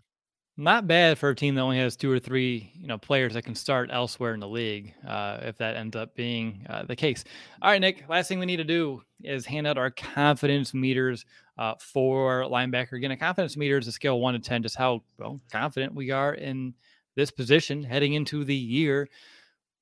Not 0.58 0.88
bad 0.88 1.18
for 1.18 1.30
a 1.30 1.36
team 1.36 1.56
that 1.56 1.62
only 1.62 1.80
has 1.80 1.98
two 1.98 2.10
or 2.10 2.18
three, 2.18 2.72
you 2.80 2.88
know, 2.88 2.98
players 2.98 3.34
that 3.34 3.42
can 3.42 3.56
start 3.56 3.90
elsewhere 3.92 4.34
in 4.34 4.40
the 4.40 4.48
league. 4.48 4.94
Uh, 5.06 5.40
if 5.42 5.58
that 5.58 5.76
ends 5.76 5.98
up 5.98 6.16
being 6.16 6.66
uh, 6.70 6.84
the 6.84 6.96
case. 6.96 7.26
All 7.62 7.72
right, 7.72 7.82
Nick. 7.82 8.08
Last 8.08 8.30
thing 8.30 8.40
we 8.40 8.46
need 8.46 8.58
to 8.58 8.64
do 8.64 9.02
is 9.22 9.46
hand 9.46 9.68
out 9.68 9.78
our 9.78 9.92
confidence 9.92 10.74
meters 10.74 11.26
uh, 11.58 11.74
for 11.78 12.44
linebacker. 12.44 12.94
Again, 12.94 13.12
a 13.12 13.18
confidence 13.18 13.58
meter 13.58 13.78
is 13.78 13.88
a 13.88 13.92
scale 13.92 14.22
one 14.22 14.34
to 14.34 14.40
ten, 14.40 14.64
just 14.64 14.78
how 14.78 15.04
well 15.18 15.42
confident 15.52 15.94
we 15.94 16.12
are 16.12 16.34
in 16.34 16.74
this 17.16 17.32
position 17.32 17.84
heading 17.84 18.14
into 18.14 18.46
the 18.46 18.56
year. 18.56 19.10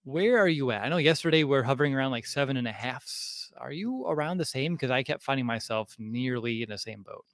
Where 0.05 0.39
are 0.39 0.49
you 0.49 0.71
at? 0.71 0.83
I 0.83 0.89
know 0.89 0.97
yesterday 0.97 1.43
we're 1.43 1.63
hovering 1.63 1.93
around 1.93 2.11
like 2.11 2.25
seven 2.25 2.57
and 2.57 2.67
a 2.67 2.71
halfs. 2.71 3.51
Are 3.57 3.71
you 3.71 4.07
around 4.07 4.39
the 4.39 4.45
same? 4.45 4.73
Because 4.73 4.89
I 4.89 5.03
kept 5.03 5.21
finding 5.21 5.45
myself 5.45 5.95
nearly 5.99 6.63
in 6.63 6.69
the 6.69 6.79
same 6.79 7.03
boat. 7.03 7.25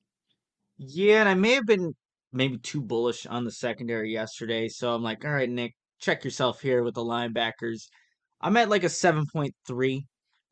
Yeah, 0.77 1.21
and 1.21 1.29
I 1.29 1.35
may 1.35 1.53
have 1.53 1.65
been 1.65 1.95
maybe 2.31 2.57
too 2.57 2.81
bullish 2.81 3.25
on 3.25 3.43
the 3.43 3.51
secondary 3.51 4.11
yesterday. 4.11 4.67
So 4.67 4.93
I'm 4.93 5.03
like, 5.03 5.25
all 5.25 5.31
right, 5.31 5.49
Nick, 5.49 5.73
check 5.99 6.23
yourself 6.23 6.61
here 6.61 6.83
with 6.83 6.95
the 6.95 7.03
linebackers. 7.03 7.87
I'm 8.41 8.57
at 8.57 8.69
like 8.69 8.83
a 8.83 8.87
7.3. 8.87 10.01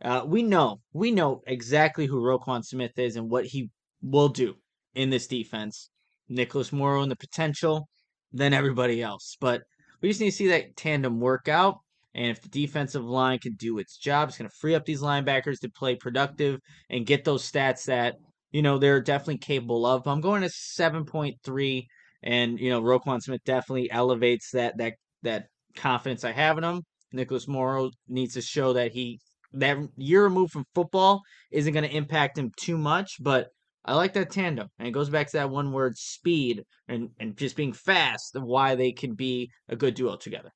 Uh, 0.04 0.24
we 0.28 0.44
know, 0.44 0.80
we 0.94 1.12
know 1.12 1.42
exactly 1.48 2.06
who 2.06 2.22
Roquan 2.22 2.64
Smith 2.64 2.98
is 2.98 3.16
and 3.16 3.30
what 3.30 3.46
he 3.46 3.70
will 4.02 4.30
do 4.30 4.56
in 4.94 5.10
this 5.10 5.28
defense. 5.28 5.90
Nicholas 6.30 6.74
Morrow 6.74 7.02
and 7.02 7.12
the 7.12 7.16
potential, 7.16 7.88
then 8.32 8.54
everybody 8.54 9.02
else. 9.02 9.38
But 9.40 9.62
we 10.02 10.10
just 10.10 10.20
need 10.20 10.32
to 10.32 10.36
see 10.36 10.48
that 10.50 10.76
tandem 10.76 11.20
work 11.20 11.48
out. 11.48 11.78
And 12.14 12.28
if 12.28 12.42
the 12.42 12.50
defensive 12.50 13.06
line 13.06 13.40
can 13.40 13.54
do 13.54 13.78
its 13.78 13.98
job, 13.98 14.30
it's 14.30 14.38
going 14.38 14.50
to 14.50 14.56
free 14.56 14.76
up 14.76 14.86
these 14.86 15.02
linebackers 15.02 15.60
to 15.60 15.70
play 15.70 15.96
productive 15.96 16.60
and 16.90 17.06
get 17.06 17.24
those 17.24 17.50
stats 17.50 17.86
that 17.86 18.16
you 18.52 18.62
know 18.62 18.78
they're 18.78 19.02
definitely 19.02 19.40
capable 19.40 19.86
of. 19.86 20.08
I'm 20.08 20.22
going 20.22 20.42
to 20.42 20.50
seven 20.50 21.06
point 21.06 21.38
three, 21.44 21.88
and 22.24 22.60
you 22.60 22.70
know 22.70 22.82
Roquan 22.82 23.22
Smith 23.22 23.42
definitely 23.46 23.92
elevates 23.92 24.52
that 24.52 24.78
that 24.78 24.96
that 25.24 25.46
confidence 25.76 26.24
I 26.24 26.32
have 26.32 26.58
in 26.58 26.64
him. 26.64 26.84
Nicholas 27.14 27.48
Morrow 27.48 27.92
needs 28.08 28.34
to 28.34 28.42
show 28.42 28.74
that 28.74 28.92
he 28.92 29.20
that 29.54 29.78
year 29.96 30.24
removed 30.24 30.52
from 30.52 30.66
football 30.76 31.22
isn't 31.52 31.74
going 31.74 31.88
to 31.88 31.96
impact 31.96 32.38
him 32.38 32.52
too 32.58 32.78
much, 32.78 33.16
but 33.20 33.48
I 33.86 33.96
like 33.96 34.14
that 34.14 34.32
tandem, 34.32 34.68
and 34.80 34.88
it 34.88 34.92
goes 34.92 35.10
back 35.10 35.28
to 35.28 35.38
that 35.38 35.50
one 35.50 35.72
word 35.72 35.98
speed 35.98 36.64
and 36.88 37.10
and 37.20 37.38
just 37.38 37.56
being 37.56 37.74
fast 37.74 38.38
why 38.40 38.76
they 38.76 38.92
can 38.92 39.14
be 39.14 39.50
a 39.70 39.76
good 39.76 39.96
duo 39.96 40.18
together. 40.18 40.52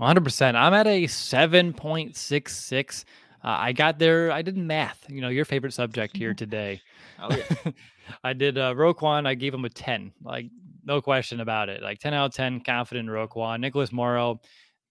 100%. 0.00 0.54
I'm 0.54 0.74
at 0.74 0.86
a 0.86 1.04
7.66. 1.04 3.04
Uh, 3.44 3.58
I 3.60 3.72
got 3.72 3.98
there. 3.98 4.32
I 4.32 4.40
did 4.40 4.56
math. 4.56 5.04
You 5.08 5.20
know, 5.20 5.28
your 5.28 5.44
favorite 5.44 5.74
subject 5.74 6.16
here 6.16 6.34
today. 6.34 6.80
Oh 7.20 7.34
yeah. 7.36 7.72
I 8.24 8.32
did 8.32 8.58
uh, 8.58 8.74
Roquan. 8.74 9.26
I 9.26 9.34
gave 9.34 9.52
him 9.52 9.64
a 9.64 9.70
ten. 9.70 10.12
Like 10.22 10.46
no 10.84 11.00
question 11.00 11.40
about 11.40 11.68
it. 11.68 11.82
Like 11.82 11.98
ten 11.98 12.14
out 12.14 12.26
of 12.26 12.34
ten, 12.34 12.60
confident 12.60 13.08
in 13.08 13.14
Roquan. 13.14 13.60
Nicholas 13.60 13.92
Morrow, 13.92 14.40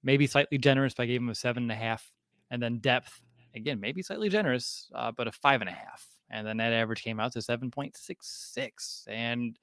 maybe 0.03 0.27
slightly 0.27 0.57
generous, 0.57 0.93
but 0.93 1.03
I 1.03 1.07
gave 1.07 1.21
him 1.21 1.29
a 1.29 1.35
seven 1.35 1.63
and 1.63 1.71
a 1.71 1.75
half. 1.75 2.11
And 2.51 2.61
then 2.61 2.77
depth, 2.77 3.21
again, 3.55 3.79
maybe 3.79 4.03
slightly 4.03 4.29
generous, 4.29 4.91
uh, 4.93 5.11
but 5.11 5.27
a 5.27 5.31
five 5.31 5.61
and 5.61 5.69
a 5.69 5.73
half. 5.73 6.05
And 6.29 6.45
then 6.45 6.57
that 6.57 6.73
average 6.73 7.03
came 7.03 7.19
out 7.19 7.31
to 7.33 7.41
seven 7.41 7.71
point 7.71 7.97
six 7.97 8.51
six. 8.53 9.05
And 9.09 9.57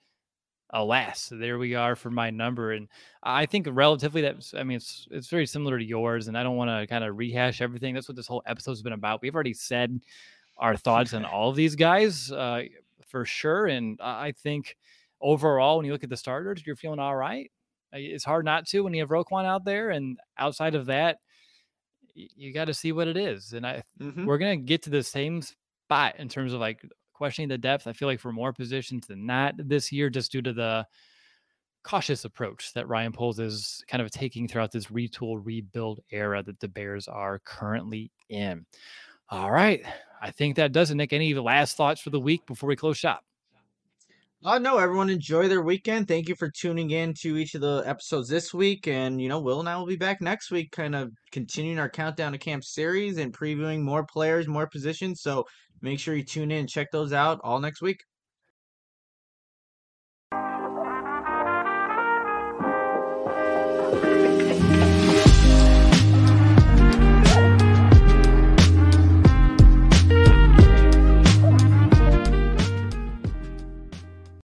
alas, 0.73 1.33
there 1.33 1.59
we 1.59 1.75
are 1.75 1.97
for 1.97 2.11
my 2.11 2.31
number. 2.31 2.73
And 2.73 2.89
I 3.23 3.47
think 3.47 3.67
relatively 3.71 4.23
that's, 4.23 4.55
I 4.55 4.63
mean, 4.63 4.77
it's, 4.77 5.07
it's 5.11 5.29
very 5.29 5.47
similar 5.47 5.79
to 5.79 5.85
yours. 5.85 6.29
And 6.29 6.37
I 6.37 6.43
don't 6.43 6.57
want 6.57 6.71
to 6.71 6.87
kind 6.87 7.05
of 7.05 7.17
rehash 7.17 7.61
everything. 7.61 7.95
That's 7.95 8.09
what 8.09 8.17
this 8.17 8.27
whole 8.27 8.43
episode's 8.47 8.83
been 8.83 8.93
about. 8.93 9.23
We've 9.23 9.35
already 9.35 9.55
said 9.55 10.01
our 10.59 10.77
thoughts 10.77 11.15
on 11.15 11.25
all 11.25 11.51
of 11.51 11.57
these 11.57 11.75
guys 11.75 12.31
uh, 12.31 12.63
for 13.07 13.25
sure. 13.25 13.67
And 13.67 13.99
I 14.01 14.33
think 14.33 14.77
overall, 15.21 15.77
when 15.77 15.87
you 15.87 15.93
look 15.93 16.05
at 16.05 16.11
the 16.11 16.17
starters, 16.17 16.63
you're 16.67 16.77
feeling 16.77 16.99
all 16.99 17.17
right. 17.17 17.51
It's 17.93 18.25
hard 18.25 18.45
not 18.45 18.67
to 18.69 18.81
when 18.81 18.95
you 18.95 19.01
have 19.01 19.11
Roquan 19.11 19.45
out 19.45 19.65
there. 19.65 19.91
And 19.91 20.19
outside 20.39 20.75
of 20.75 20.87
that, 20.87 21.19
you 22.15 22.53
got 22.53 22.67
to 22.67 22.75
see 22.75 22.93
what 22.93 23.09
it 23.09 23.17
is. 23.17 23.53
And 23.53 23.67
I, 23.67 23.83
mm-hmm. 24.01 24.27
we're 24.27 24.39
going 24.39 24.61
to 24.61 24.65
get 24.65 24.83
to 24.83 24.91
the 24.91 25.03
same 25.03 25.43
spot 25.43 26.17
in 26.19 26.29
terms 26.29 26.53
of 26.53 26.61
like 26.61 26.85
questioning 27.21 27.51
the 27.51 27.59
depth. 27.59 27.87
I 27.87 27.93
feel 27.93 28.09
like 28.09 28.19
for 28.19 28.33
more 28.33 28.51
positions 28.51 29.07
than 29.07 29.27
that 29.27 29.55
this 29.59 29.93
year, 29.93 30.09
just 30.09 30.33
due 30.33 30.41
to 30.41 30.55
the 30.55 30.87
cautious 31.83 32.25
approach 32.25 32.73
that 32.73 32.89
Ryan 32.89 33.13
Poles 33.13 33.39
is 33.39 33.85
kind 33.89 34.01
of 34.01 34.11
taking 34.11 34.49
throughout 34.49 34.73
this 34.73 34.87
retool 34.87 35.39
rebuild 35.45 36.01
era 36.11 36.43
that 36.43 36.61
the 36.61 36.69
Bears 36.69 37.09
are 37.09 37.39
currently 37.41 38.11
in. 38.31 38.65
All 39.29 39.51
right. 39.51 39.85
I 40.23 40.31
think 40.31 40.57
that 40.57 40.73
does 40.73 40.91
it, 40.91 40.95
Nick. 40.95 41.13
Any 41.13 41.35
last 41.35 41.77
thoughts 41.77 42.01
for 42.01 42.09
the 42.09 42.19
week 42.19 42.47
before 42.47 42.69
we 42.69 42.75
close 42.75 42.97
shop? 42.97 43.23
Uh, 44.43 44.59
no, 44.59 44.79
everyone 44.79 45.11
enjoy 45.11 45.47
their 45.47 45.61
weekend. 45.61 46.09
Thank 46.09 46.27
you 46.27 46.35
for 46.35 46.49
tuning 46.49 46.93
in 46.93 47.13
to 47.21 47.37
each 47.37 47.55
of 47.55 47.61
the 47.61 47.83
episodes 47.85 48.27
this 48.31 48.55
week. 48.55 48.89
And, 48.89 49.21
you 49.21 49.29
know, 49.29 49.39
Will 49.39 49.61
and 49.61 49.69
I 49.69 49.77
will 49.77 49.85
be 49.85 49.97
back 49.97 50.23
next 50.23 50.51
week, 50.51 50.73
kind 50.73 50.95
of 50.95 51.13
continuing 51.31 51.79
our 51.79 51.91
countdown 51.91 52.33
to 52.33 52.39
camp 52.39 52.65
series 52.65 53.19
and 53.19 53.37
previewing 53.37 53.83
more 53.83 54.03
players, 54.03 54.49
more 54.49 54.67
positions. 54.67 55.21
So 55.21 55.45
make 55.83 55.99
sure 56.01 56.15
you 56.15 56.23
tune 56.25 56.51
in 56.51 56.67
check 56.67 56.91
those 56.93 57.13
out 57.13 57.41
all 57.43 57.61
next 57.61 57.83
week. 57.83 58.05